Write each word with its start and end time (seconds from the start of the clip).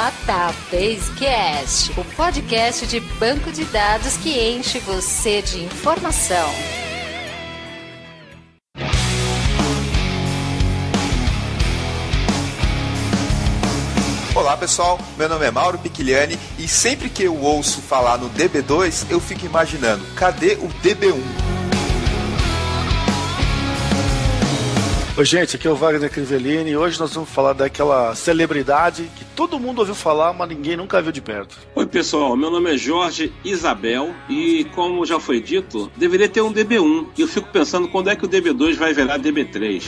Databasecast, 0.00 1.92
o 2.00 2.04
podcast 2.16 2.86
de 2.86 3.00
banco 3.00 3.52
de 3.52 3.66
dados 3.66 4.16
que 4.16 4.30
enche 4.30 4.78
você 4.78 5.42
de 5.42 5.62
informação. 5.62 6.48
Olá 14.34 14.56
pessoal, 14.56 14.98
meu 15.18 15.28
nome 15.28 15.44
é 15.44 15.50
Mauro 15.50 15.76
Piquiliani 15.78 16.38
e 16.58 16.66
sempre 16.66 17.10
que 17.10 17.24
eu 17.24 17.36
ouço 17.36 17.82
falar 17.82 18.16
no 18.16 18.30
DB2 18.30 19.04
eu 19.10 19.20
fico 19.20 19.44
imaginando, 19.44 20.02
cadê 20.14 20.54
o 20.54 20.68
DB1? 20.82 21.20
Oi, 25.20 25.26
gente, 25.26 25.54
aqui 25.54 25.68
é 25.68 25.70
o 25.70 25.76
Wagner 25.76 26.10
Crivellini 26.10 26.70
e 26.70 26.76
hoje 26.78 26.98
nós 26.98 27.12
vamos 27.12 27.28
falar 27.28 27.52
daquela 27.52 28.14
celebridade 28.14 29.10
que 29.14 29.22
todo 29.36 29.60
mundo 29.60 29.80
ouviu 29.80 29.94
falar, 29.94 30.32
mas 30.32 30.48
ninguém 30.48 30.78
nunca 30.78 31.02
viu 31.02 31.12
de 31.12 31.20
perto. 31.20 31.58
Oi, 31.74 31.86
pessoal, 31.86 32.34
meu 32.38 32.50
nome 32.50 32.72
é 32.72 32.78
Jorge 32.78 33.30
Isabel 33.44 34.14
e, 34.30 34.64
como 34.74 35.04
já 35.04 35.20
foi 35.20 35.38
dito, 35.38 35.92
deveria 35.94 36.26
ter 36.26 36.40
um 36.40 36.50
DB1 36.50 37.08
e 37.18 37.20
eu 37.20 37.28
fico 37.28 37.50
pensando 37.52 37.86
quando 37.88 38.08
é 38.08 38.16
que 38.16 38.24
o 38.24 38.28
DB2 38.30 38.76
vai 38.76 38.94
virar 38.94 39.18
DB3. 39.18 39.82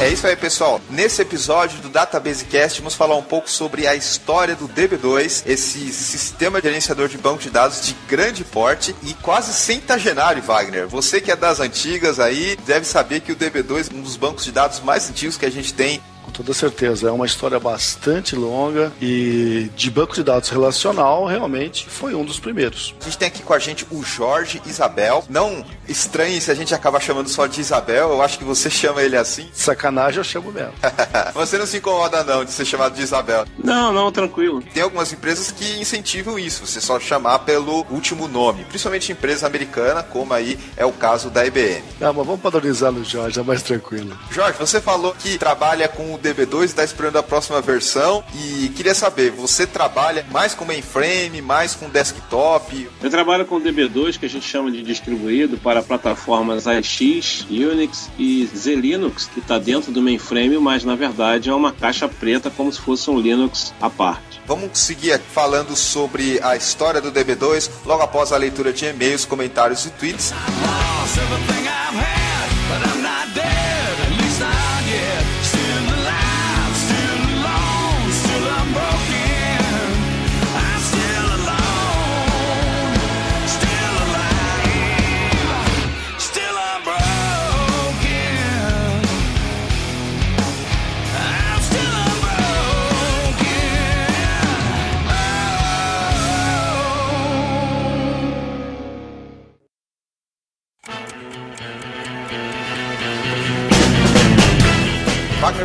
É 0.00 0.08
isso 0.08 0.26
aí, 0.26 0.34
pessoal. 0.34 0.80
Nesse 0.88 1.20
episódio 1.20 1.78
do 1.82 1.90
Databasecast, 1.90 2.80
vamos 2.80 2.94
falar 2.94 3.16
um 3.16 3.22
pouco 3.22 3.50
sobre 3.50 3.86
a 3.86 3.94
história 3.94 4.56
do 4.56 4.66
DB2, 4.66 5.42
esse 5.44 5.92
sistema 5.92 6.58
gerenciador 6.58 7.06
de 7.06 7.18
banco 7.18 7.42
de 7.42 7.50
dados 7.50 7.82
de 7.82 7.94
grande 8.08 8.42
porte 8.42 8.96
e 9.02 9.12
quase 9.12 9.52
centenário, 9.52 10.42
Wagner. 10.42 10.88
Você 10.88 11.20
que 11.20 11.30
é 11.30 11.36
das 11.36 11.60
antigas 11.60 12.18
aí, 12.18 12.56
deve 12.64 12.86
saber 12.86 13.20
que 13.20 13.30
o 13.30 13.36
DB2 13.36 13.92
é 13.92 13.94
um 13.94 14.00
dos 14.00 14.16
bancos 14.16 14.42
de 14.42 14.52
dados 14.52 14.80
mais 14.80 15.10
antigos 15.10 15.36
que 15.36 15.44
a 15.44 15.50
gente 15.50 15.74
tem 15.74 16.00
com 16.30 16.42
toda 16.42 16.54
certeza. 16.54 17.08
É 17.08 17.12
uma 17.12 17.26
história 17.26 17.58
bastante 17.58 18.36
longa 18.36 18.92
e 19.02 19.70
de 19.76 19.90
banco 19.90 20.14
de 20.14 20.22
dados 20.22 20.48
relacional, 20.48 21.26
realmente 21.26 21.88
foi 21.88 22.14
um 22.14 22.24
dos 22.24 22.38
primeiros. 22.38 22.94
A 23.00 23.04
gente 23.04 23.18
tem 23.18 23.28
aqui 23.28 23.42
com 23.42 23.52
a 23.52 23.58
gente 23.58 23.86
o 23.90 24.02
Jorge 24.02 24.62
Isabel. 24.64 25.24
Não 25.28 25.64
estranhe 25.88 26.40
se 26.40 26.50
a 26.50 26.54
gente 26.54 26.74
acaba 26.74 27.00
chamando 27.00 27.28
só 27.28 27.46
de 27.46 27.60
Isabel, 27.60 28.10
eu 28.10 28.22
acho 28.22 28.38
que 28.38 28.44
você 28.44 28.70
chama 28.70 29.02
ele 29.02 29.16
assim. 29.16 29.48
Sacanagem 29.52 30.18
eu 30.18 30.24
chamo 30.24 30.52
mesmo. 30.52 30.72
você 31.34 31.58
não 31.58 31.66
se 31.66 31.78
incomoda 31.78 32.22
não 32.22 32.44
de 32.44 32.52
ser 32.52 32.64
chamado 32.64 32.94
de 32.94 33.02
Isabel. 33.02 33.44
Não, 33.62 33.92
não, 33.92 34.12
tranquilo. 34.12 34.62
Tem 34.72 34.82
algumas 34.82 35.12
empresas 35.12 35.50
que 35.50 35.80
incentivam 35.80 36.38
isso, 36.38 36.64
você 36.66 36.80
só 36.80 37.00
chamar 37.00 37.40
pelo 37.40 37.84
último 37.90 38.28
nome, 38.28 38.64
principalmente 38.64 39.10
empresa 39.10 39.46
americana, 39.46 40.02
como 40.02 40.32
aí 40.32 40.58
é 40.76 40.86
o 40.86 40.92
caso 40.92 41.28
da 41.28 41.44
IBM. 41.44 41.82
Não, 41.98 42.12
mas 42.12 42.26
vamos 42.26 42.40
padronizar 42.40 42.92
no 42.92 43.04
Jorge, 43.04 43.40
é 43.40 43.42
mais 43.42 43.62
tranquilo. 43.62 44.16
Jorge, 44.30 44.56
você 44.58 44.80
falou 44.80 45.14
que 45.18 45.36
trabalha 45.38 45.88
com 45.88 46.14
o 46.14 46.19
DB2 46.20 46.62
e 46.62 46.64
está 46.66 46.84
esperando 46.84 47.16
a 47.16 47.22
próxima 47.22 47.60
versão 47.60 48.22
e 48.34 48.68
queria 48.70 48.94
saber, 48.94 49.30
você 49.30 49.66
trabalha 49.66 50.24
mais 50.30 50.54
com 50.54 50.64
mainframe, 50.64 51.40
mais 51.42 51.74
com 51.74 51.88
desktop? 51.88 52.88
Eu 53.02 53.10
trabalho 53.10 53.44
com 53.44 53.60
DB2, 53.60 54.18
que 54.18 54.26
a 54.26 54.28
gente 54.28 54.46
chama 54.46 54.70
de 54.70 54.82
distribuído 54.82 55.56
para 55.58 55.82
plataformas 55.82 56.66
AX, 56.66 57.46
Unix 57.50 58.10
e 58.18 58.48
Z-Linux, 58.54 59.28
que 59.32 59.40
está 59.40 59.58
dentro 59.58 59.90
do 59.92 60.02
mainframe, 60.02 60.58
mas 60.58 60.84
na 60.84 60.94
verdade 60.94 61.50
é 61.50 61.54
uma 61.54 61.72
caixa 61.72 62.08
preta 62.08 62.50
como 62.50 62.72
se 62.72 62.80
fosse 62.80 63.10
um 63.10 63.18
Linux 63.18 63.72
à 63.80 63.88
parte. 63.88 64.40
Vamos 64.46 64.78
seguir 64.78 65.20
falando 65.20 65.76
sobre 65.76 66.40
a 66.42 66.56
história 66.56 67.00
do 67.00 67.12
DB2 67.12 67.70
logo 67.86 68.02
após 68.02 68.32
a 68.32 68.36
leitura 68.36 68.72
de 68.72 68.84
e-mails, 68.86 69.24
comentários 69.24 69.86
e 69.86 69.90
tweets. 69.90 70.32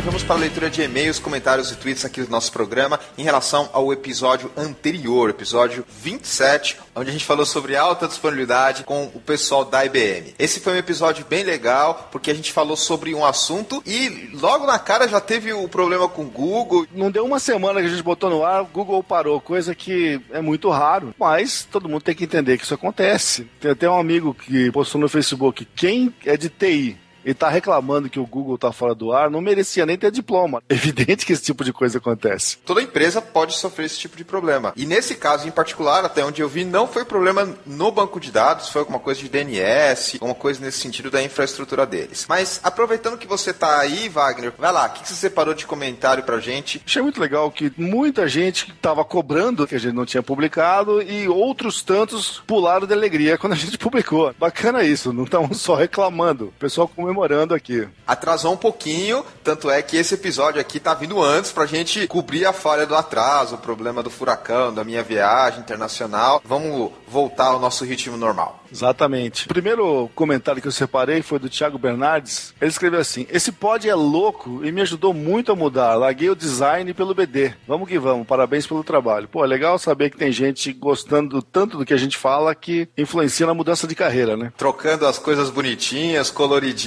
Vamos 0.06 0.22
para 0.22 0.36
a 0.36 0.38
leitura 0.38 0.70
de 0.70 0.82
e-mails, 0.82 1.18
comentários 1.18 1.72
e 1.72 1.76
tweets 1.76 2.04
aqui 2.04 2.22
do 2.22 2.30
nosso 2.30 2.52
programa 2.52 3.00
em 3.18 3.24
relação 3.24 3.68
ao 3.72 3.92
episódio 3.92 4.52
anterior, 4.56 5.30
episódio 5.30 5.84
27, 6.00 6.78
onde 6.94 7.10
a 7.10 7.12
gente 7.12 7.24
falou 7.24 7.44
sobre 7.44 7.74
alta 7.74 8.06
disponibilidade 8.06 8.84
com 8.84 9.10
o 9.12 9.20
pessoal 9.20 9.64
da 9.64 9.84
IBM. 9.84 10.32
Esse 10.38 10.60
foi 10.60 10.74
um 10.74 10.76
episódio 10.76 11.26
bem 11.28 11.42
legal, 11.42 12.08
porque 12.12 12.30
a 12.30 12.34
gente 12.34 12.52
falou 12.52 12.76
sobre 12.76 13.16
um 13.16 13.24
assunto 13.24 13.82
e 13.84 14.30
logo 14.34 14.64
na 14.64 14.78
cara 14.78 15.08
já 15.08 15.20
teve 15.20 15.52
o 15.52 15.68
problema 15.68 16.08
com 16.08 16.22
o 16.22 16.30
Google. 16.30 16.86
Não 16.94 17.10
deu 17.10 17.24
uma 17.24 17.40
semana 17.40 17.80
que 17.80 17.86
a 17.88 17.90
gente 17.90 18.04
botou 18.04 18.30
no 18.30 18.44
ar, 18.44 18.62
o 18.62 18.66
Google 18.66 19.02
parou, 19.02 19.40
coisa 19.40 19.74
que 19.74 20.20
é 20.30 20.40
muito 20.40 20.70
raro, 20.70 21.12
mas 21.18 21.66
todo 21.68 21.88
mundo 21.88 22.02
tem 22.02 22.14
que 22.14 22.22
entender 22.22 22.56
que 22.58 22.62
isso 22.62 22.74
acontece. 22.74 23.50
Tem 23.60 23.72
até 23.72 23.90
um 23.90 23.98
amigo 23.98 24.32
que 24.32 24.70
postou 24.70 25.00
no 25.00 25.08
Facebook, 25.08 25.66
quem 25.74 26.14
é 26.24 26.36
de 26.36 26.48
TI 26.48 26.96
e 27.26 27.34
tá 27.34 27.48
reclamando 27.48 28.08
que 28.08 28.20
o 28.20 28.26
Google 28.26 28.56
tá 28.56 28.70
fora 28.70 28.94
do 28.94 29.12
ar, 29.12 29.28
não 29.28 29.40
merecia 29.40 29.84
nem 29.84 29.98
ter 29.98 30.12
diploma. 30.12 30.62
Evidente 30.70 31.26
que 31.26 31.32
esse 31.32 31.42
tipo 31.42 31.64
de 31.64 31.72
coisa 31.72 31.98
acontece. 31.98 32.56
Toda 32.64 32.80
empresa 32.80 33.20
pode 33.20 33.56
sofrer 33.56 33.86
esse 33.86 33.98
tipo 33.98 34.16
de 34.16 34.24
problema. 34.24 34.72
E 34.76 34.86
nesse 34.86 35.16
caso 35.16 35.48
em 35.48 35.50
particular, 35.50 36.04
até 36.04 36.24
onde 36.24 36.40
eu 36.40 36.48
vi, 36.48 36.64
não 36.64 36.86
foi 36.86 37.04
problema 37.04 37.52
no 37.66 37.90
banco 37.90 38.20
de 38.20 38.30
dados, 38.30 38.68
foi 38.68 38.80
alguma 38.80 39.00
coisa 39.00 39.20
de 39.20 39.28
DNS, 39.28 40.14
alguma 40.14 40.34
coisa 40.34 40.64
nesse 40.64 40.78
sentido 40.78 41.10
da 41.10 41.20
infraestrutura 41.20 41.84
deles. 41.84 42.26
Mas 42.28 42.60
aproveitando 42.62 43.18
que 43.18 43.26
você 43.26 43.52
tá 43.52 43.80
aí, 43.80 44.08
Wagner, 44.08 44.52
vai 44.56 44.70
lá, 44.70 44.86
o 44.86 44.90
que 44.90 45.08
você 45.08 45.14
separou 45.14 45.52
de 45.52 45.66
comentário 45.66 46.22
pra 46.22 46.38
gente? 46.38 46.80
Achei 46.86 47.02
muito 47.02 47.20
legal 47.20 47.50
que 47.50 47.72
muita 47.76 48.28
gente 48.28 48.72
tava 48.80 49.04
cobrando 49.04 49.66
que 49.66 49.74
a 49.74 49.80
gente 49.80 49.94
não 49.94 50.06
tinha 50.06 50.22
publicado 50.22 51.02
e 51.02 51.28
outros 51.28 51.82
tantos 51.82 52.40
pularam 52.46 52.86
de 52.86 52.92
alegria 52.92 53.36
quando 53.36 53.54
a 53.54 53.56
gente 53.56 53.78
publicou. 53.78 54.32
Bacana 54.38 54.84
isso, 54.84 55.12
não 55.12 55.24
estavam 55.24 55.52
só 55.52 55.74
reclamando. 55.74 56.46
O 56.46 56.52
pessoal 56.52 56.86
comemorando 56.86 57.15
comemorando 57.16 57.54
aqui. 57.54 57.88
Atrasou 58.06 58.52
um 58.52 58.56
pouquinho, 58.56 59.24
tanto 59.42 59.70
é 59.70 59.80
que 59.80 59.96
esse 59.96 60.14
episódio 60.14 60.60
aqui 60.60 60.78
tá 60.78 60.92
vindo 60.92 61.22
antes 61.22 61.50
pra 61.50 61.64
gente 61.64 62.06
cobrir 62.06 62.44
a 62.44 62.52
falha 62.52 62.86
do 62.86 62.94
atraso, 62.94 63.54
o 63.54 63.58
problema 63.58 64.02
do 64.02 64.10
furacão, 64.10 64.72
da 64.72 64.84
minha 64.84 65.02
viagem 65.02 65.60
internacional. 65.60 66.42
Vamos 66.44 66.92
voltar 67.08 67.46
ao 67.46 67.58
nosso 67.58 67.84
ritmo 67.84 68.16
normal. 68.16 68.62
Exatamente. 68.70 69.46
O 69.46 69.48
primeiro 69.48 70.10
comentário 70.14 70.60
que 70.60 70.68
eu 70.68 70.72
separei 70.72 71.22
foi 71.22 71.38
do 71.38 71.48
Thiago 71.48 71.78
Bernardes. 71.78 72.54
Ele 72.60 72.70
escreveu 72.70 73.00
assim: 73.00 73.26
Esse 73.30 73.52
pod 73.52 73.88
é 73.88 73.94
louco 73.94 74.64
e 74.64 74.72
me 74.72 74.80
ajudou 74.82 75.14
muito 75.14 75.52
a 75.52 75.56
mudar. 75.56 75.94
Larguei 75.94 76.30
o 76.30 76.36
design 76.36 76.92
pelo 76.92 77.14
BD. 77.14 77.54
Vamos 77.66 77.88
que 77.88 77.98
vamos, 77.98 78.26
parabéns 78.26 78.66
pelo 78.66 78.84
trabalho. 78.84 79.28
Pô, 79.28 79.44
é 79.44 79.46
legal 79.46 79.78
saber 79.78 80.10
que 80.10 80.16
tem 80.16 80.32
gente 80.32 80.72
gostando 80.72 81.40
tanto 81.40 81.78
do 81.78 81.84
que 81.84 81.94
a 81.94 81.98
gente 81.98 82.16
fala 82.16 82.54
que 82.54 82.88
influencia 82.96 83.46
na 83.46 83.54
mudança 83.54 83.86
de 83.86 83.94
carreira, 83.94 84.36
né? 84.36 84.52
Trocando 84.56 85.06
as 85.06 85.18
coisas 85.18 85.50
bonitinhas, 85.50 86.30
coloridinhas, 86.30 86.86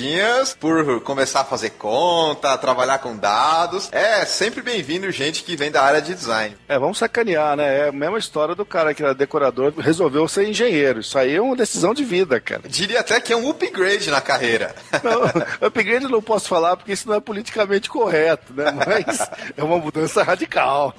por 0.60 1.02
começar 1.02 1.42
a 1.42 1.46
fazer 1.46 1.72
conta, 1.72 2.58
trabalhar 2.58 3.00
com 3.00 3.16
dados. 3.16 3.90
É 3.92 4.26
sempre 4.26 4.62
bem-vindo 4.62 5.12
gente 5.12 5.44
que 5.44 5.56
vem 5.56 5.72
da 5.72 5.82
área 5.82 6.02
de 6.02 6.14
design. 6.14 6.56
É, 6.68 6.78
vamos 6.78 6.98
sacanear, 6.98 7.56
né? 7.56 7.80
É 7.80 7.90
a 7.90 7.92
mesma 7.92 8.18
história 8.18 8.56
do 8.56 8.66
cara 8.66 8.94
que 8.94 9.04
era 9.04 9.14
decorador, 9.14 9.74
resolveu 9.78 10.28
ser 10.28 10.48
engenheiro. 10.48 11.00
Isso 11.00 11.18
aí 11.18 11.36
é 11.36 11.42
uma 11.42 11.56
decisão 11.56 11.94
de 11.94 12.04
vida, 12.04 12.40
cara. 12.40 12.64
Diria 12.68 13.00
até 13.00 13.20
que 13.20 13.34
é 13.34 13.38
um 13.38 13.50
upgrade 13.50 14.10
na 14.10 14.22
carreira. 14.22 14.76
Não, 15.04 15.24
upgrade 15.68 16.06
eu 16.06 16.10
não 16.10 16.22
posso 16.22 16.48
falar 16.48 16.76
porque 16.76 16.94
isso 16.94 17.08
não 17.08 17.16
é 17.16 17.20
politicamente 17.20 17.90
correto, 17.90 18.54
né? 18.54 18.66
Mas 18.86 19.30
é 19.56 19.64
uma 19.64 19.78
mudança 19.78 20.24
radical. 20.24 20.94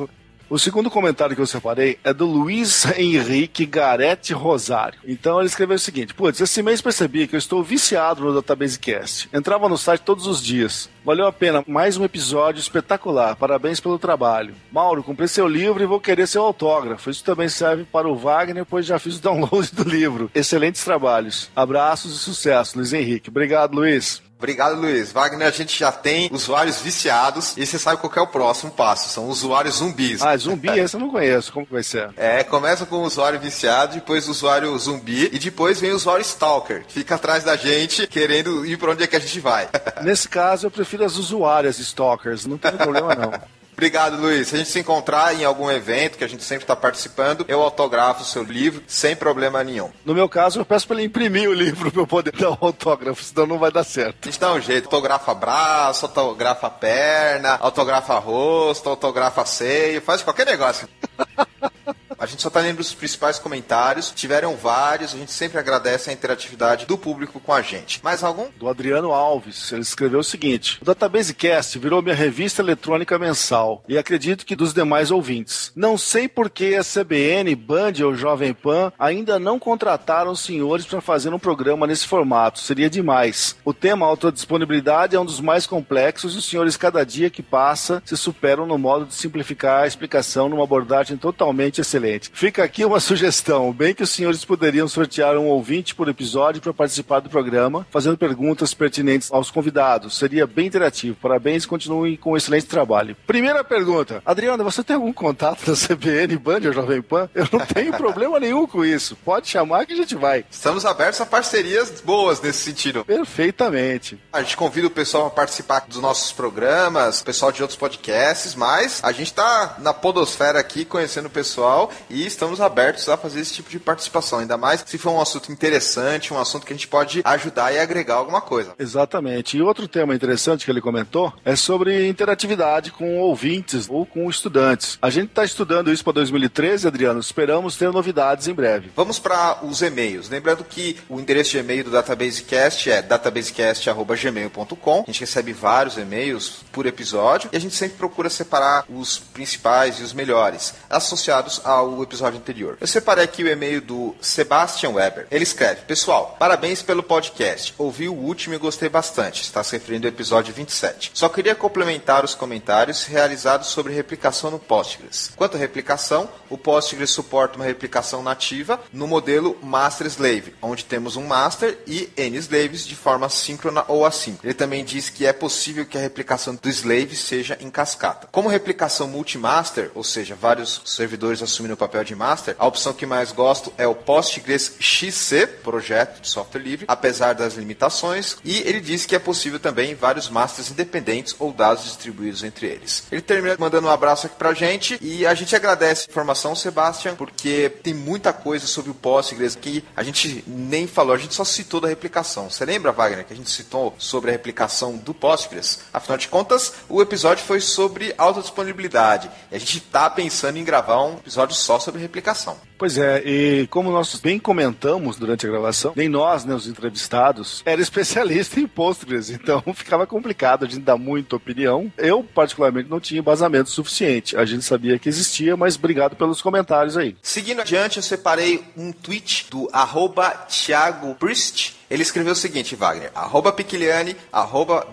O 0.50 0.58
segundo 0.58 0.90
comentário 0.90 1.36
que 1.36 1.40
eu 1.40 1.46
separei 1.46 1.96
é 2.02 2.12
do 2.12 2.26
Luiz 2.26 2.84
Henrique 2.98 3.64
Garete 3.64 4.32
Rosário. 4.32 4.98
Então 5.06 5.38
ele 5.38 5.46
escreveu 5.46 5.76
o 5.76 5.78
seguinte: 5.78 6.12
Putz, 6.12 6.40
esse 6.40 6.60
mês 6.60 6.82
percebi 6.82 7.28
que 7.28 7.36
eu 7.36 7.38
estou 7.38 7.62
viciado 7.62 8.24
no 8.24 8.34
Databasecast. 8.34 9.28
Entrava 9.32 9.68
no 9.68 9.78
site 9.78 10.00
todos 10.00 10.26
os 10.26 10.42
dias. 10.42 10.90
Valeu 11.04 11.28
a 11.28 11.32
pena, 11.32 11.62
mais 11.68 11.96
um 11.96 12.04
episódio 12.04 12.58
espetacular. 12.58 13.36
Parabéns 13.36 13.78
pelo 13.78 13.96
trabalho. 13.96 14.56
Mauro, 14.72 15.04
comprei 15.04 15.28
seu 15.28 15.46
livro 15.46 15.84
e 15.84 15.86
vou 15.86 16.00
querer 16.00 16.26
seu 16.26 16.42
autógrafo. 16.42 17.10
Isso 17.10 17.22
também 17.22 17.48
serve 17.48 17.84
para 17.84 18.08
o 18.08 18.16
Wagner, 18.16 18.66
pois 18.66 18.84
já 18.84 18.98
fiz 18.98 19.18
o 19.18 19.22
download 19.22 19.70
do 19.72 19.88
livro. 19.88 20.28
Excelentes 20.34 20.82
trabalhos. 20.82 21.48
Abraços 21.54 22.16
e 22.16 22.18
sucesso, 22.18 22.76
Luiz 22.76 22.92
Henrique. 22.92 23.30
Obrigado, 23.30 23.76
Luiz. 23.76 24.20
Obrigado, 24.40 24.80
Luiz. 24.80 25.12
Wagner, 25.12 25.46
a 25.46 25.50
gente 25.50 25.78
já 25.78 25.92
tem 25.92 26.30
usuários 26.32 26.80
viciados 26.80 27.54
e 27.58 27.66
você 27.66 27.78
sabe 27.78 27.98
qual 27.98 28.10
é 28.16 28.20
o 28.22 28.26
próximo 28.26 28.72
passo. 28.72 29.10
São 29.10 29.28
usuários 29.28 29.74
zumbis. 29.76 30.22
Ah, 30.22 30.34
zumbi? 30.34 30.70
esse 30.70 30.96
eu 30.96 31.00
não 31.00 31.10
conheço. 31.10 31.52
Como 31.52 31.66
que 31.66 31.72
vai 31.74 31.82
ser? 31.82 32.08
É, 32.16 32.42
começa 32.42 32.86
com 32.86 32.96
o 32.96 33.02
usuário 33.02 33.38
viciado, 33.38 33.96
depois 33.96 34.26
o 34.28 34.30
usuário 34.30 34.78
zumbi 34.78 35.28
e 35.30 35.38
depois 35.38 35.78
vem 35.78 35.92
o 35.92 35.96
usuário 35.96 36.22
stalker, 36.22 36.84
fica 36.88 37.16
atrás 37.16 37.44
da 37.44 37.54
gente 37.54 38.06
querendo 38.06 38.64
ir 38.64 38.78
para 38.78 38.92
onde 38.92 39.02
é 39.02 39.06
que 39.06 39.16
a 39.16 39.20
gente 39.20 39.40
vai. 39.40 39.68
Nesse 40.00 40.26
caso, 40.26 40.66
eu 40.66 40.70
prefiro 40.70 41.04
as 41.04 41.16
usuárias 41.16 41.78
stalkers. 41.78 42.46
Não 42.46 42.56
tem 42.56 42.72
problema, 42.72 43.14
não. 43.14 43.59
Obrigado, 43.80 44.20
Luiz. 44.20 44.48
Se 44.48 44.56
a 44.56 44.58
gente 44.58 44.68
se 44.68 44.78
encontrar 44.78 45.34
em 45.34 45.42
algum 45.42 45.70
evento 45.70 46.18
que 46.18 46.22
a 46.22 46.28
gente 46.28 46.44
sempre 46.44 46.64
está 46.64 46.76
participando, 46.76 47.46
eu 47.48 47.62
autografo 47.62 48.20
o 48.20 48.26
seu 48.26 48.42
livro 48.42 48.82
sem 48.86 49.16
problema 49.16 49.64
nenhum. 49.64 49.90
No 50.04 50.12
meu 50.12 50.28
caso, 50.28 50.60
eu 50.60 50.66
peço 50.66 50.86
para 50.86 50.96
ele 50.96 51.06
imprimir 51.06 51.48
o 51.48 51.54
livro 51.54 51.90
para 51.90 52.02
eu 52.02 52.06
poder 52.06 52.32
dar 52.36 52.50
um 52.50 52.58
autógrafo, 52.60 53.24
senão 53.24 53.46
não 53.46 53.58
vai 53.58 53.72
dar 53.72 53.82
certo. 53.82 54.18
A 54.20 54.26
gente 54.26 54.38
dá 54.38 54.52
um 54.52 54.60
jeito. 54.60 54.84
Autografa 54.84 55.32
braço, 55.32 56.04
autografa 56.04 56.68
perna, 56.68 57.56
autografa 57.58 58.18
rosto, 58.18 58.90
autografa 58.90 59.46
seio, 59.46 60.02
faz 60.02 60.20
qualquer 60.20 60.44
negócio. 60.44 60.86
A 62.20 62.26
gente 62.26 62.42
só 62.42 62.50
tá 62.50 62.60
lendo 62.60 62.80
os 62.80 62.92
principais 62.92 63.38
comentários. 63.38 64.12
Tiveram 64.14 64.54
vários. 64.54 65.14
A 65.14 65.16
gente 65.16 65.32
sempre 65.32 65.58
agradece 65.58 66.10
a 66.10 66.12
interatividade 66.12 66.84
do 66.84 66.98
público 66.98 67.40
com 67.40 67.50
a 67.50 67.62
gente. 67.62 67.98
Mais 68.04 68.22
algum? 68.22 68.46
Do 68.58 68.68
Adriano 68.68 69.10
Alves. 69.12 69.72
Ele 69.72 69.80
escreveu 69.80 70.18
o 70.20 70.24
seguinte: 70.24 70.78
O 70.82 70.84
Database 70.84 71.32
Cast 71.32 71.78
virou 71.78 72.02
minha 72.02 72.14
revista 72.14 72.60
eletrônica 72.60 73.18
mensal. 73.18 73.82
E 73.88 73.96
acredito 73.96 74.44
que 74.44 74.54
dos 74.54 74.74
demais 74.74 75.10
ouvintes. 75.10 75.72
Não 75.74 75.96
sei 75.96 76.28
por 76.28 76.50
que 76.50 76.74
a 76.74 76.84
CBN, 76.84 77.54
Band 77.54 77.94
ou 78.04 78.14
Jovem 78.14 78.52
Pan 78.52 78.92
ainda 78.98 79.38
não 79.38 79.58
contrataram 79.58 80.32
os 80.32 80.40
senhores 80.40 80.84
para 80.84 81.00
fazer 81.00 81.32
um 81.32 81.38
programa 81.38 81.86
nesse 81.86 82.06
formato. 82.06 82.58
Seria 82.60 82.90
demais. 82.90 83.56
O 83.64 83.72
tema 83.72 84.04
autodisponibilidade 84.04 85.16
é 85.16 85.20
um 85.20 85.24
dos 85.24 85.40
mais 85.40 85.66
complexos 85.66 86.34
e 86.34 86.38
os 86.38 86.44
senhores, 86.44 86.76
cada 86.76 87.02
dia 87.02 87.30
que 87.30 87.42
passa, 87.42 88.02
se 88.04 88.14
superam 88.14 88.66
no 88.66 88.76
modo 88.76 89.06
de 89.06 89.14
simplificar 89.14 89.84
a 89.84 89.86
explicação 89.86 90.50
numa 90.50 90.64
abordagem 90.64 91.16
totalmente 91.16 91.80
excelente. 91.80 92.09
Fica 92.32 92.64
aqui 92.64 92.84
uma 92.84 93.00
sugestão, 93.00 93.72
bem 93.72 93.94
que 93.94 94.02
os 94.02 94.10
senhores 94.10 94.44
poderiam 94.44 94.88
sortear 94.88 95.36
um 95.36 95.46
ouvinte 95.46 95.94
por 95.94 96.08
episódio 96.08 96.60
para 96.60 96.72
participar 96.72 97.20
do 97.20 97.30
programa, 97.30 97.86
fazendo 97.90 98.16
perguntas 98.18 98.74
pertinentes 98.74 99.30
aos 99.32 99.50
convidados. 99.50 100.16
Seria 100.16 100.46
bem 100.46 100.66
interativo. 100.66 101.16
Parabéns 101.20 101.64
e 101.64 101.68
continuem 101.68 102.16
com 102.16 102.32
um 102.32 102.36
excelente 102.36 102.66
trabalho. 102.66 103.16
Primeira 103.26 103.62
pergunta. 103.62 104.22
Adriana, 104.24 104.64
você 104.64 104.82
tem 104.82 104.96
algum 104.96 105.12
contato 105.12 105.64
da 105.64 105.76
CBN, 105.76 106.36
Band 106.36 106.60
ou 106.66 106.72
Jovem 106.72 107.02
Pan? 107.02 107.28
Eu 107.34 107.46
não 107.52 107.60
tenho 107.60 107.92
problema 107.92 108.40
nenhum 108.40 108.66
com 108.66 108.84
isso. 108.84 109.16
Pode 109.16 109.48
chamar 109.48 109.86
que 109.86 109.92
a 109.92 109.96
gente 109.96 110.14
vai. 110.14 110.44
Estamos 110.50 110.84
abertos 110.84 111.20
a 111.20 111.26
parcerias 111.26 112.00
boas 112.00 112.40
nesse 112.40 112.58
sentido. 112.58 113.04
Perfeitamente. 113.04 114.18
A 114.32 114.42
gente 114.42 114.56
convida 114.56 114.86
o 114.86 114.90
pessoal 114.90 115.26
a 115.26 115.30
participar 115.30 115.84
dos 115.88 116.00
nossos 116.00 116.32
programas, 116.32 117.20
o 117.20 117.24
pessoal 117.24 117.52
de 117.52 117.62
outros 117.62 117.78
podcasts, 117.78 118.54
mas 118.54 119.00
a 119.02 119.12
gente 119.12 119.28
está 119.28 119.76
na 119.78 119.92
podosfera 119.92 120.58
aqui 120.58 120.84
conhecendo 120.84 121.26
o 121.26 121.30
pessoal 121.30 121.90
e 122.08 122.26
estamos 122.26 122.60
abertos 122.60 123.08
a 123.08 123.16
fazer 123.16 123.40
esse 123.40 123.54
tipo 123.54 123.70
de 123.70 123.78
participação, 123.78 124.38
ainda 124.38 124.56
mais 124.56 124.84
se 124.86 124.98
for 124.98 125.10
um 125.10 125.20
assunto 125.20 125.52
interessante, 125.52 126.32
um 126.32 126.38
assunto 126.38 126.66
que 126.66 126.72
a 126.72 126.76
gente 126.76 126.88
pode 126.88 127.20
ajudar 127.24 127.72
e 127.72 127.78
agregar 127.78 128.14
alguma 128.14 128.40
coisa. 128.40 128.74
Exatamente. 128.78 129.56
E 129.56 129.62
outro 129.62 129.88
tema 129.88 130.14
interessante 130.14 130.64
que 130.64 130.70
ele 130.70 130.80
comentou 130.80 131.32
é 131.44 131.56
sobre 131.56 132.08
interatividade 132.08 132.90
com 132.90 133.18
ouvintes 133.18 133.86
ou 133.88 134.06
com 134.06 134.28
estudantes. 134.28 134.98
A 135.02 135.10
gente 135.10 135.28
está 135.28 135.44
estudando 135.44 135.92
isso 135.92 136.04
para 136.04 136.14
2013, 136.14 136.86
Adriano. 136.86 137.20
Esperamos 137.20 137.76
ter 137.76 137.92
novidades 137.92 138.48
em 138.48 138.54
breve. 138.54 138.90
Vamos 138.96 139.18
para 139.18 139.64
os 139.64 139.82
e-mails. 139.82 140.28
Lembrando 140.28 140.64
que 140.64 140.98
o 141.08 141.20
endereço 141.20 141.50
de 141.50 141.58
e-mail 141.58 141.84
do 141.84 141.90
DatabaseCast 141.90 142.90
é 142.90 143.02
databasecast.gmail.com. 143.02 145.02
A 145.02 145.06
gente 145.06 145.20
recebe 145.20 145.52
vários 145.52 145.96
e-mails 145.96 146.60
por 146.72 146.86
episódio 146.86 147.50
e 147.52 147.56
a 147.56 147.60
gente 147.60 147.74
sempre 147.74 147.96
procura 147.96 148.30
separar 148.30 148.84
os 148.88 149.18
principais 149.18 150.00
e 150.00 150.02
os 150.02 150.12
melhores, 150.12 150.74
associados 150.88 151.60
ao 151.64 151.89
o 151.98 152.02
episódio 152.02 152.38
anterior. 152.38 152.76
Eu 152.80 152.86
separei 152.86 153.24
aqui 153.24 153.42
o 153.42 153.48
e-mail 153.48 153.80
do 153.80 154.14
Sebastian 154.20 154.90
Weber. 154.90 155.26
Ele 155.30 155.42
escreve: 155.42 155.82
Pessoal, 155.82 156.36
parabéns 156.38 156.82
pelo 156.82 157.02
podcast. 157.02 157.74
Ouvi 157.78 158.08
o 158.08 158.14
último 158.14 158.54
e 158.54 158.58
gostei 158.58 158.88
bastante. 158.88 159.42
Está 159.42 159.62
se 159.62 159.72
referindo 159.72 160.06
ao 160.06 160.12
episódio 160.12 160.54
27. 160.54 161.12
Só 161.14 161.28
queria 161.28 161.54
complementar 161.54 162.24
os 162.24 162.34
comentários 162.34 163.04
realizados 163.04 163.68
sobre 163.68 163.92
replicação 163.92 164.50
no 164.50 164.58
Postgres. 164.58 165.32
Quanto 165.36 165.56
à 165.56 165.60
replicação, 165.60 166.28
o 166.48 166.58
Postgres 166.58 167.10
suporta 167.10 167.56
uma 167.56 167.64
replicação 167.64 168.22
nativa 168.22 168.80
no 168.92 169.06
modelo 169.06 169.56
Master 169.62 170.06
Slave, 170.06 170.54
onde 170.62 170.84
temos 170.84 171.16
um 171.16 171.26
master 171.26 171.78
e 171.86 172.10
N 172.16 172.36
slaves 172.36 172.86
de 172.86 172.96
forma 172.96 173.28
síncrona 173.28 173.84
ou 173.88 174.04
assíncrona. 174.04 174.50
Ele 174.50 174.54
também 174.54 174.84
diz 174.84 175.08
que 175.08 175.26
é 175.26 175.32
possível 175.32 175.86
que 175.86 175.98
a 175.98 176.00
replicação 176.00 176.54
do 176.54 176.68
slave 176.68 177.16
seja 177.16 177.56
em 177.60 177.70
cascata. 177.70 178.28
Como 178.30 178.48
replicação 178.48 179.08
multimaster, 179.08 179.90
ou 179.94 180.04
seja, 180.04 180.34
vários 180.34 180.82
servidores 180.84 181.42
assumindo 181.42 181.76
papel 181.80 182.04
de 182.04 182.14
master, 182.14 182.54
a 182.58 182.66
opção 182.66 182.92
que 182.92 183.06
mais 183.06 183.32
gosto 183.32 183.72
é 183.76 183.86
o 183.86 183.94
Postgres 183.94 184.76
XC, 184.78 185.46
projeto 185.46 186.20
de 186.20 186.28
software 186.28 186.60
livre, 186.60 186.84
apesar 186.86 187.32
das 187.32 187.54
limitações, 187.54 188.36
e 188.44 188.58
ele 188.58 188.80
diz 188.80 189.06
que 189.06 189.16
é 189.16 189.18
possível 189.18 189.58
também 189.58 189.94
vários 189.94 190.28
masters 190.28 190.70
independentes 190.70 191.34
ou 191.38 191.52
dados 191.52 191.84
distribuídos 191.84 192.44
entre 192.44 192.66
eles. 192.66 193.04
Ele 193.10 193.22
termina 193.22 193.56
mandando 193.58 193.88
um 193.88 193.90
abraço 193.90 194.26
aqui 194.26 194.36
pra 194.36 194.52
gente 194.52 194.98
e 195.00 195.26
a 195.26 195.34
gente 195.34 195.56
agradece 195.56 196.06
a 196.06 196.10
informação, 196.10 196.54
Sebastian, 196.54 197.14
porque 197.14 197.70
tem 197.82 197.94
muita 197.94 198.32
coisa 198.32 198.66
sobre 198.66 198.90
o 198.90 198.94
Postgres 198.94 199.54
que 199.54 199.84
a 199.96 200.02
gente 200.02 200.44
nem 200.46 200.86
falou, 200.86 201.14
a 201.14 201.18
gente 201.18 201.34
só 201.34 201.44
citou 201.44 201.80
da 201.80 201.88
replicação. 201.88 202.50
Você 202.50 202.64
lembra, 202.64 202.92
Wagner, 202.92 203.24
que 203.24 203.32
a 203.32 203.36
gente 203.36 203.50
citou 203.50 203.94
sobre 203.98 204.30
a 204.30 204.32
replicação 204.32 204.96
do 204.96 205.14
Postgres? 205.14 205.80
Afinal 205.92 206.18
de 206.18 206.28
contas, 206.28 206.74
o 206.88 207.00
episódio 207.00 207.44
foi 207.44 207.60
sobre 207.60 208.14
autodisponibilidade 208.18 209.30
e 209.50 209.56
a 209.56 209.58
gente 209.58 209.78
está 209.78 210.10
pensando 210.10 210.58
em 210.58 210.64
gravar 210.64 211.02
um 211.04 211.14
episódio 211.14 211.56
só 211.60 211.78
sobre 211.78 212.00
replicação. 212.00 212.56
Pois 212.78 212.96
é, 212.96 213.22
e 213.24 213.66
como 213.68 213.90
nós 213.90 214.18
bem 214.20 214.38
comentamos 214.38 215.16
durante 215.16 215.46
a 215.46 215.50
gravação, 215.50 215.92
nem 215.94 216.08
nós, 216.08 216.44
né, 216.44 216.54
os 216.54 216.66
entrevistados, 216.66 217.62
era 217.64 217.80
especialista 217.80 218.58
em 218.60 218.66
Postgres, 218.66 219.30
então 219.30 219.62
ficava 219.74 220.06
complicado 220.06 220.64
a 220.64 220.68
gente 220.68 220.80
dar 220.80 220.96
muita 220.96 221.36
opinião. 221.36 221.92
Eu, 221.96 222.24
particularmente, 222.24 222.88
não 222.88 223.00
tinha 223.00 223.20
embasamento 223.20 223.70
suficiente. 223.70 224.36
A 224.36 224.44
gente 224.44 224.64
sabia 224.64 224.98
que 224.98 225.08
existia, 225.08 225.56
mas 225.56 225.76
obrigado 225.76 226.16
pelos 226.16 226.42
comentários 226.42 226.96
aí. 226.96 227.16
Seguindo 227.22 227.60
adiante, 227.60 227.98
eu 227.98 228.02
separei 228.02 228.64
um 228.76 228.92
tweet 228.92 229.48
do 229.50 229.68
arroba 229.72 230.30
Thiago 230.48 231.14
Priest, 231.14 231.79
ele 231.90 232.02
escreveu 232.02 232.32
o 232.32 232.36
seguinte, 232.36 232.76
Wagner, 232.76 233.10
arroba 233.14 233.52
Piquiliani, 233.52 234.16
arroba 234.32 234.86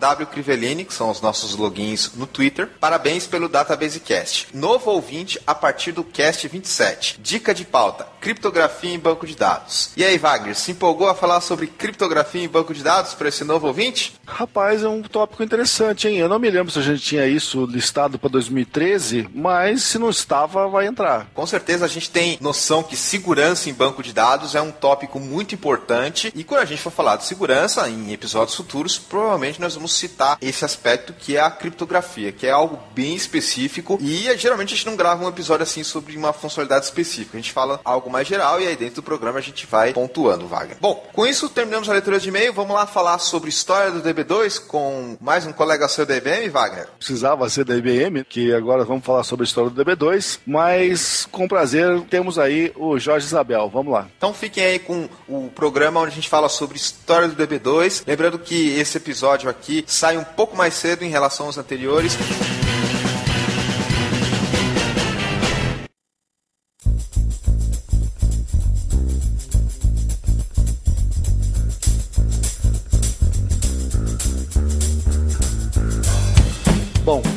que 0.83 0.93
são 0.93 1.11
os 1.11 1.21
nossos 1.21 1.55
logins 1.55 2.11
no 2.15 2.25
Twitter. 2.25 2.67
Parabéns 2.79 3.27
pelo 3.27 3.47
Databasecast. 3.47 4.47
Novo 4.51 4.89
ouvinte 4.91 5.39
a 5.45 5.53
partir 5.53 5.91
do 5.91 6.03
cast 6.03 6.47
27. 6.47 7.19
Dica 7.21 7.53
de 7.53 7.63
pauta, 7.63 8.07
criptografia 8.27 8.93
em 8.93 8.99
banco 8.99 9.25
de 9.25 9.37
dados. 9.37 9.91
E 9.95 10.03
aí, 10.03 10.17
Wagner, 10.17 10.53
se 10.53 10.71
empolgou 10.71 11.07
a 11.07 11.15
falar 11.15 11.39
sobre 11.39 11.65
criptografia 11.65 12.43
em 12.43 12.49
banco 12.49 12.73
de 12.73 12.83
dados 12.83 13.13
para 13.13 13.29
esse 13.29 13.45
novo 13.45 13.67
ouvinte? 13.67 14.15
Rapaz, 14.27 14.83
é 14.83 14.89
um 14.89 15.01
tópico 15.01 15.41
interessante, 15.41 16.09
hein? 16.09 16.17
Eu 16.17 16.27
não 16.27 16.37
me 16.37 16.49
lembro 16.49 16.69
se 16.69 16.77
a 16.77 16.81
gente 16.81 17.01
tinha 17.01 17.25
isso 17.25 17.65
listado 17.65 18.19
para 18.19 18.29
2013, 18.29 19.29
mas 19.33 19.83
se 19.83 19.97
não 19.97 20.09
estava, 20.09 20.67
vai 20.67 20.87
entrar. 20.87 21.27
Com 21.33 21.47
certeza 21.47 21.85
a 21.85 21.87
gente 21.87 22.09
tem 22.09 22.37
noção 22.41 22.83
que 22.83 22.97
segurança 22.97 23.69
em 23.69 23.73
banco 23.73 24.03
de 24.03 24.11
dados 24.11 24.55
é 24.55 24.61
um 24.61 24.73
tópico 24.73 25.21
muito 25.21 25.55
importante 25.55 26.29
e 26.35 26.43
quando 26.43 26.63
a 26.63 26.65
gente 26.65 26.81
for 26.81 26.91
falar 26.91 27.15
de 27.15 27.23
segurança 27.23 27.87
em 27.87 28.11
episódios 28.11 28.57
futuros, 28.57 28.99
provavelmente 28.99 29.61
nós 29.61 29.75
vamos 29.75 29.93
citar 29.93 30.37
esse 30.41 30.65
aspecto 30.65 31.13
que 31.13 31.37
é 31.37 31.39
a 31.39 31.49
criptografia, 31.49 32.33
que 32.33 32.45
é 32.45 32.51
algo 32.51 32.77
bem 32.93 33.15
específico 33.15 33.97
e 34.01 34.37
geralmente 34.37 34.73
a 34.73 34.75
gente 34.75 34.85
não 34.85 34.97
grava 34.97 35.23
um 35.23 35.29
episódio 35.29 35.63
assim 35.63 35.81
sobre 35.81 36.17
uma 36.17 36.33
funcionalidade 36.33 36.83
específica. 36.83 37.37
A 37.37 37.41
gente 37.41 37.53
fala 37.53 37.79
algo 37.85 38.16
mais 38.16 38.16
geral 38.23 38.61
e 38.61 38.67
aí 38.67 38.75
dentro 38.75 38.95
do 38.95 39.03
programa 39.03 39.39
a 39.39 39.41
gente 39.41 39.65
vai 39.65 39.93
pontuando, 39.93 40.47
Wagner. 40.47 40.77
Bom, 40.79 41.05
com 41.13 41.25
isso 41.25 41.49
terminamos 41.49 41.89
a 41.89 41.93
leitura 41.93 42.19
de 42.19 42.29
e-mail. 42.29 42.53
Vamos 42.53 42.75
lá 42.75 42.85
falar 42.85 43.19
sobre 43.19 43.49
história 43.49 43.91
do 43.91 44.01
DB2 44.01 44.65
com 44.65 45.17
mais 45.19 45.45
um 45.45 45.51
colega 45.51 45.87
seu 45.87 46.05
da 46.05 46.15
IBM, 46.15 46.49
Wagner? 46.49 46.87
Precisava 46.97 47.49
ser 47.49 47.65
da 47.65 47.75
IBM, 47.75 48.23
que 48.23 48.53
agora 48.53 48.83
vamos 48.83 49.05
falar 49.05 49.23
sobre 49.23 49.43
a 49.43 49.47
história 49.47 49.69
do 49.69 49.83
DB2, 49.83 50.39
mas 50.45 51.27
com 51.31 51.47
prazer 51.47 52.01
temos 52.09 52.37
aí 52.39 52.71
o 52.75 52.97
Jorge 52.99 53.25
Isabel. 53.25 53.69
Vamos 53.69 53.93
lá. 53.93 54.07
Então 54.17 54.33
fiquem 54.33 54.63
aí 54.63 54.79
com 54.79 55.09
o 55.27 55.49
programa 55.49 55.99
onde 55.99 56.11
a 56.11 56.15
gente 56.15 56.29
fala 56.29 56.49
sobre 56.49 56.77
história 56.77 57.27
do 57.27 57.35
DB2. 57.35 58.03
Lembrando 58.05 58.39
que 58.39 58.77
esse 58.79 58.97
episódio 58.97 59.49
aqui 59.49 59.83
sai 59.87 60.17
um 60.17 60.23
pouco 60.23 60.55
mais 60.55 60.73
cedo 60.73 61.03
em 61.03 61.09
relação 61.09 61.47
aos 61.47 61.57
anteriores. 61.57 62.17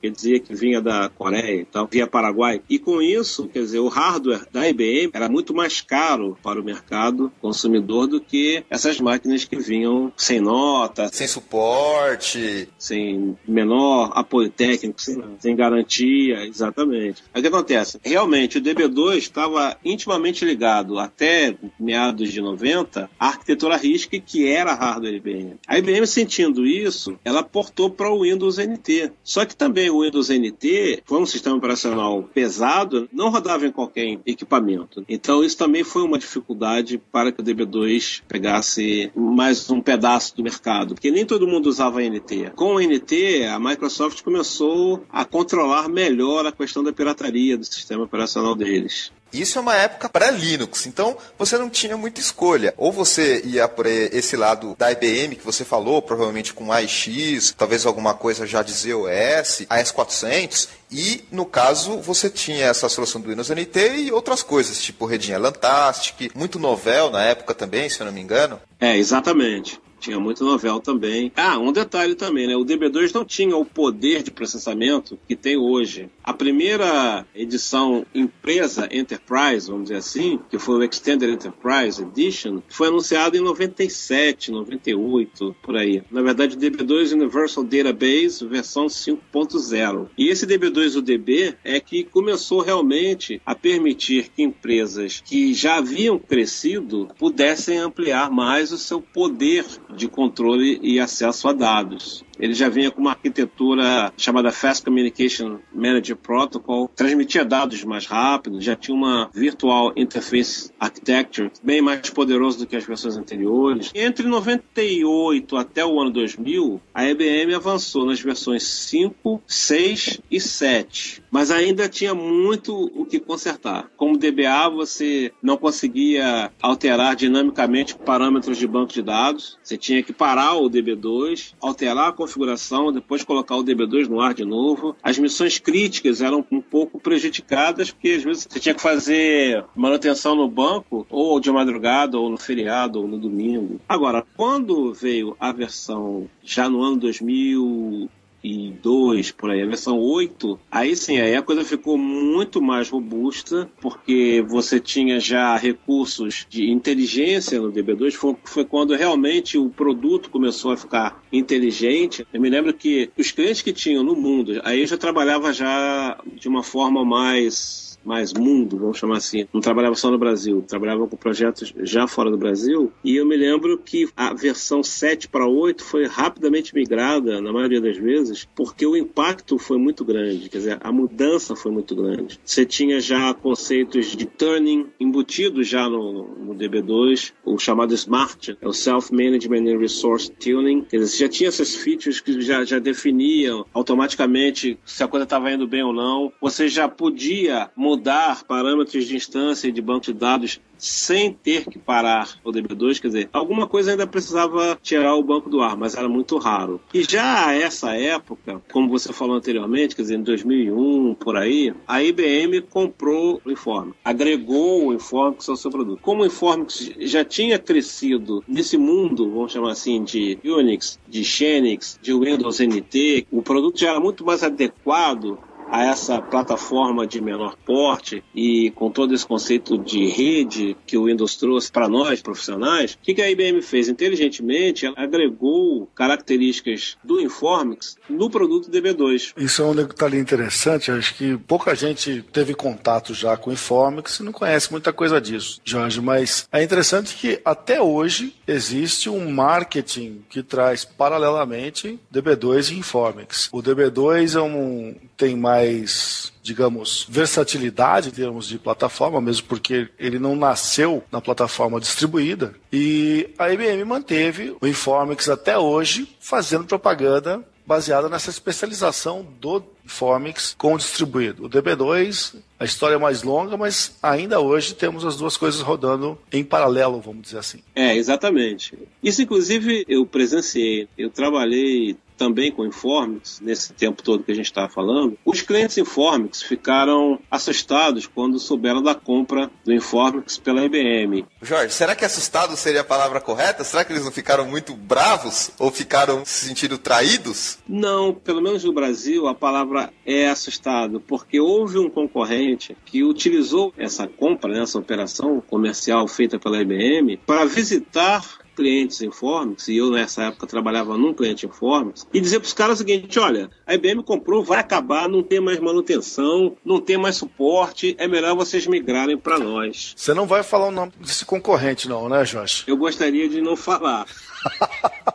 quer 0.00 0.10
dizer 0.10 0.40
que 0.40 0.52
vinha 0.52 0.80
da 0.80 1.08
Coreia 1.08 1.60
e 1.60 1.64
tal, 1.64 1.86
via 1.86 2.08
Paraguai. 2.08 2.60
E 2.68 2.80
com 2.80 3.00
isso, 3.00 3.46
quer 3.46 3.60
dizer, 3.60 3.78
o 3.78 3.86
hardware 3.86 4.48
da 4.50 4.68
IBM 4.68 5.12
era 5.14 5.28
muito 5.28 5.54
mais 5.54 5.80
caro 5.80 6.36
para 6.42 6.60
o 6.60 6.64
mercado 6.64 7.32
consumidor 7.40 8.08
do 8.08 8.20
que 8.20 8.64
essas 8.68 8.98
máquinas 8.98 9.44
que 9.44 9.56
vinham 9.56 10.12
sem 10.16 10.40
nota, 10.40 11.08
sem 11.12 11.28
suporte, 11.28 12.68
sem 12.76 13.38
menor 13.46 14.10
apoio 14.12 14.50
técnico, 14.50 15.00
sem, 15.00 15.22
sem 15.38 15.54
garantia, 15.54 16.44
exatamente. 16.44 17.22
Aí 17.32 17.38
o 17.38 17.42
que 17.42 17.48
acontece? 17.48 18.00
Realmente, 18.02 18.58
o 18.58 18.60
DB2 18.60 19.18
estava 19.18 19.76
intimamente 19.84 20.44
ligado 20.44 20.98
até 20.98 21.54
meados 21.78 22.32
de 22.32 22.40
90 22.40 22.71
90 22.72 23.10
a 23.18 23.26
arquitetura 23.28 23.76
RISC, 23.76 24.20
que 24.20 24.48
era 24.48 24.74
hardware 24.74 25.14
IBM. 25.14 25.56
A 25.66 25.78
IBM, 25.78 26.06
sentindo 26.06 26.66
isso, 26.66 27.18
ela 27.24 27.42
portou 27.42 27.90
para 27.90 28.10
o 28.10 28.22
Windows 28.22 28.58
NT. 28.58 29.12
Só 29.22 29.44
que 29.44 29.54
também 29.54 29.90
o 29.90 30.02
Windows 30.02 30.30
NT, 30.30 31.02
como 31.06 31.22
um 31.22 31.26
sistema 31.26 31.56
operacional 31.56 32.22
pesado, 32.34 33.08
não 33.12 33.30
rodava 33.30 33.66
em 33.66 33.72
qualquer 33.72 34.18
equipamento. 34.26 35.04
Então, 35.08 35.44
isso 35.44 35.56
também 35.56 35.84
foi 35.84 36.02
uma 36.02 36.18
dificuldade 36.18 37.00
para 37.10 37.30
que 37.30 37.40
o 37.40 37.44
DB2 37.44 38.22
pegasse 38.26 39.10
mais 39.14 39.68
um 39.70 39.80
pedaço 39.80 40.36
do 40.36 40.42
mercado, 40.42 40.94
porque 40.94 41.10
nem 41.10 41.26
todo 41.26 41.46
mundo 41.46 41.66
usava 41.66 42.02
NT. 42.02 42.52
Com 42.56 42.74
o 42.74 42.80
NT, 42.80 43.44
a 43.44 43.58
Microsoft 43.58 44.22
começou 44.22 45.04
a 45.10 45.24
controlar 45.24 45.88
melhor 45.88 46.46
a 46.46 46.52
questão 46.52 46.82
da 46.82 46.92
pirataria 46.92 47.56
do 47.56 47.64
sistema 47.64 48.04
operacional 48.04 48.54
deles. 48.54 49.12
Isso 49.32 49.58
é 49.58 49.60
uma 49.60 49.74
época 49.74 50.08
para 50.08 50.30
Linux, 50.30 50.86
então 50.86 51.16
você 51.38 51.56
não 51.56 51.70
tinha 51.70 51.96
muita 51.96 52.20
escolha. 52.20 52.74
Ou 52.76 52.92
você 52.92 53.40
ia 53.44 53.66
por 53.66 53.86
esse 53.86 54.36
lado 54.36 54.76
da 54.78 54.92
IBM 54.92 55.36
que 55.36 55.44
você 55.44 55.64
falou, 55.64 56.02
provavelmente 56.02 56.52
com 56.52 56.72
AIX, 56.72 57.54
talvez 57.56 57.86
alguma 57.86 58.14
coisa 58.14 58.46
já 58.46 58.62
de 58.62 58.72
ZOS, 58.72 59.66
AS400, 59.68 60.68
e, 60.90 61.24
no 61.32 61.46
caso, 61.46 61.98
você 61.98 62.28
tinha 62.28 62.66
essa 62.66 62.86
solução 62.86 63.18
do 63.18 63.30
Windows 63.30 63.48
NT 63.48 63.96
e 63.96 64.12
outras 64.12 64.42
coisas, 64.42 64.80
tipo 64.80 65.06
Redinha 65.06 65.38
Lantastic, 65.38 66.30
muito 66.34 66.58
novel 66.58 67.10
na 67.10 67.24
época 67.24 67.54
também, 67.54 67.88
se 67.88 67.98
eu 68.00 68.04
não 68.04 68.12
me 68.12 68.20
engano. 68.20 68.60
É, 68.78 68.96
exatamente. 68.98 69.80
Tinha 70.02 70.18
muito 70.18 70.44
novel 70.44 70.80
também. 70.80 71.30
Ah, 71.36 71.60
um 71.60 71.70
detalhe 71.70 72.16
também, 72.16 72.48
né? 72.48 72.56
O 72.56 72.64
DB2 72.64 73.14
não 73.14 73.24
tinha 73.24 73.56
o 73.56 73.64
poder 73.64 74.24
de 74.24 74.32
processamento 74.32 75.16
que 75.28 75.36
tem 75.36 75.56
hoje. 75.56 76.10
A 76.24 76.34
primeira 76.34 77.24
edição 77.32 78.04
empresa 78.12 78.88
Enterprise, 78.90 79.68
vamos 79.68 79.84
dizer 79.84 79.98
assim, 79.98 80.40
que 80.50 80.58
foi 80.58 80.74
o 80.74 80.82
Extended 80.82 81.30
Enterprise 81.30 82.02
Edition, 82.02 82.60
foi 82.68 82.88
anunciado 82.88 83.36
em 83.36 83.40
97, 83.40 84.50
98, 84.50 85.54
por 85.62 85.76
aí. 85.76 86.02
Na 86.10 86.20
verdade, 86.20 86.56
o 86.56 86.58
DB2 86.58 87.12
Universal 87.12 87.62
Database 87.62 88.44
versão 88.44 88.86
5.0. 88.86 90.08
E 90.18 90.28
esse 90.28 90.44
DB2 90.48 90.96
UDB 90.96 91.54
é 91.62 91.78
que 91.78 92.02
começou 92.02 92.60
realmente 92.60 93.40
a 93.46 93.54
permitir 93.54 94.30
que 94.34 94.42
empresas 94.42 95.22
que 95.24 95.54
já 95.54 95.76
haviam 95.76 96.18
crescido 96.18 97.08
pudessem 97.16 97.78
ampliar 97.78 98.32
mais 98.32 98.72
o 98.72 98.78
seu 98.78 99.00
poder 99.00 99.64
de 99.96 100.08
controle 100.08 100.78
e 100.82 100.98
acesso 100.98 101.48
a 101.48 101.52
dados. 101.52 102.24
Ele 102.38 102.54
já 102.54 102.68
vinha 102.68 102.90
com 102.90 103.00
uma 103.00 103.10
arquitetura 103.10 104.12
chamada 104.16 104.50
Fast 104.50 104.84
Communication 104.84 105.58
Manager 105.72 106.16
Protocol, 106.16 106.90
transmitia 106.94 107.44
dados 107.44 107.84
mais 107.84 108.06
rápido, 108.06 108.60
já 108.60 108.74
tinha 108.74 108.96
uma 108.96 109.30
Virtual 109.32 109.92
Interface 109.96 110.72
Architecture 110.80 111.50
bem 111.62 111.80
mais 111.80 112.10
poderoso 112.10 112.58
do 112.58 112.66
que 112.66 112.74
as 112.74 112.84
versões 112.84 113.16
anteriores. 113.16 113.92
Entre 113.94 114.26
98 114.26 115.56
até 115.56 115.84
o 115.84 116.00
ano 116.00 116.10
2000, 116.10 116.80
a 116.92 117.08
IBM 117.08 117.54
avançou 117.54 118.04
nas 118.04 118.20
versões 118.20 118.64
5, 118.64 119.42
6 119.46 120.20
e 120.30 120.40
7, 120.40 121.22
mas 121.30 121.50
ainda 121.50 121.88
tinha 121.88 122.14
muito 122.14 122.90
o 122.94 123.04
que 123.04 123.20
consertar. 123.20 123.90
Como 123.96 124.18
DBA, 124.18 124.68
você 124.70 125.32
não 125.42 125.56
conseguia 125.56 126.50
alterar 126.60 127.14
dinamicamente 127.14 127.94
parâmetros 127.94 128.58
de 128.58 128.66
banco 128.66 128.92
de 128.92 129.02
dados, 129.02 129.58
você 129.62 129.76
tinha 129.82 130.02
que 130.02 130.12
parar 130.12 130.54
o 130.54 130.70
DB2, 130.70 131.54
alterar 131.60 132.08
a 132.08 132.12
configuração, 132.12 132.92
depois 132.92 133.24
colocar 133.24 133.56
o 133.56 133.64
DB2 133.64 134.06
no 134.06 134.20
ar 134.20 134.32
de 134.32 134.44
novo. 134.44 134.96
As 135.02 135.18
missões 135.18 135.58
críticas 135.58 136.22
eram 136.22 136.46
um 136.52 136.60
pouco 136.60 137.00
prejudicadas, 137.00 137.90
porque 137.90 138.10
às 138.10 138.22
vezes 138.22 138.46
você 138.48 138.60
tinha 138.60 138.74
que 138.74 138.80
fazer 138.80 139.64
manutenção 139.74 140.36
no 140.36 140.48
banco, 140.48 141.04
ou 141.10 141.40
de 141.40 141.50
madrugada, 141.50 142.16
ou 142.16 142.30
no 142.30 142.38
feriado, 142.38 143.00
ou 143.00 143.08
no 143.08 143.18
domingo. 143.18 143.80
Agora, 143.88 144.24
quando 144.36 144.94
veio 144.94 145.36
a 145.40 145.50
versão 145.50 146.30
já 146.44 146.68
no 146.68 146.80
ano 146.80 146.96
2000 146.98 148.08
e 148.42 148.70
2, 148.82 149.30
por 149.32 149.50
aí, 149.50 149.62
a 149.62 149.66
versão 149.66 149.98
8, 149.98 150.58
aí 150.70 150.96
sim, 150.96 151.18
aí 151.18 151.34
a 151.34 151.42
coisa 151.42 151.64
ficou 151.64 151.96
muito 151.96 152.60
mais 152.60 152.88
robusta, 152.88 153.70
porque 153.80 154.44
você 154.46 154.80
tinha 154.80 155.20
já 155.20 155.56
recursos 155.56 156.46
de 156.48 156.70
inteligência 156.70 157.60
no 157.60 157.72
DB2, 157.72 158.12
foi, 158.12 158.36
foi 158.44 158.64
quando 158.64 158.94
realmente 158.94 159.56
o 159.56 159.70
produto 159.70 160.30
começou 160.30 160.72
a 160.72 160.76
ficar 160.76 161.22
inteligente. 161.32 162.26
Eu 162.32 162.40
me 162.40 162.50
lembro 162.50 162.74
que 162.74 163.10
os 163.16 163.30
clientes 163.30 163.62
que 163.62 163.72
tinham 163.72 164.02
no 164.02 164.16
mundo, 164.16 164.60
aí 164.64 164.80
eu 164.80 164.86
já 164.86 164.96
trabalhava 164.96 165.52
já 165.52 166.18
de 166.34 166.48
uma 166.48 166.62
forma 166.62 167.04
mais 167.04 167.91
mais 168.04 168.32
mundo, 168.32 168.78
vamos 168.78 168.98
chamar 168.98 169.18
assim. 169.18 169.46
Não 169.52 169.60
trabalhava 169.60 169.94
só 169.94 170.10
no 170.10 170.18
Brasil, 170.18 170.64
trabalhava 170.66 171.06
com 171.06 171.16
projetos 171.16 171.72
já 171.82 172.06
fora 172.06 172.30
do 172.30 172.36
Brasil. 172.36 172.92
E 173.04 173.16
eu 173.16 173.26
me 173.26 173.36
lembro 173.36 173.78
que 173.78 174.08
a 174.16 174.34
versão 174.34 174.82
7 174.82 175.28
para 175.28 175.46
8 175.46 175.82
foi 175.82 176.06
rapidamente 176.06 176.74
migrada, 176.74 177.40
na 177.40 177.52
maioria 177.52 177.80
das 177.80 177.96
vezes, 177.96 178.48
porque 178.54 178.86
o 178.86 178.96
impacto 178.96 179.58
foi 179.58 179.78
muito 179.78 180.04
grande, 180.04 180.48
quer 180.48 180.58
dizer, 180.58 180.78
a 180.80 180.92
mudança 180.92 181.54
foi 181.56 181.72
muito 181.72 181.94
grande. 181.94 182.38
Você 182.44 182.64
tinha 182.64 183.00
já 183.00 183.32
conceitos 183.34 184.06
de 184.16 184.26
turning 184.26 184.86
embutidos 184.98 185.68
já 185.68 185.88
no, 185.88 186.28
no 186.36 186.54
DB2, 186.54 187.32
o 187.44 187.58
chamado 187.58 187.94
SMART, 187.94 188.50
é 188.60 188.68
o 188.68 188.72
Self-Management 188.72 189.68
and 189.68 189.78
Resource 189.78 190.30
Tuning. 190.30 190.82
Quer 190.82 190.98
dizer, 190.98 191.10
você 191.10 191.24
já 191.24 191.28
tinha 191.28 191.48
essas 191.48 191.74
features 191.74 192.20
que 192.20 192.40
já, 192.40 192.64
já 192.64 192.78
definiam 192.78 193.64
automaticamente 193.72 194.78
se 194.84 195.02
a 195.02 195.08
coisa 195.08 195.24
estava 195.24 195.52
indo 195.52 195.66
bem 195.66 195.82
ou 195.82 195.92
não. 195.92 196.32
Você 196.40 196.68
já 196.68 196.88
podia 196.88 197.70
mudar 197.76 197.91
mudar 197.92 198.44
parâmetros 198.44 199.06
de 199.06 199.14
instância 199.14 199.68
e 199.68 199.72
de 199.72 199.82
banco 199.82 200.06
de 200.06 200.14
dados 200.14 200.60
sem 200.78 201.32
ter 201.32 201.64
que 201.66 201.78
parar 201.78 202.36
o 202.42 202.50
DB2, 202.50 203.00
quer 203.00 203.06
dizer, 203.06 203.30
alguma 203.32 203.68
coisa 203.68 203.92
ainda 203.92 204.06
precisava 204.06 204.76
tirar 204.82 205.14
o 205.14 205.22
banco 205.22 205.48
do 205.48 205.60
ar, 205.60 205.76
mas 205.76 205.94
era 205.94 206.08
muito 206.08 206.38
raro. 206.38 206.80
E 206.92 207.04
já 207.04 207.46
a 207.46 207.54
essa 207.54 207.94
época, 207.94 208.60
como 208.72 208.88
você 208.88 209.12
falou 209.12 209.36
anteriormente, 209.36 209.94
quer 209.94 210.02
dizer, 210.02 210.16
em 210.16 210.22
2001, 210.22 211.14
por 211.14 211.36
aí, 211.36 211.72
a 211.86 212.02
IBM 212.02 212.62
comprou 212.62 213.40
o 213.44 213.50
Informix, 213.50 213.96
agregou 214.04 214.86
o 214.86 214.94
Informix 214.94 215.48
ao 215.48 215.56
seu 215.56 215.70
produto. 215.70 216.00
Como 216.02 216.22
o 216.22 216.26
Informix 216.26 216.90
já 216.98 217.24
tinha 217.24 217.60
crescido 217.60 218.42
nesse 218.48 218.76
mundo, 218.76 219.30
vamos 219.30 219.52
chamar 219.52 219.72
assim, 219.72 220.02
de 220.02 220.36
Unix, 220.44 220.98
de 221.08 221.22
Xenix, 221.22 221.96
de 222.02 222.12
Windows 222.12 222.58
NT, 222.58 223.28
o 223.30 223.40
produto 223.40 223.78
já 223.78 223.90
era 223.90 224.00
muito 224.00 224.24
mais 224.24 224.42
adequado 224.42 225.38
a 225.72 225.84
essa 225.86 226.20
plataforma 226.20 227.06
de 227.06 227.18
menor 227.18 227.56
porte 227.64 228.22
e 228.34 228.70
com 228.72 228.90
todo 228.90 229.14
esse 229.14 229.26
conceito 229.26 229.78
de 229.78 230.06
rede 230.06 230.76
que 230.86 230.98
o 230.98 231.06
Windows 231.06 231.36
trouxe 231.36 231.72
para 231.72 231.88
nós 231.88 232.20
profissionais, 232.20 232.92
o 232.92 232.98
que, 232.98 233.14
que 233.14 233.22
a 233.22 233.30
IBM 233.30 233.62
fez? 233.62 233.88
Inteligentemente, 233.88 234.84
ela 234.84 234.94
agregou 234.98 235.88
características 235.94 236.98
do 237.02 237.18
Informix 237.18 237.96
no 238.06 238.28
produto 238.28 238.70
DB2. 238.70 239.32
Isso 239.38 239.62
é 239.62 239.64
um 239.64 239.74
detalhe 239.74 240.18
interessante, 240.18 240.90
acho 240.90 241.14
que 241.14 241.38
pouca 241.38 241.74
gente 241.74 242.22
teve 242.30 242.54
contato 242.54 243.14
já 243.14 243.34
com 243.38 243.48
o 243.48 243.52
Informix 243.54 244.18
e 244.18 244.22
não 244.22 244.32
conhece 244.32 244.70
muita 244.70 244.92
coisa 244.92 245.18
disso, 245.18 245.58
Jorge, 245.64 246.02
mas 246.02 246.46
é 246.52 246.62
interessante 246.62 247.16
que 247.16 247.40
até 247.42 247.80
hoje 247.80 248.34
existe 248.46 249.08
um 249.08 249.30
marketing 249.30 250.22
que 250.28 250.42
traz 250.42 250.84
paralelamente 250.84 251.98
DB2 252.12 252.72
e 252.72 252.78
Informix. 252.78 253.48
O 253.50 253.62
DB2 253.62 254.36
é 254.36 254.42
um, 254.42 254.94
tem 255.22 255.36
mais 255.36 256.32
digamos, 256.42 257.06
versatilidade 257.08 258.08
em 258.08 258.12
termos 258.12 258.48
de 258.48 258.58
plataforma, 258.58 259.20
mesmo 259.20 259.46
porque 259.46 259.88
ele 259.96 260.18
não 260.18 260.34
nasceu 260.34 261.04
na 261.12 261.20
plataforma 261.20 261.78
distribuída. 261.78 262.52
E 262.72 263.32
a 263.38 263.48
IBM 263.48 263.84
manteve 263.84 264.56
o 264.60 264.66
Informix 264.66 265.28
até 265.28 265.56
hoje 265.56 266.16
fazendo 266.18 266.64
propaganda 266.64 267.40
baseada 267.64 268.08
nessa 268.08 268.28
especialização 268.28 269.24
do 269.40 269.62
Informix 269.84 270.54
com 270.56 270.74
o 270.74 270.78
distribuído. 270.78 271.46
O 271.46 271.50
DB2, 271.50 272.36
a 272.58 272.64
história 272.64 272.94
é 272.94 272.98
mais 272.98 273.22
longa, 273.22 273.56
mas 273.56 273.96
ainda 274.02 274.40
hoje 274.40 274.74
temos 274.74 275.04
as 275.04 275.16
duas 275.16 275.36
coisas 275.36 275.60
rodando 275.60 276.18
em 276.32 276.44
paralelo, 276.44 277.00
vamos 277.00 277.22
dizer 277.22 277.38
assim. 277.38 277.58
É, 277.74 277.96
exatamente. 277.96 278.78
Isso, 279.02 279.22
inclusive, 279.22 279.84
eu 279.88 280.06
presenciei. 280.06 280.88
Eu 280.96 281.10
trabalhei 281.10 281.96
também 282.22 282.52
com 282.52 282.64
Informix, 282.64 283.40
nesse 283.40 283.72
tempo 283.72 284.00
todo 284.00 284.22
que 284.22 284.30
a 284.30 284.34
gente 284.34 284.46
estava 284.46 284.68
falando, 284.68 285.18
os 285.24 285.42
clientes 285.42 285.76
Informix 285.76 286.40
ficaram 286.40 287.18
assustados 287.28 288.06
quando 288.06 288.38
souberam 288.38 288.80
da 288.80 288.94
compra 288.94 289.50
do 289.64 289.72
Informix 289.72 290.38
pela 290.38 290.64
IBM. 290.64 291.26
Jorge, 291.40 291.74
será 291.74 291.96
que 291.96 292.04
assustado 292.04 292.56
seria 292.56 292.82
a 292.82 292.84
palavra 292.84 293.20
correta? 293.20 293.64
Será 293.64 293.84
que 293.84 293.92
eles 293.92 294.04
não 294.04 294.12
ficaram 294.12 294.46
muito 294.46 294.72
bravos 294.72 295.50
ou 295.58 295.72
ficaram 295.72 296.24
se 296.24 296.46
sentindo 296.46 296.78
traídos? 296.78 297.58
Não, 297.68 298.14
pelo 298.14 298.40
menos 298.40 298.62
no 298.62 298.72
Brasil 298.72 299.26
a 299.26 299.34
palavra 299.34 299.81
é 300.04 300.28
assustado, 300.28 301.00
porque 301.00 301.40
houve 301.40 301.78
um 301.78 301.88
concorrente 301.88 302.76
que 302.84 303.02
utilizou 303.02 303.72
essa 303.76 304.06
compra, 304.06 304.52
né, 304.52 304.60
essa 304.60 304.78
operação 304.78 305.40
comercial 305.40 306.06
feita 306.08 306.38
pela 306.38 306.60
IBM, 306.60 307.16
para 307.26 307.44
visitar 307.44 308.42
clientes 308.54 309.00
Informix, 309.00 309.68
e 309.68 309.76
eu 309.76 309.90
nessa 309.90 310.24
época 310.24 310.46
trabalhava 310.46 310.96
num 310.96 311.14
cliente 311.14 311.46
Informix, 311.46 312.06
e 312.12 312.20
dizer 312.20 312.40
para 312.40 312.46
os 312.46 312.52
caras 312.52 312.74
o 312.74 312.78
seguinte: 312.78 313.18
olha, 313.18 313.50
a 313.66 313.74
IBM 313.74 314.02
comprou, 314.02 314.44
vai 314.44 314.58
acabar, 314.58 315.08
não 315.08 315.22
tem 315.22 315.40
mais 315.40 315.58
manutenção, 315.58 316.56
não 316.64 316.80
tem 316.80 316.96
mais 316.96 317.16
suporte, 317.16 317.94
é 317.98 318.06
melhor 318.06 318.36
vocês 318.36 318.66
migrarem 318.66 319.16
para 319.16 319.38
nós. 319.38 319.94
Você 319.96 320.14
não 320.14 320.26
vai 320.26 320.42
falar 320.42 320.68
o 320.68 320.70
nome 320.70 320.92
desse 321.00 321.24
concorrente, 321.24 321.88
não, 321.88 322.08
né, 322.08 322.24
Jorge? 322.24 322.64
Eu 322.66 322.76
gostaria 322.76 323.28
de 323.28 323.40
não 323.40 323.56
falar. 323.56 324.06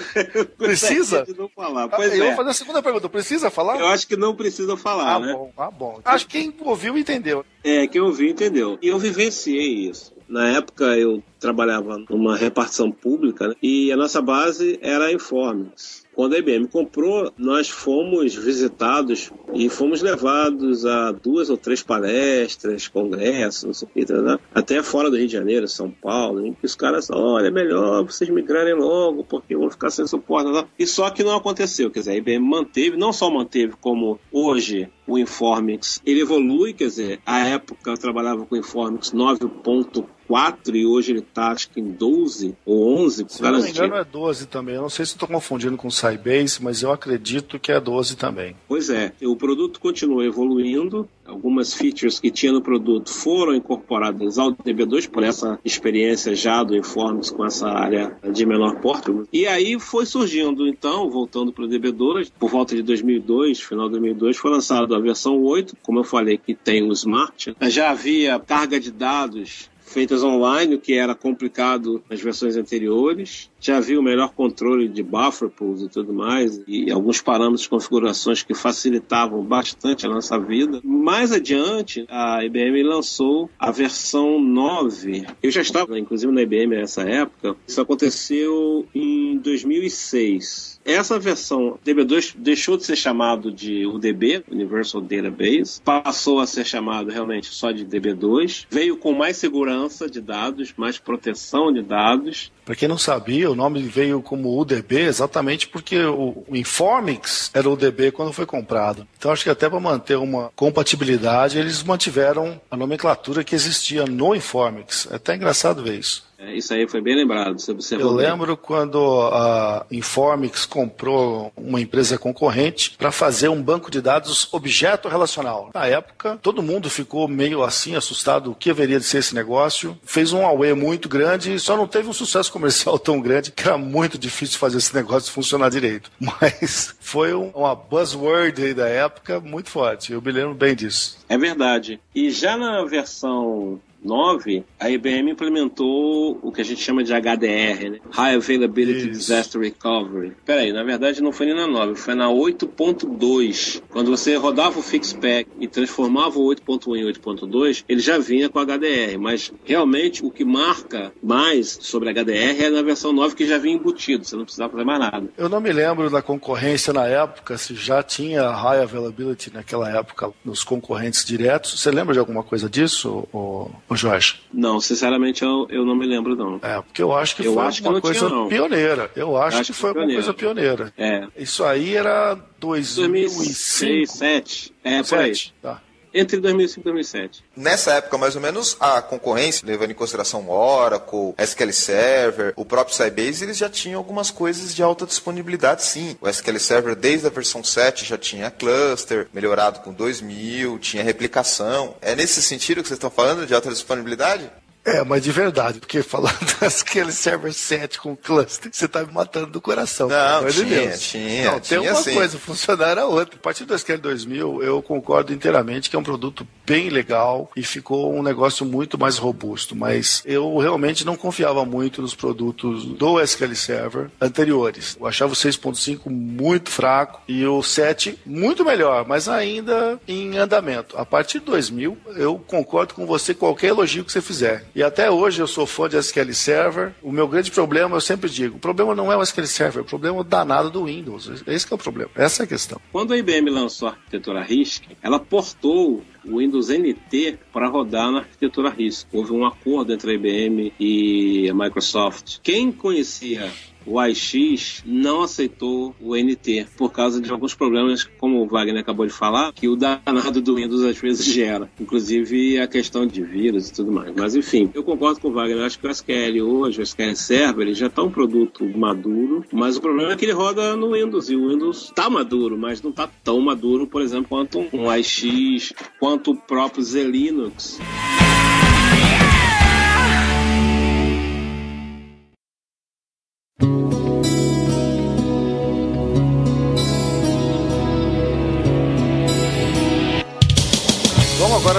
precisa? 0.58 1.26
Não 1.36 1.48
falar. 1.48 1.88
Pois 1.88 2.12
eu 2.12 2.24
é. 2.24 2.26
vou 2.28 2.36
fazer 2.36 2.50
a 2.50 2.54
segunda 2.54 2.82
pergunta. 2.82 3.08
Precisa 3.08 3.50
falar? 3.50 3.78
Eu 3.78 3.86
acho 3.86 4.06
que 4.06 4.16
não 4.16 4.34
precisa 4.34 4.76
falar, 4.76 5.16
ah, 5.16 5.20
né? 5.20 5.32
Bom, 5.32 5.52
ah, 5.56 5.70
bom. 5.70 6.00
Acho 6.04 6.26
que 6.26 6.38
quem 6.38 6.54
ouviu 6.60 6.96
entendeu. 6.96 7.44
É, 7.62 7.86
quem 7.86 8.00
ouviu 8.00 8.28
entendeu. 8.28 8.78
E 8.82 8.88
eu 8.88 8.98
vivenciei 8.98 9.88
isso. 9.88 10.12
Na 10.28 10.48
época 10.48 10.84
eu 10.96 11.22
trabalhava 11.38 12.02
numa 12.08 12.36
repartição 12.36 12.90
pública 12.90 13.48
né? 13.48 13.54
e 13.62 13.92
a 13.92 13.96
nossa 13.96 14.22
base 14.22 14.78
era 14.82 15.06
a 15.06 15.12
Informix. 15.12 16.03
Quando 16.14 16.34
a 16.34 16.38
IBM 16.38 16.68
comprou, 16.68 17.32
nós 17.36 17.68
fomos 17.68 18.34
visitados 18.34 19.32
e 19.52 19.68
fomos 19.68 20.00
levados 20.00 20.86
a 20.86 21.12
duas 21.12 21.50
ou 21.50 21.56
três 21.56 21.82
palestras, 21.82 22.86
congressos, 22.86 23.84
né? 23.94 24.38
até 24.54 24.82
fora 24.82 25.10
do 25.10 25.16
Rio 25.16 25.26
de 25.26 25.32
Janeiro, 25.32 25.66
São 25.66 25.90
Paulo, 25.90 26.46
em 26.46 26.52
que 26.52 26.64
os 26.64 26.74
caras, 26.74 27.10
olha, 27.10 27.48
é 27.48 27.50
melhor 27.50 28.04
vocês 28.04 28.30
migrarem 28.30 28.74
logo, 28.74 29.24
porque 29.24 29.56
vão 29.56 29.70
ficar 29.70 29.90
sem 29.90 30.06
suporte. 30.06 30.44
E 30.78 30.86
só 30.86 31.10
que 31.10 31.24
não 31.24 31.36
aconteceu, 31.36 31.90
quer 31.90 32.00
dizer, 32.00 32.12
a 32.12 32.16
IBM 32.16 32.44
manteve, 32.44 32.96
não 32.96 33.12
só 33.12 33.30
manteve 33.30 33.74
como 33.80 34.18
hoje 34.32 34.88
o 35.06 35.18
Informix, 35.18 36.00
ele 36.06 36.20
evolui, 36.20 36.72
quer 36.72 36.86
dizer, 36.86 37.20
a 37.26 37.46
época 37.46 37.90
eu 37.90 37.98
trabalhava 37.98 38.46
com 38.46 38.54
o 38.54 38.58
Informix 38.58 39.12
9.4 39.12 40.04
4 40.26 40.76
e 40.76 40.86
hoje 40.86 41.12
ele 41.12 41.20
está 41.20 41.48
acho 41.48 41.70
que 41.70 41.80
em 41.80 41.90
12 41.90 42.54
ou 42.64 42.98
11. 42.98 43.26
Se 43.28 43.42
não 43.42 43.60
me 43.60 43.70
engano 43.70 43.94
é 43.96 44.04
12 44.04 44.46
também. 44.46 44.74
Eu 44.74 44.82
não 44.82 44.88
sei 44.88 45.04
se 45.04 45.12
estou 45.12 45.28
confundindo 45.28 45.76
com 45.76 45.88
o 45.88 45.90
Sybase, 45.90 46.62
mas 46.62 46.82
eu 46.82 46.92
acredito 46.92 47.58
que 47.58 47.72
é 47.72 47.80
12 47.80 48.16
também. 48.16 48.56
Pois 48.68 48.90
é, 48.90 49.12
o 49.22 49.36
produto 49.36 49.80
continua 49.80 50.24
evoluindo. 50.24 51.08
Algumas 51.26 51.72
features 51.72 52.20
que 52.20 52.30
tinha 52.30 52.52
no 52.52 52.60
produto 52.60 53.10
foram 53.10 53.54
incorporadas 53.54 54.38
ao 54.38 54.52
DB2 54.52 55.08
por 55.08 55.22
essa 55.22 55.58
experiência 55.64 56.34
já 56.34 56.62
do 56.62 56.76
Informix 56.76 57.30
com 57.30 57.46
essa 57.46 57.66
área 57.66 58.14
de 58.30 58.44
menor 58.44 58.78
porte. 58.80 59.10
E 59.32 59.46
aí 59.46 59.80
foi 59.80 60.04
surgindo, 60.04 60.68
então, 60.68 61.08
voltando 61.08 61.50
para 61.50 61.64
o 61.64 61.68
DB2, 61.68 62.30
por 62.38 62.50
volta 62.50 62.76
de 62.76 62.82
2002, 62.82 63.60
final 63.60 63.86
de 63.86 63.92
2002, 63.92 64.36
foi 64.36 64.50
lançada 64.50 64.94
a 64.94 65.00
versão 65.00 65.42
8, 65.42 65.76
como 65.82 66.00
eu 66.00 66.04
falei, 66.04 66.36
que 66.36 66.54
tem 66.54 66.82
o 66.82 66.92
Smart. 66.92 67.56
Já 67.62 67.90
havia 67.90 68.38
carga 68.38 68.78
de 68.78 68.90
dados 68.90 69.70
feitas 69.94 70.24
online, 70.24 70.74
o 70.74 70.80
que 70.80 70.94
era 70.94 71.14
complicado 71.14 72.02
nas 72.10 72.20
versões 72.20 72.56
anteriores. 72.56 73.48
Já 73.60 73.76
havia 73.78 73.98
o 73.98 74.02
melhor 74.02 74.32
controle 74.34 74.88
de 74.88 75.02
buffer 75.02 75.48
pools 75.48 75.82
e 75.82 75.88
tudo 75.88 76.12
mais, 76.12 76.60
e 76.66 76.90
alguns 76.90 77.22
parâmetros 77.22 77.62
de 77.62 77.68
configurações 77.68 78.42
que 78.42 78.54
facilitavam 78.54 79.42
bastante 79.42 80.04
a 80.04 80.08
nossa 80.08 80.36
vida. 80.38 80.80
Mais 80.82 81.30
adiante, 81.30 82.04
a 82.08 82.44
IBM 82.44 82.82
lançou 82.82 83.48
a 83.58 83.70
versão 83.70 84.40
9. 84.40 85.26
Eu 85.40 85.50
já 85.50 85.62
estava, 85.62 85.98
inclusive, 85.98 86.32
na 86.32 86.42
IBM 86.42 86.74
nessa 86.74 87.02
época. 87.02 87.56
Isso 87.66 87.80
aconteceu 87.80 88.84
em 88.92 89.38
2006. 89.38 90.73
Essa 90.84 91.18
versão 91.18 91.78
DB2 91.84 92.34
deixou 92.36 92.76
de 92.76 92.84
ser 92.84 92.96
chamado 92.96 93.50
de 93.50 93.86
UDB, 93.86 94.44
Universal 94.50 95.00
Database, 95.00 95.80
passou 95.82 96.40
a 96.40 96.46
ser 96.46 96.64
chamado 96.66 97.10
realmente 97.10 97.46
só 97.46 97.72
de 97.72 97.86
DB2, 97.86 98.66
veio 98.70 98.96
com 98.96 99.12
mais 99.12 99.38
segurança 99.38 100.08
de 100.08 100.20
dados, 100.20 100.74
mais 100.76 100.98
proteção 100.98 101.72
de 101.72 101.82
dados. 101.82 102.52
Para 102.66 102.74
quem 102.74 102.88
não 102.88 102.98
sabia, 102.98 103.50
o 103.50 103.54
nome 103.54 103.82
veio 103.82 104.20
como 104.20 104.58
UDB 104.60 105.00
exatamente 105.00 105.68
porque 105.68 106.02
o 106.02 106.44
Informix 106.50 107.50
era 107.54 107.68
UDB 107.68 108.10
quando 108.12 108.32
foi 108.32 108.46
comprado. 108.46 109.06
Então 109.18 109.32
acho 109.32 109.44
que 109.44 109.50
até 109.50 109.68
para 109.68 109.80
manter 109.80 110.16
uma 110.16 110.50
compatibilidade, 110.54 111.58
eles 111.58 111.82
mantiveram 111.82 112.60
a 112.70 112.76
nomenclatura 112.76 113.42
que 113.42 113.54
existia 113.54 114.04
no 114.04 114.34
Informix. 114.34 115.08
É 115.10 115.16
até 115.16 115.34
engraçado 115.34 115.82
ver 115.82 115.98
isso. 115.98 116.24
É, 116.44 116.54
isso 116.54 116.74
aí 116.74 116.86
foi 116.86 117.00
bem 117.00 117.16
lembrado. 117.16 117.58
Você 117.58 117.94
Eu 117.94 118.12
lembro 118.12 118.56
quando 118.56 118.98
a 119.32 119.86
Informix 119.90 120.66
comprou 120.66 121.52
uma 121.56 121.80
empresa 121.80 122.18
concorrente 122.18 122.90
para 122.98 123.10
fazer 123.10 123.48
um 123.48 123.62
banco 123.62 123.90
de 123.90 124.00
dados 124.00 124.52
objeto 124.52 125.08
relacional. 125.08 125.70
Na 125.72 125.86
época, 125.86 126.38
todo 126.42 126.62
mundo 126.62 126.90
ficou 126.90 127.26
meio 127.26 127.62
assim, 127.62 127.96
assustado 127.96 128.50
o 128.50 128.54
que 128.54 128.70
haveria 128.70 128.98
de 128.98 129.06
ser 129.06 129.18
esse 129.18 129.34
negócio. 129.34 129.98
Fez 130.04 130.32
um 130.32 130.44
away 130.44 130.74
muito 130.74 131.08
grande 131.08 131.54
e 131.54 131.58
só 131.58 131.76
não 131.76 131.86
teve 131.86 132.08
um 132.08 132.12
sucesso 132.12 132.52
comercial 132.52 132.98
tão 133.00 133.20
grande 133.20 133.50
que 133.50 133.66
era 133.66 133.78
muito 133.78 134.18
difícil 134.18 134.58
fazer 134.58 134.78
esse 134.78 134.94
negócio 134.94 135.32
funcionar 135.32 135.70
direito. 135.70 136.10
Mas 136.20 136.94
foi 137.00 137.32
uma 137.32 137.74
buzzword 137.74 138.74
da 138.74 138.88
época 138.88 139.40
muito 139.40 139.70
forte. 139.70 140.12
Eu 140.12 140.20
me 140.20 140.30
lembro 140.30 140.54
bem 140.54 140.74
disso. 140.74 141.18
É 141.28 141.38
verdade. 141.38 142.00
E 142.14 142.30
já 142.30 142.56
na 142.56 142.84
versão 142.84 143.80
9, 144.04 144.64
a 144.78 144.90
IBM 144.90 145.30
implementou 145.30 146.38
o 146.42 146.52
que 146.52 146.60
a 146.60 146.64
gente 146.64 146.80
chama 146.82 147.02
de 147.02 147.12
HDR, 147.12 147.90
né? 147.90 147.98
High 148.10 148.36
Availability 148.36 149.10
Isso. 149.10 149.10
Disaster 149.10 149.60
Recovery. 149.60 150.32
Peraí, 150.44 150.72
na 150.72 150.82
verdade 150.82 151.22
não 151.22 151.32
foi 151.32 151.46
nem 151.46 151.56
na 151.56 151.66
9, 151.66 151.94
foi 151.94 152.14
na 152.14 152.28
8.2. 152.28 153.82
Quando 153.90 154.10
você 154.10 154.36
rodava 154.36 154.78
o 154.78 154.82
Fixpack 154.82 155.48
e 155.58 155.66
transformava 155.66 156.38
o 156.38 156.46
8.1 156.48 156.96
em 156.96 157.04
8.2, 157.12 157.84
ele 157.88 158.00
já 158.00 158.18
vinha 158.18 158.48
com 158.48 158.60
HDR, 158.60 159.18
mas 159.18 159.52
realmente 159.64 160.24
o 160.24 160.30
que 160.30 160.44
marca 160.44 161.12
mais 161.22 161.78
sobre 161.80 162.12
HDR 162.12 162.64
é 162.64 162.70
na 162.70 162.82
versão 162.82 163.12
9 163.12 163.34
que 163.34 163.46
já 163.46 163.58
vinha 163.58 163.74
embutido, 163.74 164.24
você 164.24 164.36
não 164.36 164.44
precisava 164.44 164.72
fazer 164.72 164.84
mais 164.84 165.00
nada. 165.00 165.28
Eu 165.36 165.48
não 165.48 165.60
me 165.60 165.72
lembro 165.72 166.10
da 166.10 166.22
concorrência 166.22 166.92
na 166.92 167.06
época, 167.06 167.56
se 167.56 167.74
já 167.74 168.02
tinha 168.02 168.50
High 168.50 168.82
Availability 168.82 169.52
naquela 169.52 169.90
época 169.90 170.32
nos 170.44 170.62
concorrentes 170.64 171.24
diretos. 171.24 171.80
Você 171.80 171.90
lembra 171.90 172.12
de 172.12 172.18
alguma 172.18 172.42
coisa 172.42 172.68
disso, 172.68 173.26
ou 173.32 173.70
Jorge? 173.96 174.40
Não, 174.52 174.80
sinceramente 174.80 175.42
eu, 175.42 175.66
eu 175.70 175.84
não 175.84 175.94
me 175.94 176.06
lembro, 176.06 176.34
não. 176.34 176.60
É, 176.62 176.80
porque 176.80 177.02
eu 177.02 177.14
acho 177.14 177.36
que 177.36 177.46
eu 177.46 177.54
foi 177.54 177.64
acho 177.64 177.82
uma 177.82 177.94
que 177.94 178.00
coisa 178.00 178.28
tinha, 178.28 178.46
pioneira. 178.46 179.10
Eu 179.14 179.36
acho, 179.36 179.58
acho 179.58 179.72
que 179.72 179.78
foi 179.78 179.92
uma 179.92 180.06
coisa 180.06 180.34
pioneira. 180.34 180.92
É. 180.96 181.26
Isso 181.36 181.64
aí 181.64 181.96
era 181.96 182.36
2005. 182.60 183.08
2006, 183.08 184.08
2007. 184.08 184.74
É, 184.84 184.90
2007. 184.98 185.54
por 185.60 185.68
aí. 185.68 185.74
Tá 185.74 185.83
entre 186.14 186.38
2005 186.38 186.80
e 186.80 186.84
2007. 186.84 187.44
Nessa 187.56 187.94
época, 187.94 188.16
mais 188.16 188.36
ou 188.36 188.40
menos, 188.40 188.76
a 188.78 189.02
concorrência, 189.02 189.66
levando 189.66 189.90
em 189.90 189.94
consideração 189.94 190.48
Oracle, 190.48 191.34
SQL 191.36 191.72
Server, 191.72 192.52
o 192.56 192.64
próprio 192.64 192.94
Sybase, 192.94 193.44
eles 193.44 193.56
já 193.56 193.68
tinham 193.68 193.98
algumas 193.98 194.30
coisas 194.30 194.74
de 194.74 194.82
alta 194.82 195.04
disponibilidade, 195.04 195.82
sim. 195.82 196.16
O 196.20 196.28
SQL 196.28 196.60
Server, 196.60 196.94
desde 196.94 197.26
a 197.26 197.30
versão 197.30 197.64
7, 197.64 198.04
já 198.04 198.16
tinha 198.16 198.50
cluster, 198.50 199.26
melhorado 199.34 199.80
com 199.80 199.92
2000, 199.92 200.78
tinha 200.78 201.02
replicação. 201.02 201.96
É 202.00 202.14
nesse 202.14 202.40
sentido 202.40 202.82
que 202.82 202.88
vocês 202.88 202.96
estão 202.96 203.10
falando, 203.10 203.46
de 203.46 203.54
alta 203.54 203.70
disponibilidade? 203.70 204.50
É, 204.84 205.02
mas 205.02 205.22
de 205.22 205.32
verdade, 205.32 205.80
porque 205.80 206.02
falando 206.02 206.38
daquele 206.60 207.10
server 207.10 207.52
7 207.52 207.98
com 207.98 208.14
cluster, 208.14 208.70
você 208.70 208.86
tá 208.86 209.02
me 209.02 209.12
matando 209.12 209.46
do 209.46 209.60
coração. 209.60 210.08
Não, 210.08 210.40
tinha, 210.40 210.50
de 210.50 210.64
Deus. 210.64 211.00
tinha. 211.00 211.44
Não, 211.44 211.60
tem 211.60 211.78
tinha 211.78 211.92
uma 211.92 212.02
sim. 212.02 212.14
coisa, 212.14 212.38
funcionar 212.38 212.98
a 212.98 213.06
outra. 213.06 213.36
A 213.36 213.42
partir 213.42 213.64
do 213.64 213.74
SQL 213.74 213.98
2000, 213.98 214.62
eu 214.62 214.82
concordo 214.82 215.32
inteiramente 215.32 215.88
que 215.88 215.96
é 215.96 215.98
um 215.98 216.02
produto 216.02 216.46
bem 216.66 216.90
legal 216.90 217.50
e 217.56 217.62
ficou 217.62 218.14
um 218.14 218.22
negócio 218.22 218.66
muito 218.66 218.98
mais 218.98 219.16
robusto, 219.16 219.74
mas 219.74 220.22
eu 220.24 220.58
realmente 220.58 221.04
não 221.04 221.16
confiava 221.16 221.64
muito 221.64 222.02
nos 222.02 222.14
produtos 222.14 222.84
do 222.84 223.20
SQL 223.20 223.54
Server 223.54 224.10
anteriores. 224.20 224.96
Eu 225.00 225.06
achava 225.06 225.32
o 225.32 225.36
6.5 225.36 226.10
muito 226.10 226.70
fraco 226.70 227.22
e 227.26 227.46
o 227.46 227.62
7 227.62 228.18
muito 228.26 228.64
melhor, 228.64 229.06
mas 229.06 229.28
ainda 229.28 229.98
em 230.06 230.36
andamento. 230.36 230.96
A 230.98 231.06
partir 231.06 231.38
de 231.40 231.46
2000, 231.46 231.96
eu 232.16 232.38
concordo 232.46 232.94
com 232.94 233.06
você 233.06 233.32
qualquer 233.32 233.68
elogio 233.68 234.04
que 234.04 234.12
você 234.12 234.20
fizer. 234.20 234.64
E 234.74 234.82
até 234.82 235.08
hoje 235.08 235.40
eu 235.40 235.46
sou 235.46 235.66
fã 235.66 235.88
de 235.88 235.96
SQL 235.96 236.34
Server. 236.34 236.92
O 237.00 237.12
meu 237.12 237.28
grande 237.28 237.48
problema, 237.48 237.96
eu 237.96 238.00
sempre 238.00 238.28
digo, 238.28 238.56
o 238.56 238.58
problema 238.58 238.92
não 238.92 239.12
é 239.12 239.16
o 239.16 239.22
SQL 239.22 239.46
Server, 239.46 239.82
o 239.82 239.86
problema 239.86 240.18
é 240.18 240.20
o 240.20 240.24
danado 240.24 240.68
do 240.68 240.86
Windows. 240.86 241.44
Esse 241.46 241.72
é 241.72 241.74
o 241.76 241.78
problema. 241.78 242.10
Essa 242.16 242.42
é 242.42 242.44
a 242.44 242.46
questão. 242.46 242.80
Quando 242.90 243.12
a 243.12 243.16
IBM 243.16 243.50
lançou 243.50 243.86
a 243.86 243.92
arquitetura 243.92 244.42
RISC, 244.42 244.96
ela 245.00 245.20
portou 245.20 246.02
o 246.24 246.38
Windows 246.38 246.70
NT 246.70 247.38
para 247.52 247.68
rodar 247.68 248.10
na 248.10 248.18
arquitetura 248.18 248.68
RISC. 248.68 249.06
Houve 249.12 249.32
um 249.32 249.46
acordo 249.46 249.92
entre 249.92 250.10
a 250.10 250.14
IBM 250.14 250.72
e 250.80 251.48
a 251.48 251.54
Microsoft. 251.54 252.38
Quem 252.42 252.72
conhecia 252.72 253.48
o 253.86 253.98
AIX 253.98 254.82
não 254.86 255.22
aceitou 255.22 255.94
o 256.00 256.16
NT 256.16 256.66
por 256.76 256.90
causa 256.92 257.20
de 257.20 257.30
alguns 257.30 257.54
problemas, 257.54 258.04
como 258.18 258.42
o 258.42 258.46
Wagner 258.46 258.80
acabou 258.80 259.06
de 259.06 259.12
falar, 259.12 259.52
que 259.52 259.68
o 259.68 259.76
danado 259.76 260.40
do 260.40 260.56
Windows 260.56 260.82
às 260.82 260.98
vezes 260.98 261.26
gera, 261.26 261.70
inclusive 261.80 262.58
a 262.58 262.66
questão 262.66 263.06
de 263.06 263.22
vírus 263.22 263.68
e 263.68 263.72
tudo 263.72 263.92
mais. 263.92 264.12
Mas 264.16 264.34
enfim, 264.34 264.70
eu 264.74 264.82
concordo 264.82 265.20
com 265.20 265.28
o 265.28 265.32
Wagner, 265.32 265.58
eu 265.58 265.64
acho 265.64 265.78
que 265.78 265.86
o 265.86 265.90
SQL 265.90 266.42
hoje, 266.42 266.80
o 266.80 266.82
SQL 266.82 267.14
Server, 267.14 267.66
ele 267.66 267.74
já 267.74 267.86
está 267.86 268.02
um 268.02 268.10
produto 268.10 268.64
maduro, 268.76 269.44
mas 269.52 269.76
o 269.76 269.80
problema 269.80 270.12
é 270.12 270.16
que 270.16 270.24
ele 270.24 270.32
roda 270.32 270.76
no 270.76 270.92
Windows 270.92 271.28
e 271.28 271.36
o 271.36 271.48
Windows 271.48 271.84
está 271.84 272.08
maduro, 272.08 272.56
mas 272.56 272.82
não 272.82 272.90
está 272.90 273.08
tão 273.22 273.40
maduro, 273.40 273.86
por 273.86 274.02
exemplo, 274.02 274.28
quanto 274.28 274.66
um 274.72 274.88
AIX, 274.88 275.72
quanto 275.98 276.32
o 276.32 276.36
próprio 276.36 276.84
Linux. 277.04 277.78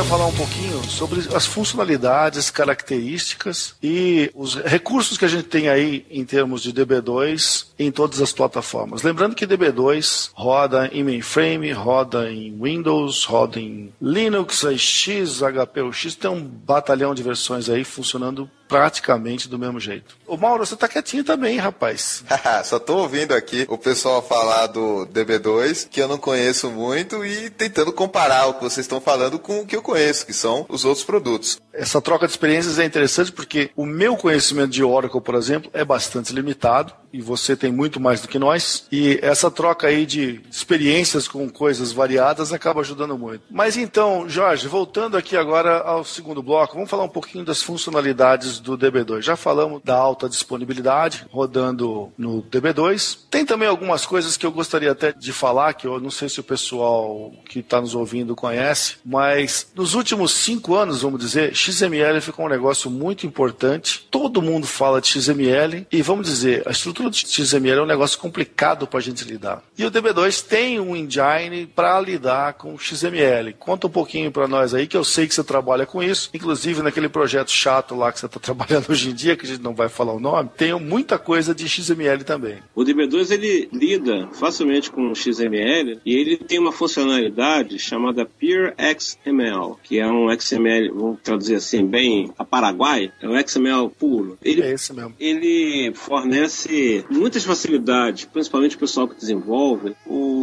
Falar 0.06 0.28
um 0.28 0.32
pouquinho 0.34 0.65
sobre 0.96 1.20
as 1.36 1.46
funcionalidades, 1.46 2.50
características 2.50 3.76
e 3.84 4.32
os 4.34 4.56
recursos 4.56 5.18
que 5.18 5.26
a 5.26 5.28
gente 5.28 5.44
tem 5.44 5.68
aí 5.68 6.06
em 6.10 6.24
termos 6.24 6.62
de 6.62 6.72
DB2 6.72 7.66
em 7.78 7.92
todas 7.92 8.22
as 8.22 8.32
plataformas. 8.32 9.04
Lembrando 9.04 9.36
que 9.36 9.46
DB2 9.46 10.30
roda 10.34 10.90
em 10.94 11.04
mainframe, 11.04 11.72
roda 11.74 12.32
em 12.32 12.58
Windows, 12.58 13.26
roda 13.26 13.60
em 13.60 13.94
Linux, 14.02 14.66
X, 14.78 15.42
HP, 15.42 15.82
UX, 15.82 16.16
tem 16.16 16.32
um 16.32 16.42
batalhão 16.42 17.14
de 17.14 17.22
versões 17.22 17.70
aí 17.70 17.84
funcionando 17.84 18.50
praticamente 18.68 19.48
do 19.48 19.60
mesmo 19.60 19.80
jeito. 19.80 20.18
O 20.28 20.38
Mauro, 20.38 20.66
você 20.66 20.76
tá 20.76 20.88
quietinho 20.88 21.24
também, 21.24 21.58
rapaz. 21.58 22.24
Só 22.66 22.80
tô 22.80 22.98
ouvindo 22.98 23.34
aqui 23.34 23.66
o 23.70 23.78
pessoal 23.78 24.22
falar 24.22 24.68
do 24.68 25.08
DB2, 25.08 25.88
que 25.90 26.02
eu 26.02 26.08
não 26.08 26.18
conheço 26.18 26.72
muito, 26.72 27.24
e 27.24 27.50
tentando 27.50 27.94
comparar 27.94 28.48
o 28.48 28.56
que 28.56 28.64
vocês 28.64 28.86
estão 28.86 29.00
falando 29.00 29.38
com 29.38 29.62
o 29.62 29.66
que 29.66 29.76
eu 29.76 29.82
conheço, 29.82 30.26
que 30.26 30.34
são 30.34 30.66
os 30.68 30.85
outros 30.86 31.06
produtos. 31.06 31.60
Essa 31.74 32.02
troca 32.02 32.26
de 32.26 32.32
experiências 32.32 32.80
é 32.80 32.86
interessante 32.86 33.32
porque 33.32 33.70
o 33.76 33.86
meu 33.86 34.16
conhecimento 34.16 34.72
de 34.72 34.84
Oracle, 34.84 35.20
por 35.20 35.36
exemplo, 35.36 35.70
é 35.74 35.84
bastante 35.84 36.34
limitado 36.34 36.94
e 37.12 37.22
você 37.22 37.56
tem 37.56 37.72
muito 37.72 38.00
mais 38.00 38.22
do 38.22 38.28
que 38.28 38.38
nós. 38.38 38.86
E 38.92 39.20
essa 39.22 39.50
troca 39.50 39.88
aí 39.88 40.06
de 40.06 40.42
experiências 40.52 41.28
com 41.28 41.50
coisas 41.50 41.94
variadas 41.94 42.52
acaba 42.52 42.82
ajudando 42.82 43.18
muito. 43.18 43.44
Mas 43.50 43.78
então, 43.78 44.28
Jorge, 44.28 44.68
voltando 44.68 45.16
aqui 45.16 45.38
agora 45.38 45.80
ao 45.80 46.04
segundo 46.04 46.44
bloco, 46.44 46.74
vamos 46.74 46.90
falar 46.90 47.04
um 47.04 47.10
pouquinho 47.10 47.46
das 47.46 47.62
funcionalidades 47.62 48.60
do 48.60 48.78
DB2. 48.78 49.22
Já 49.22 49.38
falamos 49.38 49.82
da 49.84 49.96
alta 49.96 50.28
disponibilidade 50.28 51.26
rodando 51.32 52.12
no 52.18 52.44
DB2. 52.44 53.20
Tem 53.30 53.46
também 53.46 53.68
algumas 53.68 54.06
coisas 54.06 54.36
que 54.36 54.46
eu 54.46 54.52
gostaria 54.52 54.92
até 54.92 55.14
de 55.14 55.32
falar, 55.32 55.74
que 55.74 55.88
eu 55.88 56.00
não 56.00 56.12
sei 56.12 56.28
se 56.28 56.42
o 56.42 56.44
pessoal 56.44 57.32
que 57.50 57.60
está 57.60 57.80
nos 57.80 57.96
ouvindo 57.96 58.36
conhece, 58.36 58.98
mas 59.06 59.72
nos 59.74 59.94
últimos 59.94 60.34
cinco 60.34 60.75
anos, 60.76 61.02
vamos 61.02 61.20
dizer, 61.20 61.56
XML 61.56 62.20
ficou 62.22 62.46
um 62.46 62.50
negócio 62.50 62.90
muito 62.90 63.26
importante. 63.26 64.06
Todo 64.10 64.42
mundo 64.42 64.68
fala 64.68 65.02
de 65.02 65.08
XML 65.08 65.88
e 65.92 66.02
vamos 66.02 66.28
dizer, 66.28 66.64
a 66.66 66.72
estrutura 66.72 67.10
de 67.10 67.28
XML 67.28 67.80
é 67.80 67.84
um 67.84 67.88
negócio 67.88 68.20
complicado 68.20 68.88
para 68.88 69.00
a 69.00 69.02
gente 69.02 69.24
lidar. 69.24 69.64
E 69.78 69.86
o 69.86 69.92
DB2 69.92 70.46
tem 70.46 70.80
um 70.80 70.96
engine 70.96 71.66
para 71.66 72.00
lidar 72.00 72.54
com 72.54 72.78
XML. 72.78 73.54
Conta 73.58 73.88
um 73.88 73.90
pouquinho 73.90 74.32
para 74.32 74.48
nós 74.48 74.74
aí, 74.74 74.88
que 74.88 74.98
eu 74.98 75.04
sei 75.04 75.28
que 75.28 75.34
você 75.34 75.44
trabalha 75.44 75.86
com 75.86 76.02
isso, 76.02 76.30
inclusive 76.34 76.82
naquele 76.82 77.10
projeto 77.10 77.52
chato 77.52 77.96
lá 77.96 78.12
que 78.12 78.20
você 78.20 78.26
está 78.26 78.40
trabalhando 78.42 78.90
hoje 78.90 79.10
em 79.10 79.14
dia, 79.14 79.36
que 79.36 79.46
a 79.46 79.50
gente 79.50 79.62
não 79.62 79.74
vai 79.74 79.90
falar 79.90 80.14
o 80.14 80.20
nome, 80.20 80.50
tem 80.56 80.74
muita 80.80 81.18
coisa 81.18 81.54
de 81.54 81.68
XML 81.68 82.24
também. 82.24 82.60
O 82.74 82.84
DB2 82.84 83.32
ele 83.32 83.70
lida 83.72 84.28
facilmente 84.34 84.92
com 84.92 85.14
XML 85.14 86.00
e 86.06 86.16
ele 86.16 86.38
tem 86.38 86.60
uma 86.60 86.72
funcionalidade 86.72 87.80
chamada 87.80 88.26
Pure 88.26 88.74
XML, 88.98 89.78
que 89.84 90.00
é 90.00 90.08
um 90.08 90.28
XML, 90.38 90.65
vamos 90.94 91.20
traduzir 91.24 91.56
assim, 91.56 91.86
bem 91.86 92.32
a 92.38 92.44
Paraguai, 92.44 93.12
é 93.22 93.28
um 93.28 93.48
XML 93.48 93.90
puro. 93.90 94.38
Ele, 94.44 94.62
é 94.62 94.74
esse 94.74 94.94
mesmo. 94.94 95.14
Ele 95.20 95.92
fornece 95.94 97.06
muitas 97.10 97.44
facilidades, 97.44 98.26
principalmente 98.26 98.76
o 98.76 98.80
pessoal 98.80 99.08
que 99.08 99.16
desenvolve. 99.16 99.96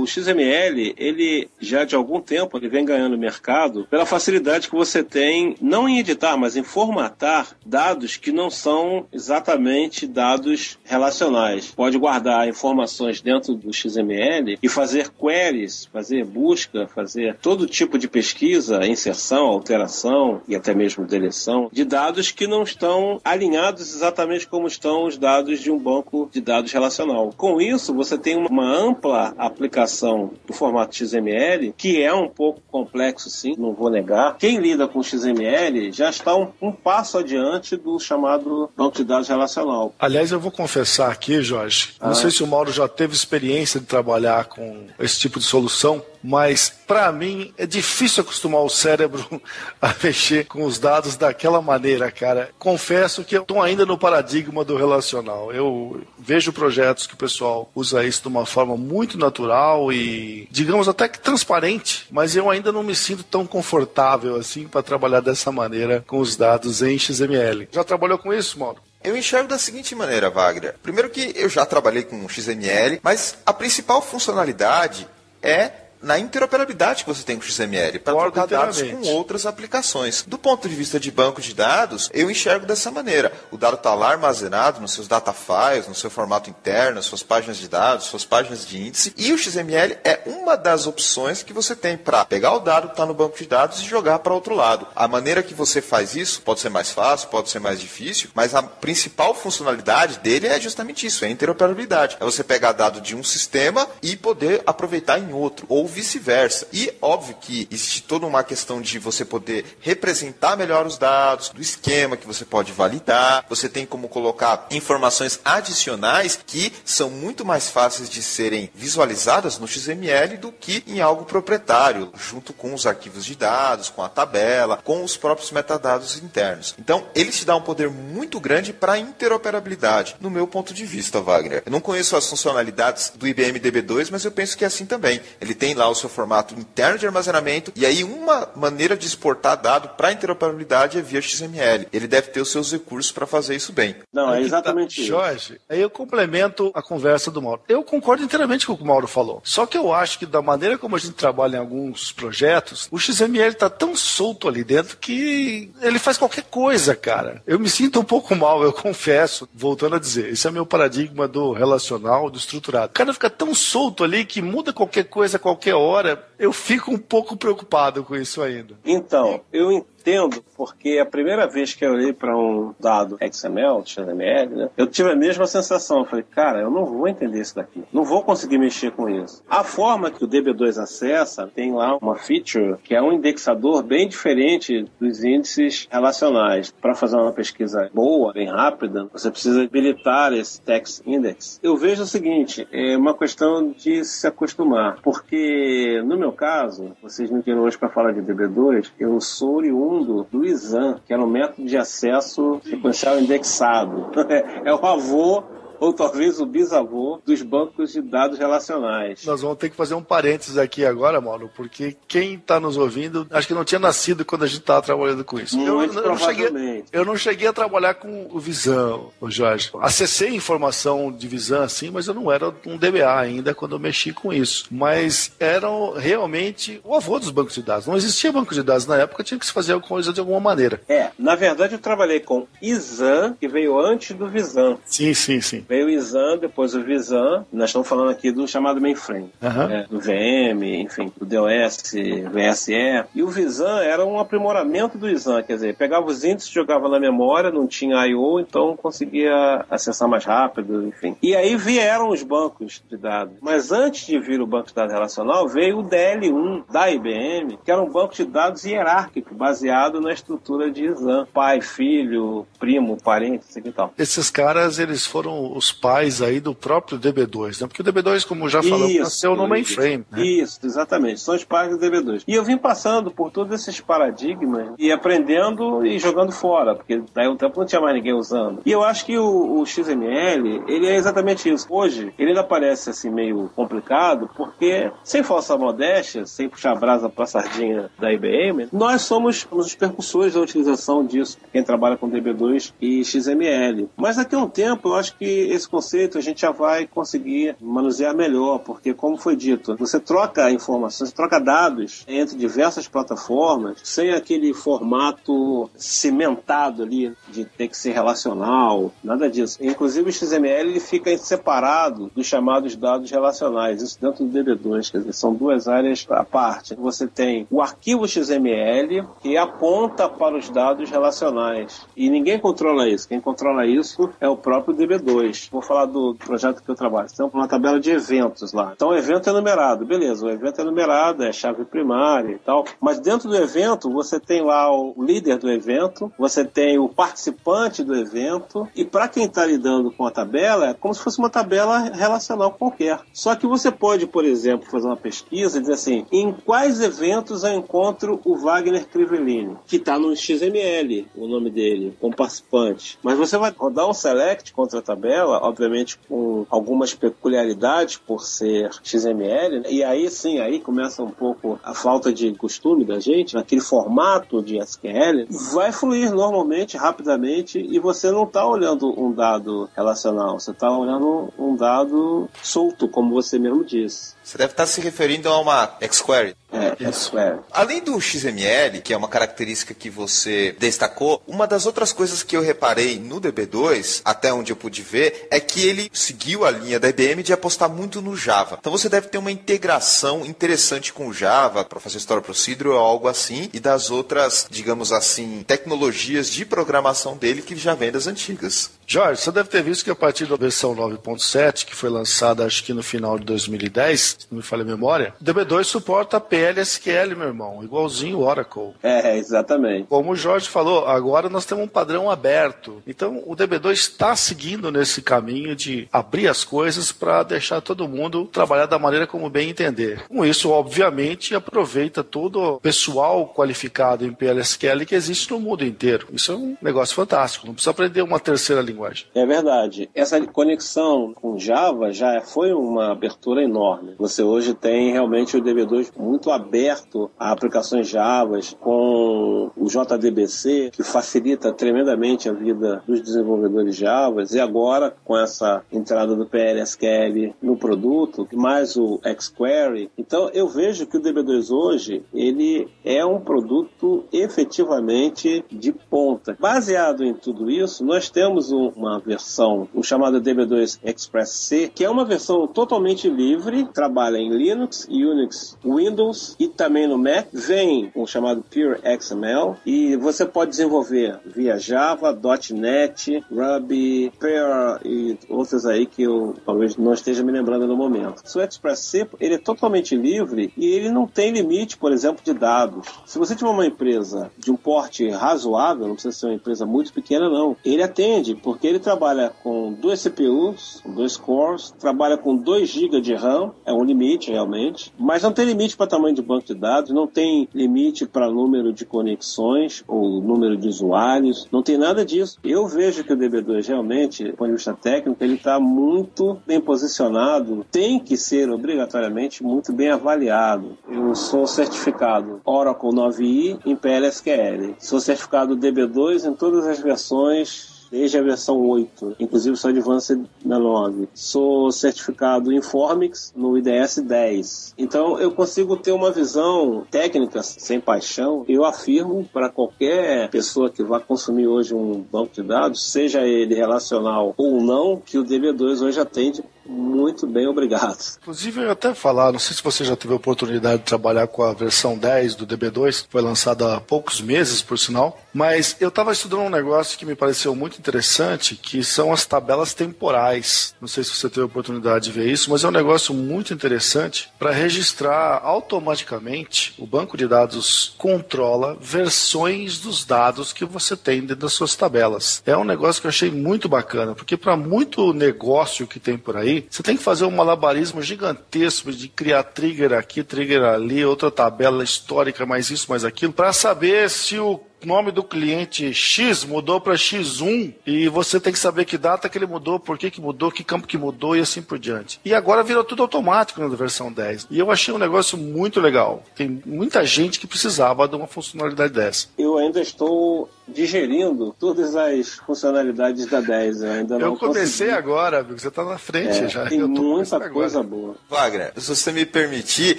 O 0.03 0.07
XML, 0.07 0.95
ele 0.99 1.49
já 1.61 1.85
de 1.85 1.95
algum 1.95 2.21
tempo, 2.21 2.59
ele 2.59 2.69
vem 2.69 2.85
ganhando 2.85 3.17
mercado 3.17 3.87
pela 3.89 4.05
facilidade 4.05 4.69
que 4.69 4.75
você 4.75 5.01
tem, 5.01 5.55
não 5.61 5.89
em 5.89 6.01
editar, 6.01 6.37
mas 6.37 6.57
em 6.57 6.65
formatar 6.65 7.57
dados 7.65 8.17
que 8.17 8.33
não 8.33 8.51
são 8.51 9.07
exatamente 9.13 10.05
dados 10.05 10.77
relacionais. 10.83 11.71
Pode 11.71 11.97
guardar 11.99 12.49
informações 12.49 13.21
dentro 13.21 13.55
do 13.55 13.73
XML 13.73 14.59
e 14.61 14.69
fazer 14.69 15.09
queries, 15.11 15.85
fazer 15.93 16.25
busca, 16.25 16.89
fazer 16.89 17.37
todo 17.41 17.69
tipo 17.69 17.97
de 17.97 18.09
pesquisa, 18.09 18.85
inserção, 18.85 19.47
alteração 19.47 20.43
e 20.49 20.57
até 20.57 20.75
mesmo 20.75 21.07
deleção 21.07 21.71
de 21.73 21.85
dados 21.85 22.33
que 22.33 22.49
não 22.49 22.65
estão 22.65 23.21
alinhados 23.25 23.95
exatamente 23.95 24.49
como 24.49 24.67
estão 24.67 25.05
os 25.05 25.17
dados 25.17 25.61
de 25.61 25.71
um 25.71 25.79
banco 25.79 26.29
de 26.33 26.41
dados 26.41 26.73
relacional. 26.73 27.33
Com 27.37 27.61
isso, 27.61 27.95
você 27.95 28.19
tem 28.19 28.37
uma 28.37 28.67
ampla 28.69 29.33
aplicação 29.39 29.92
do 30.01 30.53
formato 30.53 30.95
XML, 30.97 31.75
que 31.77 32.03
é 32.03 32.13
um 32.13 32.29
pouco 32.29 32.61
complexo, 32.71 33.29
sim, 33.31 33.55
não 33.59 33.75
vou 33.75 33.91
negar. 33.91 34.37
Quem 34.39 34.59
lida 34.59 34.89
com 34.89 35.03
XML 35.03 35.93
já 35.93 36.11
está 36.11 36.35
um, 36.35 36.49
um 36.61 36.73
passo 36.73 37.19
adiante 37.19 37.77
do 37.77 37.99
chamado 37.99 38.71
banco 38.77 38.97
de 38.97 39.05
dados 39.05 39.29
relacional. 39.29 39.95
Aliás, 39.99 40.33
eu 40.33 40.41
vou 40.41 40.51
confessar 40.51 41.11
aqui, 41.11 41.43
Jorge, 41.43 41.95
ah. 42.01 42.09
não 42.09 42.15
sei 42.15 42.31
se 42.31 42.43
o 42.43 42.47
Mauro 42.47 42.73
já 42.73 42.89
teve 42.89 43.15
experiência 43.15 43.81
de 43.81 43.87
trabalhar 43.87 44.47
com 44.47 44.87
esse 44.99 45.19
tipo 45.19 45.39
de 45.39 45.45
solução, 45.45 46.03
mas 46.23 46.71
para 46.87 47.11
mim 47.11 47.53
é 47.57 47.67
difícil 47.67 48.23
acostumar 48.23 48.63
o 48.63 48.69
cérebro 48.69 49.25
a 49.81 49.95
mexer 50.03 50.47
com 50.47 50.65
os 50.65 50.79
dados 50.79 51.17
daquela 51.17 51.61
maneira, 51.61 52.11
cara. 52.11 52.51
Confesso 52.59 53.25
que 53.25 53.37
eu 53.37 53.43
estou 53.43 53.61
ainda 53.61 53.85
no 53.85 53.99
paradigma 53.99 54.65
do 54.65 54.77
relacional. 54.77 55.53
Eu 55.53 56.03
vejo 56.19 56.53
projetos 56.53 57.07
que 57.07 57.15
o 57.15 57.19
pessoal 57.19 57.71
usa 57.75 58.05
isso 58.05 58.23
de 58.23 58.29
uma 58.29 58.47
forma 58.47 58.77
muito 58.77 59.19
natural 59.19 59.93
e, 59.93 60.49
digamos, 60.51 60.89
até 60.89 61.09
que 61.09 61.19
transparente, 61.19 62.07
mas 62.11 62.37
eu 62.37 62.51
ainda 62.51 62.71
não 62.71 62.83
me 62.83 62.95
sinto 62.95 63.25
tão 63.25 63.47
confortável 63.47 64.37
assim 64.37 64.69
para 64.69 64.83
trabalhar 64.83 65.21
dessa 65.21 65.51
maneira 65.51 66.05
com 66.07 66.19
os 66.19 66.37
dados 66.37 66.83
em 66.83 66.99
XML. 66.99 67.69
Já 67.71 67.85
trabalhou 67.85 68.19
com 68.19 68.33
isso, 68.33 68.59
Mauro? 68.59 68.79
Eu 69.03 69.17
enxergo 69.17 69.49
da 69.49 69.59
seguinte 69.59 69.95
maneira, 69.97 70.31
Wagner. 70.31 70.77
Primeiro 70.81 71.11
que 71.11 71.33
eu 71.35 71.49
já 71.49 71.67
trabalhei 71.67 72.05
com 72.05 72.29
XML, 72.29 73.01
mas 73.03 73.37
a 73.45 73.53
principal 73.53 74.01
funcionalidade 74.01 75.09
é 75.43 75.73
na 76.03 76.19
interoperabilidade 76.19 77.05
que 77.05 77.09
você 77.09 77.23
tem 77.23 77.37
com 77.37 77.43
o 77.43 77.47
XML 77.47 77.99
para 78.01 78.15
trocar 78.15 78.47
dados 78.47 78.83
com 78.83 79.09
outras 79.09 79.47
aplicações. 79.47 80.25
Do 80.27 80.37
ponto 80.37 80.69
de 80.69 80.75
vista 80.75 80.99
de 80.99 81.11
banco 81.11 81.41
de 81.41 81.55
dados, 81.55 82.11
eu 82.13 82.31
enxergo 82.31 82.67
dessa 82.67 82.91
maneira. 82.91 83.33
O 83.51 83.57
dado 83.57 83.77
está 83.77 83.95
lá 83.95 84.11
armazenado 84.11 84.81
nos 84.81 84.93
seus 84.93 85.07
data 85.07 85.33
files, 85.33 85.87
no 85.87 85.95
seu 85.95 86.11
formato 86.11 86.51
interno, 86.51 86.97
nas 86.97 87.07
suas 87.07 87.23
páginas 87.23 87.57
de 87.57 87.69
dados, 87.69 88.07
suas 88.07 88.25
páginas 88.25 88.67
de 88.67 88.81
índice, 88.81 89.15
e 89.17 89.33
o 89.33 89.39
XML 89.39 89.97
é 90.05 90.21
uma 90.27 90.57
das 90.57 90.87
opções 90.87 91.43
que 91.43 91.53
você 91.53 91.77
tem 91.77 91.97
para 91.97 92.25
pegar 92.25 92.55
o 92.55 92.61
dado 92.61 92.89
que 92.89 92.95
está 92.95 93.07
no 93.07 93.15
banco 93.15 93.39
de 93.39 93.47
dados 93.47 93.81
e 93.81 93.85
jogar 93.85 94.19
para 94.19 94.35
outro 94.35 94.55
lado. 94.55 94.87
A 94.97 95.07
maneira 95.07 95.43
que 95.43 95.55
você 95.55 95.81
faz 95.81 96.17
isso 96.17 96.43
pode 96.43 96.61
ser 96.61 96.69
mais 96.69 96.91
fácil, 96.91 97.29
pode 97.29 97.49
ser 97.49 97.61
mais 97.61 97.81
difícil, 97.81 98.31
mas 98.35 98.55
a 98.55 98.63
principal 98.63 99.35
funcionalidade 99.35 100.19
dele 100.19 100.47
é 100.49 100.61
justamente 100.61 101.07
isso, 101.07 101.25
é 101.25 101.29
a 101.29 101.31
interoperabilidade. 101.31 102.17
É 102.21 102.25
você 102.25 102.43
pegar 102.43 102.73
dado 102.73 103.01
de 103.01 103.15
um 103.15 103.23
sistema 103.23 103.89
e 104.03 104.17
poder 104.17 104.63
aproveitar 104.67 105.19
em 105.19 105.33
outro, 105.33 105.67
ou 105.69 105.87
vice-versa. 105.93 106.67
E 106.73 106.93
óbvio 107.01 107.37
que 107.41 107.69
existe 107.71 108.03
toda 108.03 108.27
uma 108.27 108.43
questão 108.43 108.81
de 108.81 108.99
você 108.99 109.25
poder 109.25 109.65
representar 109.81 110.57
melhor 110.57 110.87
os 110.87 110.99
dados, 110.99 111.51
do 111.51 111.63
esquema 111.63 112.17
que 112.17 112.27
você 112.27 112.45
pode 112.45 112.73
validar, 112.73 113.45
você 113.49 113.69
tem 113.69 113.87
como 113.87 114.09
colocar 114.09 114.67
informações 114.71 115.39
adicionais 115.45 116.39
que 116.45 116.73
são 116.85 117.11
muito 117.11 117.45
mais 117.45 117.69
fáceis 117.69 118.09
de 118.09 118.23
serem 118.23 118.71
visualizadas 118.75 119.59
no 119.59 119.69
XML 119.69 120.39
do 120.39 120.51
que 120.51 120.83
em 120.87 121.01
algo 121.01 121.25
proprietário, 121.25 122.13
junto 122.15 122.53
com 122.53 122.75
os 122.75 122.87
arquivos 122.87 123.25
de 123.25 123.37
dados, 123.37 123.91
com 123.91 124.03
a 124.03 124.09
tabela, 124.09 124.79
com 124.83 125.05
os 125.05 125.17
próprios 125.17 125.51
metadados 125.51 126.17
internos. 126.23 126.75
Então, 126.79 127.07
ele 127.15 127.31
te 127.31 127.45
dá 127.45 127.55
um 127.55 127.63
poder 127.63 127.91
muito 127.91 128.41
grande 128.41 128.73
para 128.73 128.99
interoperabilidade, 128.99 130.17
no 130.21 130.31
meu 130.31 130.47
ponto 130.47 130.73
de 130.73 130.85
vista, 130.85 131.21
Wagner. 131.21 131.63
Eu 131.67 131.73
não 131.73 131.81
conheço 131.81 132.17
as 132.17 132.29
funcionalidades 132.29 133.13
do 133.15 133.27
IBM 133.27 133.59
DB2, 133.61 134.09
mas 134.11 134.25
eu 134.25 134.33
penso 134.33 134.57
que 134.57 134.65
é 134.65 134.67
assim 134.67 134.87
também. 134.87 135.21
Ele 135.41 135.55
tem 135.55 135.75
lá 135.83 135.89
o 135.89 135.95
seu 135.95 136.09
formato 136.09 136.55
interno 136.55 136.99
de 136.99 137.07
armazenamento, 137.07 137.73
e 137.75 137.85
aí 137.85 138.05
uma 138.05 138.49
maneira 138.55 138.97
de 138.97 139.07
exportar 139.07 139.61
dado 139.61 139.89
para 139.91 140.13
interoperabilidade 140.13 140.99
é 140.99 141.03
via 141.03 141.21
XML. 141.21 141.89
Ele 141.93 142.07
deve 142.07 142.29
ter 142.29 142.41
os 142.41 142.51
seus 142.51 142.71
recursos 142.71 143.11
para 143.11 143.27
fazer 143.27 143.57
isso 143.57 143.73
bem. 143.73 143.97
Não, 144.13 144.33
é 144.33 144.41
exatamente 144.41 144.97
tá. 144.97 145.03
isso. 145.03 145.11
Jorge, 145.11 145.61
aí 145.69 145.81
eu 145.81 145.91
complemento 145.91 146.71
a 146.75 146.83
conversa 146.83 147.31
do 147.31 147.43
Mauro. 147.43 147.63
Eu 147.69 147.83
concordo 147.83 148.23
inteiramente 148.23 148.67
com 148.67 148.73
o 148.75 148.77
que 148.77 148.83
o 148.83 148.87
Mauro 148.87 149.09
falou. 149.09 149.41
Só 149.45 149.67
que 149.67 149.77
eu 149.77 149.93
acho 149.93 150.19
que 150.19 150.27
da 150.27 150.41
maneira 150.41 150.79
como 150.79 150.97
a 150.97 150.99
gente 150.99 151.15
trabalha 151.15 151.57
em 151.57 151.61
alguns 151.61 152.13
projetos, 152.13 152.89
o 152.91 152.99
XML 152.99 153.53
está 153.53 153.69
tão 153.69 153.97
solto 153.97 154.49
ali 154.49 154.63
dentro 154.63 154.97
que 154.97 155.71
ele 155.81 155.99
faz 155.99 156.17
qualquer 156.17 156.45
coisa, 156.45 156.95
cara. 156.95 157.43
Eu 157.47 157.59
me 157.59 157.69
sinto 157.69 158.01
um 158.01 158.05
pouco 158.05 158.35
mal, 158.35 158.63
eu 158.63 158.73
confesso, 158.73 159.49
voltando 159.55 159.97
a 159.97 159.99
dizer, 159.99 160.33
esse 160.33 160.47
é 160.47 160.51
meu 160.51 160.67
paradigma 160.67 161.27
do 161.27 161.53
relacional, 161.53 162.31
do 162.31 162.39
estruturado. 162.39 162.87
O 162.87 162.95
cara 162.95 163.13
fica 163.13 163.31
tão 163.31 163.55
solto 163.55 164.05
ali 164.05 164.25
que 164.25 164.41
muda 164.41 164.73
qualquer 164.73 165.05
coisa 165.05 165.37
a 165.37 165.41
qualquer 165.73 165.75
hora, 165.75 166.29
eu 166.39 166.53
fico 166.53 166.91
um 166.91 166.99
pouco 166.99 167.37
preocupado 167.37 168.05
com 168.05 168.15
isso 168.15 168.43
ainda. 168.43 168.79
Então, 168.85 169.41
eu 169.53 169.87
entendo, 170.03 170.43
porque 170.57 170.99
a 170.99 171.07
primeira 171.07 171.47
vez 171.47 171.75
que 171.75 171.85
eu 171.85 171.93
olhei 171.93 172.13
para 172.13 172.37
um 172.37 172.75
dado 172.79 173.17
XML, 173.33 173.83
XML, 173.87 174.55
né, 174.55 174.71
eu 174.77 174.87
tive 174.87 175.13
a 175.13 175.17
mesma 175.17 175.47
sensação. 175.47 176.01
Eu 176.01 176.05
falei, 176.05 176.25
cara, 176.29 176.61
eu 176.61 176.71
não 176.71 176.85
vou 176.85 177.07
entender 177.09 177.41
isso 177.41 177.55
daqui. 177.55 177.83
Não 177.93 178.05
vou 178.05 178.23
conseguir 178.23 178.59
mexer 178.59 178.91
com 178.91 179.09
isso. 179.09 179.43
A 179.49 179.63
forma 179.63 180.11
que 180.11 180.25
o 180.25 180.29
DB2 180.29 180.83
acessa 180.83 181.47
tem 181.47 181.73
lá 181.73 181.97
uma 181.97 182.17
feature 182.17 182.77
que 182.83 182.95
é 182.95 183.01
um 183.01 183.13
indexador 183.13 183.83
bem 183.83 184.09
diferente 184.09 184.85
dos 185.01 185.23
índices 185.23 185.87
relacionais. 185.91 186.73
Para 186.73 186.95
fazer 186.95 187.17
uma 187.17 187.33
pesquisa 187.33 187.89
boa, 187.95 188.33
bem 188.33 188.49
rápida, 188.49 189.09
você 189.13 189.31
precisa 189.31 189.63
habilitar 189.63 190.33
esse 190.33 190.61
text 190.61 191.03
index. 191.07 191.61
Eu 191.63 191.77
vejo 191.77 192.03
o 192.03 192.07
seguinte, 192.07 192.67
é 192.73 192.97
uma 192.97 193.17
questão 193.17 193.71
de 193.71 194.05
se 194.05 194.27
acostumar, 194.27 194.99
porque 195.03 196.03
no 196.05 196.19
meu 196.19 196.33
caso, 196.33 196.93
vocês 197.01 197.31
me 197.31 197.41
viram 197.41 197.63
hoje 197.63 197.79
para 197.79 197.89
falar 197.89 198.13
de 198.13 198.21
DB2, 198.21 198.91
eu 198.99 199.21
sou 199.21 199.57
oriundo 199.57 199.92
do 200.01 200.45
ISAN, 200.45 201.01
que 201.07 201.13
era 201.13 201.23
um 201.23 201.27
método 201.27 201.67
de 201.67 201.77
acesso 201.77 202.61
sequencial 202.65 203.19
indexado. 203.19 204.11
é 204.65 204.73
o 204.73 204.85
avô 204.85 205.43
ou 205.83 205.93
talvez 205.93 206.39
o 206.39 206.47
bisavô 206.47 207.21
dos 207.27 207.43
bancos 207.43 207.93
de 207.93 208.01
dados 208.01 208.39
relacionais. 208.39 209.25
Nós 209.25 209.43
vamos 209.43 209.59
ter 209.59 209.69
que 209.69 209.75
fazer 209.75 209.95
um 209.95 210.03
parênteses 210.03 210.57
aqui 210.57 210.87
agora, 210.87 211.21
Mauro, 211.21 211.51
porque 211.57 211.97
quem 212.07 212.35
está 212.35 212.61
nos 212.61 212.77
ouvindo, 212.77 213.27
acho 213.33 213.49
que 213.49 213.55
não 213.55 213.65
tinha 213.65 213.81
nascido 213.81 214.25
quando 214.25 214.45
a 214.45 214.47
gente 214.47 214.61
estava 214.61 214.81
trabalhando 214.81 215.25
com 215.25 215.41
isso. 215.41 215.57
Muito 215.57 215.99
eu, 215.99 216.05
eu, 216.05 216.09
não 216.09 216.17
cheguei, 216.17 216.85
eu 216.93 217.05
não 217.05 217.17
cheguei 217.17 217.49
a 217.49 217.53
trabalhar 217.53 217.95
com 217.95 218.29
o 218.31 218.39
Visão, 218.39 219.11
o 219.21 219.29
Jorge. 219.29 219.73
Acessei 219.81 220.29
informação 220.37 221.11
de 221.11 221.27
Visão, 221.27 221.63
assim, 221.63 221.91
mas 221.91 222.07
eu 222.07 222.15
não 222.15 222.31
era 222.31 222.55
um 222.65 222.77
DBA 222.77 223.19
ainda 223.19 223.53
quando 223.53 223.75
eu 223.75 223.81
mexi 223.81 224.13
com 224.13 224.33
isso. 224.33 224.67
Mas 224.71 225.33
eram 225.41 225.95
realmente 225.95 226.81
o 226.85 226.95
avô 226.95 227.19
dos 227.19 227.31
bancos 227.31 227.55
de 227.55 227.63
dados. 227.63 227.89
Não 227.89 227.97
existia 227.97 228.31
banco 228.31 228.55
de 228.55 228.63
dados 228.63 228.87
na 228.87 228.99
época, 228.99 229.25
tinha 229.25 229.39
que 229.39 229.47
se 229.47 229.53
fazer 229.53 229.73
alguma 229.73 229.89
coisa 229.89 230.13
de 230.13 230.21
alguma 230.21 230.39
maneira. 230.39 230.81
É, 230.89 231.11
na 231.19 231.35
verdade 231.35 231.75
eu 231.75 231.81
trabalhei 231.81 232.21
com 232.21 232.47
ISAN, 232.63 233.37
que 233.41 233.49
veio 233.49 233.81
antes 233.81 234.17
do 234.17 234.29
Visão. 234.29 234.79
Sim, 234.85 235.13
sim, 235.13 235.41
sim. 235.41 235.67
Veio 235.73 235.87
o 235.87 235.89
ISAN, 235.89 236.37
depois 236.37 236.75
o 236.75 236.83
Visan. 236.83 237.47
Nós 237.51 237.71
estamos 237.71 237.89
falando 237.89 238.11
aqui 238.11 238.31
do 238.31 238.47
chamado 238.47 238.79
mainframe, 238.79 239.33
uhum. 239.41 239.71
é, 239.71 239.87
do 239.89 239.99
VM, 239.99 240.63
enfim, 240.83 241.11
do 241.17 241.25
DOS, 241.25 241.95
VSE. 242.31 243.05
E 243.15 243.23
o 243.23 243.29
Visan 243.29 243.81
era 243.81 244.05
um 244.05 244.19
aprimoramento 244.19 244.99
do 244.99 245.09
ISAN, 245.09 245.43
quer 245.43 245.55
dizer, 245.55 245.75
pegava 245.75 246.05
os 246.05 246.25
índices, 246.25 246.51
jogava 246.51 246.91
na 246.91 247.01
memória, 247.01 247.51
não 247.51 247.67
tinha 247.67 248.07
I/O, 248.07 248.39
então 248.39 248.77
conseguia 248.77 249.65
acessar 249.71 250.07
mais 250.07 250.27
rápido, 250.27 250.87
enfim. 250.87 251.17
E 251.23 251.35
aí 251.35 251.57
vieram 251.57 252.11
os 252.11 252.23
bancos 252.23 252.83
de 252.91 252.99
dados. 252.99 253.37
Mas 253.41 253.73
antes 253.73 254.07
de 254.07 254.19
vir 254.19 254.43
o 254.43 254.47
banco 254.47 254.69
de 254.69 254.75
dados 254.75 254.93
relacional, 254.93 255.49
veio 255.49 255.79
o 255.79 255.85
DL1 255.85 256.65
da 256.71 256.91
IBM, 256.91 257.59
que 257.65 257.71
era 257.71 257.81
um 257.81 257.89
banco 257.89 258.15
de 258.15 258.27
dados 258.27 258.67
hierárquico, 258.67 259.35
baseado 259.35 260.03
na 260.03 260.13
estrutura 260.13 260.71
de 260.71 260.85
ISAN. 260.85 261.27
Pai, 261.33 261.63
filho, 261.63 262.47
primo, 262.59 262.99
parente, 263.03 263.47
assim 263.49 263.63
e 263.65 263.73
tal. 263.73 263.95
Esses 263.97 264.29
caras, 264.29 264.79
eles 264.79 265.07
foram 265.07 265.62
os 265.63 265.71
pais 265.71 266.21
aí 266.21 266.41
do 266.41 266.55
próprio 266.55 266.99
DB2, 266.99 267.61
né? 267.61 267.69
Porque 267.69 267.83
o 267.83 267.85
DB2, 267.85 268.27
como 268.27 268.49
já 268.49 268.63
falamos, 268.63 268.91
isso, 268.91 269.03
nasceu 269.03 269.37
no 269.37 269.47
mainframe. 269.47 270.05
Né? 270.11 270.27
Isso, 270.27 270.59
exatamente. 270.65 271.21
São 271.21 271.37
os 271.37 271.45
pais 271.45 271.71
do 271.71 271.79
DB2. 271.79 272.25
E 272.27 272.35
eu 272.35 272.43
vim 272.43 272.59
passando 272.59 273.13
por 273.13 273.31
todos 273.31 273.55
esses 273.55 273.81
paradigmas 273.81 274.71
e 274.77 274.91
aprendendo 274.91 275.87
e 275.87 275.99
jogando 276.01 276.33
fora, 276.33 276.75
porque 276.75 277.01
daí 277.15 277.29
um 277.29 277.37
tempo 277.37 277.61
não 277.61 277.67
tinha 277.67 277.81
mais 277.81 277.95
ninguém 277.95 278.13
usando. 278.13 278.61
E 278.67 278.73
eu 278.73 278.83
acho 278.83 279.07
que 279.07 279.17
o, 279.17 279.61
o 279.61 279.65
XML, 279.65 280.65
ele 280.67 280.87
é 280.89 280.97
exatamente 280.97 281.49
isso. 281.49 281.67
Hoje, 281.71 282.13
ele 282.19 282.31
ainda 282.31 282.43
parece 282.43 282.91
assim 282.91 283.11
meio 283.11 283.49
complicado, 283.55 284.29
porque, 284.37 284.91
sem 285.05 285.23
falsa 285.23 285.57
modéstia, 285.57 286.27
sem 286.27 286.49
puxar 286.49 286.73
a 286.73 286.77
brasa 286.77 287.09
pra 287.09 287.25
sardinha 287.25 287.89
da 288.01 288.13
IBM, 288.13 288.69
nós 288.73 289.03
somos 289.03 289.47
os 289.51 289.75
percussores 289.77 290.35
da 290.35 290.41
utilização 290.41 291.07
disso, 291.07 291.39
quem 291.53 291.63
trabalha 291.63 291.97
com 291.97 292.11
DB2 292.11 292.73
e 292.81 293.05
XML. 293.05 293.89
Mas 293.97 294.17
daqui 294.17 294.35
a 294.35 294.39
um 294.39 294.49
tempo, 294.49 294.89
eu 294.89 294.95
acho 294.97 295.17
que 295.17 295.52
esse 295.53 295.69
conceito 295.69 296.19
a 296.19 296.21
gente 296.21 296.41
já 296.41 296.51
vai 296.51 296.87
conseguir 296.87 297.57
manusear 297.61 298.17
melhor, 298.17 298.59
porque, 298.61 298.95
como 298.95 299.17
foi 299.17 299.37
dito, 299.37 299.77
você 299.77 300.01
troca 300.01 300.51
informações, 300.51 301.13
troca 301.13 301.39
dados 301.39 302.05
entre 302.09 302.37
diversas 302.37 302.89
plataformas 302.89 303.79
sem 303.83 304.13
aquele 304.13 304.55
formato 304.55 305.71
cimentado 305.77 306.83
ali 306.83 307.13
de 307.29 307.45
ter 307.45 307.69
que 307.69 307.77
ser 307.77 307.93
relacional, 307.93 308.93
nada 309.03 309.29
disso. 309.29 309.59
Inclusive, 309.61 310.09
o 310.09 310.13
XML 310.13 310.71
ele 310.71 310.81
fica 310.81 311.17
separado 311.19 312.11
dos 312.15 312.27
chamados 312.27 312.75
dados 312.77 313.11
relacionais, 313.11 313.83
isso 313.83 314.01
dentro 314.01 314.25
do 314.25 314.39
DB2, 314.39 314.91
quer 314.91 314.99
dizer, 314.99 315.13
são 315.13 315.35
duas 315.35 315.69
áreas 315.69 316.07
à 316.11 316.25
parte. 316.25 316.75
Você 316.75 317.07
tem 317.07 317.47
o 317.51 317.61
arquivo 317.61 318.07
XML 318.09 319.07
que 319.21 319.37
aponta 319.37 320.09
para 320.09 320.37
os 320.37 320.49
dados 320.49 320.91
relacionais 320.91 321.87
e 321.97 322.09
ninguém 322.09 322.39
controla 322.39 322.89
isso. 322.89 323.09
Quem 323.09 323.21
controla 323.21 323.67
isso 323.67 324.11
é 324.21 324.29
o 324.29 324.37
próprio 324.37 324.75
DB2 324.75 325.32
vou 325.51 325.63
falar 325.63 325.87
do 325.87 326.15
projeto 326.15 326.63
que 326.63 326.71
eu 326.71 326.75
trabalho. 326.75 327.09
Tem 327.15 327.27
uma 327.27 327.49
tabela 327.49 327.81
de 327.81 327.91
eventos 327.91 328.53
lá. 328.53 328.73
Então 328.75 328.89
o 328.89 328.97
evento 328.97 329.29
é 329.29 329.33
numerado, 329.33 329.85
beleza, 329.85 330.27
o 330.27 330.31
evento 330.31 330.61
é 330.61 330.65
numerado, 330.65 331.25
é 331.25 331.33
chave 331.33 331.65
primária 331.65 332.33
e 332.33 332.39
tal. 332.39 332.65
Mas 332.81 333.01
dentro 333.01 333.29
do 333.29 333.37
evento, 333.37 333.91
você 333.91 334.19
tem 334.19 334.43
lá 334.43 334.71
o 334.71 334.95
líder 334.99 335.39
do 335.39 335.51
evento, 335.51 336.13
você 336.19 336.45
tem 336.45 336.79
o 336.79 336.89
participante 336.89 337.83
do 337.83 337.95
evento, 337.95 338.69
e 338.75 338.85
para 338.85 339.09
quem 339.09 339.25
está 339.25 339.45
lidando 339.45 339.91
com 339.91 340.07
a 340.07 340.11
tabela, 340.11 340.69
é 340.69 340.75
como 340.75 340.95
se 340.95 341.01
fosse 341.01 341.19
uma 341.19 341.31
tabela 341.31 341.79
relacional 341.79 342.53
qualquer. 342.53 343.01
Só 343.13 343.35
que 343.35 343.47
você 343.47 343.71
pode, 343.71 344.07
por 344.07 344.25
exemplo, 344.25 344.71
fazer 344.71 344.87
uma 344.87 344.97
pesquisa 344.97 345.59
e 345.59 345.61
dizer 345.61 345.75
assim: 345.75 346.07
em 346.13 346.33
quais 346.33 346.81
eventos 346.81 347.45
eu 347.45 347.53
encontro 347.53 348.21
o 348.25 348.37
Wagner 348.37 348.87
Crivellini? 348.87 349.57
Que 349.67 349.77
está 349.77 349.99
no 349.99 350.15
XML, 350.15 351.07
o 351.17 351.27
nome 351.27 351.51
dele, 351.51 351.97
como 352.01 352.15
participante. 352.15 352.99
Mas 353.03 353.19
você 353.19 353.37
vai 353.37 353.53
rodar 353.57 353.89
um 353.89 353.95
select 353.95 354.53
contra 354.53 354.79
a 354.79 354.83
tabela 354.83 355.22
obviamente 355.31 355.99
com 356.09 356.47
algumas 356.51 356.95
peculiaridades 356.95 357.97
por 357.97 358.25
ser 358.25 358.71
XML, 358.83 359.61
né? 359.61 359.71
e 359.71 359.83
aí 359.83 360.09
sim, 360.11 360.39
aí 360.39 360.61
começa 360.61 361.03
um 361.03 361.11
pouco 361.11 361.59
a 361.63 361.75
falta 361.75 362.13
de 362.13 362.33
costume 362.35 362.85
da 362.85 362.99
gente, 362.99 363.35
naquele 363.35 363.61
formato 363.61 364.43
de 364.43 364.59
SQL, 364.59 365.27
vai 365.55 365.73
fluir 365.73 366.13
normalmente, 366.13 366.77
rapidamente, 366.77 367.59
e 367.59 367.79
você 367.79 368.11
não 368.11 368.25
está 368.25 368.47
olhando 368.47 368.89
um 368.99 369.13
dado 369.13 369.69
relacional, 369.75 370.39
você 370.39 370.51
está 370.51 370.71
olhando 370.71 371.33
um 371.39 371.57
dado 371.57 372.29
solto, 372.43 372.89
como 372.89 373.15
você 373.15 373.39
mesmo 373.39 373.65
disse. 373.65 374.15
Você 374.23 374.39
deve 374.39 374.53
estar 374.53 374.67
se 374.67 374.81
referindo 374.81 375.29
a 375.29 375.39
uma 375.39 375.71
Xquery. 375.91 376.35
É, 376.53 376.89
isso. 376.89 377.19
É. 377.19 377.39
Além 377.51 377.83
do 377.83 377.99
XML, 378.01 378.81
que 378.83 378.93
é 378.93 378.97
uma 378.97 379.09
característica 379.09 379.73
que 379.73 379.89
você 379.89 380.55
destacou, 380.59 381.23
uma 381.27 381.47
das 381.47 381.67
outras 381.67 381.93
coisas 381.93 382.23
que 382.23 382.37
eu 382.37 382.43
reparei 382.43 382.99
no 382.99 383.21
DB2, 383.21 384.03
até 384.05 384.33
onde 384.33 384.53
eu 384.53 384.57
pude 384.57 384.83
ver, 384.83 385.27
é 385.31 385.41
que 385.41 385.67
ele 385.67 385.91
seguiu 385.93 386.45
a 386.45 386.51
linha 386.51 386.79
da 386.79 386.89
IBM 386.89 387.23
de 387.23 387.33
apostar 387.33 387.69
muito 387.69 388.03
no 388.03 388.17
Java. 388.17 388.59
Então 388.61 388.73
você 388.73 388.89
deve 388.89 389.09
ter 389.09 389.19
uma 389.19 389.33
integração 389.33 390.25
interessante 390.27 390.93
com 390.93 391.09
o 391.09 391.15
Java 391.15 391.65
para 391.65 391.81
fazer 391.81 391.99
Story 391.99 392.23
Procedure 392.23 392.69
ou 392.69 392.79
algo 392.79 393.09
assim, 393.09 393.49
e 393.53 393.61
das 393.61 393.91
outras, 393.91 394.47
digamos 394.51 394.93
assim, 394.93 395.43
tecnologias 395.47 396.29
de 396.31 396.45
programação 396.45 397.17
dele 397.17 397.43
que 397.43 397.57
já 397.57 397.75
vem 397.75 397.91
das 397.91 398.07
antigas. 398.07 398.71
Jorge, 398.93 399.23
você 399.23 399.33
deve 399.33 399.49
ter 399.49 399.63
visto 399.63 399.85
que 399.85 399.91
a 399.91 399.95
partir 399.95 400.27
da 400.27 400.37
versão 400.37 400.77
9.7, 400.77 401.65
que 401.65 401.75
foi 401.75 401.89
lançada 401.89 402.45
acho 402.45 402.63
que 402.63 402.75
no 402.75 402.83
final 402.83 403.19
de 403.19 403.25
2010, 403.25 404.01
se 404.01 404.27
não 404.31 404.37
me 404.37 404.43
falha 404.43 404.61
a 404.61 404.67
memória, 404.67 405.15
o 405.19 405.25
DB2 405.25 405.65
suporta 405.65 406.21
PLSQL, 406.21 407.17
meu 407.17 407.29
irmão, 407.29 407.65
igualzinho 407.65 408.19
o 408.19 408.27
Oracle. 408.27 408.75
É, 408.83 409.17
exatamente. 409.17 409.87
Como 409.89 410.13
o 410.13 410.15
Jorge 410.15 410.47
falou, 410.47 410.87
agora 410.87 411.31
nós 411.31 411.47
temos 411.47 411.65
um 411.65 411.69
padrão 411.69 412.11
aberto. 412.11 412.83
Então 412.87 413.23
o 413.25 413.35
DB2 413.35 413.73
está 413.73 414.15
seguindo 414.15 414.71
nesse 414.71 415.01
caminho 415.01 415.57
de 415.57 415.89
abrir 415.91 416.29
as 416.29 416.45
coisas 416.45 416.93
para 416.93 417.23
deixar 417.23 417.63
todo 417.63 417.89
mundo 417.89 418.27
trabalhar 418.27 418.67
da 418.67 418.79
maneira 418.79 419.07
como 419.07 419.31
bem 419.31 419.49
entender. 419.49 420.03
Com 420.07 420.23
isso, 420.23 420.51
obviamente, 420.51 421.35
aproveita 421.35 422.05
todo 422.05 422.43
o 422.43 422.61
pessoal 422.61 423.27
qualificado 423.35 424.05
em 424.05 424.13
PLSQL 424.13 424.85
que 424.85 424.95
existe 424.95 425.31
no 425.31 425.41
mundo 425.41 425.65
inteiro. 425.65 426.09
Isso 426.13 426.31
é 426.31 426.35
um 426.35 426.59
negócio 426.61 426.95
fantástico. 426.95 427.47
Não 427.47 427.55
precisa 427.55 427.71
aprender 427.71 428.03
uma 428.03 428.21
terceira 428.21 428.61
língua 428.61 428.82
linguagem. 428.83 429.07
É 429.15 429.25
verdade. 429.25 429.91
Essa 429.95 430.21
conexão 430.27 431.13
com 431.15 431.39
Java 431.39 431.93
já 431.93 432.21
foi 432.21 432.53
uma 432.53 432.91
abertura 432.93 433.43
enorme. 433.43 433.95
Você 433.99 434.23
hoje 434.23 434.55
tem 434.55 434.93
realmente 434.93 435.37
o 435.37 435.43
DB2 435.43 435.93
muito 435.97 436.31
aberto 436.31 437.11
a 437.19 437.31
aplicações 437.31 437.89
Java, 437.89 438.41
com 438.61 439.51
o 439.57 439.67
JDBC, 439.67 440.71
que 440.73 440.83
facilita 440.83 441.53
tremendamente 441.53 442.29
a 442.29 442.33
vida 442.33 442.83
dos 442.87 443.01
desenvolvedores 443.01 443.77
Java, 443.77 444.25
e 444.33 444.41
agora 444.41 444.95
com 445.05 445.17
essa 445.17 445.63
entrada 445.71 446.15
do 446.15 446.27
PLSQL 446.27 447.35
no 447.43 447.57
produto, 447.57 448.27
mais 448.33 448.77
o 448.77 449.01
xQuery. 449.19 449.91
Então 449.97 450.31
eu 450.33 450.49
vejo 450.49 450.87
que 450.87 450.97
o 450.97 451.01
DB2 451.01 451.51
hoje 451.51 452.03
ele 452.13 452.69
é 452.85 453.05
um 453.05 453.21
produto 453.21 454.05
efetivamente 454.13 455.45
de 455.51 455.73
ponta. 455.73 456.37
Baseado 456.39 457.05
em 457.05 457.15
tudo 457.15 457.51
isso, 457.51 457.85
nós 457.85 458.11
temos 458.11 458.51
um 458.51 458.72
uma 458.77 458.99
versão, 458.99 459.69
o 459.75 459.83
chamado 459.83 460.21
DB2 460.21 460.79
Express 460.85 461.31
C, 461.31 461.71
que 461.75 461.85
é 461.85 461.91
uma 461.91 462.05
versão 462.05 462.47
totalmente 462.47 463.09
livre, 463.09 463.65
trabalha 463.73 464.19
em 464.19 464.31
Linux, 464.31 464.87
Unix, 464.91 465.59
Windows 465.65 466.37
e 466.39 466.49
também 466.49 466.87
no 466.87 466.99
Mac. 466.99 467.27
Vem 467.33 467.91
o 467.95 468.07
chamado 468.07 468.43
Pure 468.43 468.81
XML 469.01 469.57
e 469.65 469.97
você 469.97 470.25
pode 470.25 470.51
desenvolver 470.51 471.19
via 471.25 471.59
Java, 471.59 472.19
.NET, 472.53 473.25
Ruby, 473.31 474.13
Perl 474.19 474.79
e 474.85 475.19
outras 475.29 475.67
aí 475.67 475.87
que 475.87 476.03
eu 476.03 476.35
talvez 476.45 476.77
não 476.77 476.93
esteja 476.93 477.23
me 477.23 477.33
lembrando 477.33 477.67
no 477.67 477.77
momento. 477.77 478.23
O 478.35 478.41
Express 478.41 478.81
C 478.81 479.09
ele 479.21 479.35
é 479.35 479.39
totalmente 479.39 479.97
livre 479.97 480.53
e 480.57 480.67
ele 480.67 480.91
não 480.91 481.07
tem 481.07 481.33
limite, 481.33 481.77
por 481.77 481.93
exemplo, 481.93 482.23
de 482.25 482.33
dados. 482.33 482.87
Se 483.07 483.19
você 483.19 483.35
tiver 483.35 483.51
uma 483.51 483.67
empresa 483.67 484.31
de 484.39 484.51
um 484.51 484.57
porte 484.57 485.09
razoável, 485.11 485.87
não 485.87 485.95
precisa 485.95 486.17
ser 486.17 486.27
uma 486.27 486.35
empresa 486.35 486.67
muito 486.67 486.93
pequena 486.93 487.29
não, 487.29 487.57
ele 487.65 487.83
atende, 487.83 488.35
porque 488.53 488.67
ele 488.67 488.79
trabalha 488.79 489.33
com 489.43 489.73
duas 489.73 490.03
CPUs, 490.03 490.83
dois 490.85 491.17
cores, 491.17 491.71
trabalha 491.81 492.19
com 492.19 492.37
2 492.37 492.69
GB 492.69 493.01
de 493.01 493.15
RAM, 493.15 493.51
é 493.65 493.73
um 493.73 493.83
limite 493.83 494.31
realmente, 494.31 494.93
mas 494.99 495.23
não 495.23 495.33
tem 495.33 495.47
limite 495.47 495.75
para 495.75 495.87
tamanho 495.87 496.15
de 496.15 496.21
banco 496.21 496.45
de 496.45 496.55
dados, 496.55 496.91
não 496.91 497.07
tem 497.07 497.49
limite 497.55 498.05
para 498.05 498.31
número 498.31 498.71
de 498.71 498.85
conexões 498.85 499.83
ou 499.89 500.21
número 500.21 500.55
de 500.55 500.69
usuários, 500.69 501.49
não 501.51 501.63
tem 501.63 501.79
nada 501.79 502.05
disso. 502.05 502.39
Eu 502.45 502.67
vejo 502.69 503.03
que 503.03 503.15
o 503.15 503.17
DB2 503.17 503.69
realmente, 503.69 504.25
do 504.25 504.37
ponto 504.37 504.49
de 504.49 504.57
vista 504.57 504.75
técnico, 504.75 505.25
ele 505.25 505.37
está 505.37 505.59
muito 505.59 506.37
bem 506.47 506.61
posicionado, 506.61 507.65
tem 507.71 507.99
que 507.99 508.19
ser 508.19 508.51
obrigatoriamente 508.51 509.43
muito 509.43 509.73
bem 509.73 509.89
avaliado. 509.89 510.77
Eu 510.87 511.15
sou 511.15 511.47
certificado 511.47 512.43
Oracle 512.45 512.91
9i 512.91 513.59
em 513.65 513.75
PLSQL, 513.75 514.75
sou 514.79 515.01
certificado 515.01 515.57
DB2 515.57 516.29
em 516.29 516.35
todas 516.35 516.67
as 516.67 516.79
versões 516.79 517.72
desde 517.93 518.17
a 518.17 518.23
versão 518.23 518.59
8, 518.59 519.17
inclusive 519.21 519.55
sou 519.55 519.69
Advanced 519.71 520.25
na 520.43 520.59
9. 520.59 521.11
Sou 521.13 521.71
certificado 521.71 522.51
Informix 522.51 523.35
no 523.37 523.59
IDS 523.59 523.99
10. 523.99 524.75
Então 524.79 525.21
eu 525.21 525.31
consigo 525.31 525.77
ter 525.77 525.93
uma 525.93 526.11
visão 526.11 526.87
técnica 526.91 527.43
sem 527.43 527.79
paixão. 527.79 528.47
Eu 528.49 528.65
afirmo 528.65 529.29
para 529.31 529.51
qualquer 529.51 530.31
pessoa 530.31 530.71
que 530.71 530.83
vá 530.83 530.99
consumir 530.99 531.47
hoje 531.47 531.75
um 531.75 532.01
banco 532.01 532.33
de 532.33 532.43
dados, 532.43 532.91
seja 532.91 533.27
ele 533.27 533.55
relacional 533.55 534.33
ou 534.39 534.63
não, 534.63 534.97
que 534.97 535.19
o 535.19 535.25
DB2 535.25 535.83
hoje 535.83 536.01
atende 536.01 536.43
muito 536.67 537.27
bem, 537.27 537.47
obrigado. 537.47 537.99
Inclusive, 538.21 538.63
eu 538.63 538.71
até 538.71 538.95
falar, 538.95 539.33
não 539.33 539.39
sei 539.39 539.57
se 539.57 539.63
você 539.63 539.85
já 539.85 539.97
teve 539.97 540.13
a 540.13 540.17
oportunidade 540.17 540.79
de 540.79 540.85
trabalhar 540.85 541.27
com 541.27 541.43
a 541.43 541.53
versão 541.53 541.97
10 541.97 542.35
do 542.35 542.47
DB2, 542.47 543.07
foi 543.09 543.21
lançada 543.21 543.77
há 543.77 543.81
poucos 543.81 544.21
meses, 544.21 544.63
por 544.63 544.79
sinal, 544.79 545.21
mas 545.33 545.77
eu 545.81 545.89
estava 545.89 546.13
estudando 546.13 546.43
um 546.43 546.51
negócio 546.51 546.99
que 546.99 547.07
me 547.07 547.15
pareceu 547.15 547.55
muito 547.55 547.79
interessante, 547.79 548.57
que 548.57 548.85
são 548.85 549.13
as 549.13 549.25
tabelas 549.27 549.75
temporais. 549.75 550.75
Não 550.81 550.89
sei 550.89 551.05
se 551.05 551.11
você 551.11 551.29
teve 551.29 551.43
a 551.43 551.47
oportunidade 551.47 552.05
de 552.05 552.13
ver 552.13 552.31
isso, 552.31 552.51
mas 552.51 552.65
é 552.65 552.69
um 552.69 552.73
negócio 552.73 553.15
muito 553.15 553.53
interessante 553.53 554.31
para 554.39 554.51
registrar 554.51 555.41
automaticamente. 555.43 556.75
O 556.79 556.87
banco 556.87 557.17
de 557.17 557.27
dados 557.27 557.95
controla 557.99 558.77
versões 558.81 559.79
dos 559.79 560.05
dados 560.05 560.53
que 560.53 560.65
você 560.65 560.97
tem 560.97 561.21
dentro 561.21 561.37
das 561.37 561.53
suas 561.53 561.75
tabelas. 561.75 562.43
É 562.47 562.57
um 562.57 562.65
negócio 562.65 563.01
que 563.01 563.07
eu 563.07 563.11
achei 563.11 563.31
muito 563.31 563.69
bacana, 563.69 564.15
porque 564.15 564.37
para 564.37 564.57
muito 564.57 565.13
negócio 565.13 565.87
que 565.87 566.01
tem 566.01 566.19
por 566.19 566.37
aí, 566.37 566.52
aí, 566.53 566.67
você 566.69 566.83
tem 566.83 566.97
que 566.97 567.03
fazer 567.03 567.25
um 567.25 567.31
malabarismo 567.31 568.03
gigantesco 568.03 568.93
de 568.93 569.09
criar 569.09 569.43
trigger 569.43 569.93
aqui, 569.93 570.23
trigger 570.23 570.63
ali, 570.65 571.05
outra 571.05 571.31
tabela 571.31 571.83
histórica, 571.83 572.47
mais 572.47 572.71
isso, 572.71 572.87
mais 572.89 573.05
aquilo, 573.05 573.33
para 573.33 573.53
saber 573.53 574.09
se 574.11 574.39
o 574.39 574.61
nome 574.87 575.13
do 575.13 575.23
cliente 575.23 575.93
X 575.93 576.45
mudou 576.45 576.81
para 576.81 576.95
X1 576.95 577.75
e 577.87 578.09
você 578.09 578.41
tem 578.41 578.53
que 578.53 578.59
saber 578.59 578.85
que 578.85 578.99
data 578.99 579.29
que 579.29 579.39
ele 579.39 579.47
mudou, 579.47 579.79
por 579.79 579.97
que, 579.97 580.11
que 580.11 580.21
mudou, 580.21 580.51
que 580.51 580.65
campo 580.65 580.87
que 580.87 580.99
mudou 580.99 581.37
e 581.37 581.41
assim 581.41 581.63
por 581.63 581.79
diante. 581.79 582.21
E 582.25 582.35
agora 582.35 582.63
virou 582.63 582.85
tudo 582.85 583.03
automático 583.03 583.61
na 583.61 583.69
versão 583.69 584.13
10. 584.13 584.49
E 584.51 584.59
eu 584.59 584.71
achei 584.71 584.93
um 584.93 584.99
negócio 584.99 585.39
muito 585.39 585.81
legal. 585.81 586.23
Tem 586.35 586.63
muita 586.67 587.05
gente 587.05 587.39
que 587.39 587.47
precisava 587.47 588.09
de 588.09 588.17
uma 588.17 588.27
funcionalidade 588.27 588.93
dessa. 588.93 589.29
Eu 589.39 589.59
ainda 589.59 589.81
estou 589.81 590.49
digerindo 590.69 591.55
todas 591.59 591.95
as 591.97 592.31
funcionalidades 592.35 593.27
da 593.27 593.41
10. 593.41 593.83
Eu 593.83 593.91
ainda 593.93 594.19
não 594.19 594.27
Eu 594.29 594.37
comecei 594.37 594.87
consegui. 594.87 594.91
agora, 594.91 595.41
amigo. 595.41 595.59
Você 595.59 595.69
está 595.69 595.85
na 595.85 595.99
frente 595.99 596.39
É, 596.45 596.49
já. 596.49 596.67
tem 596.67 596.81
muita 596.87 597.39
coisa 597.51 597.81
agora. 597.81 597.89
boa. 598.03 598.17
Wagner, 598.31 598.73
se 598.77 598.89
você 598.95 599.13
me 599.13 599.27
permitir 599.27 599.99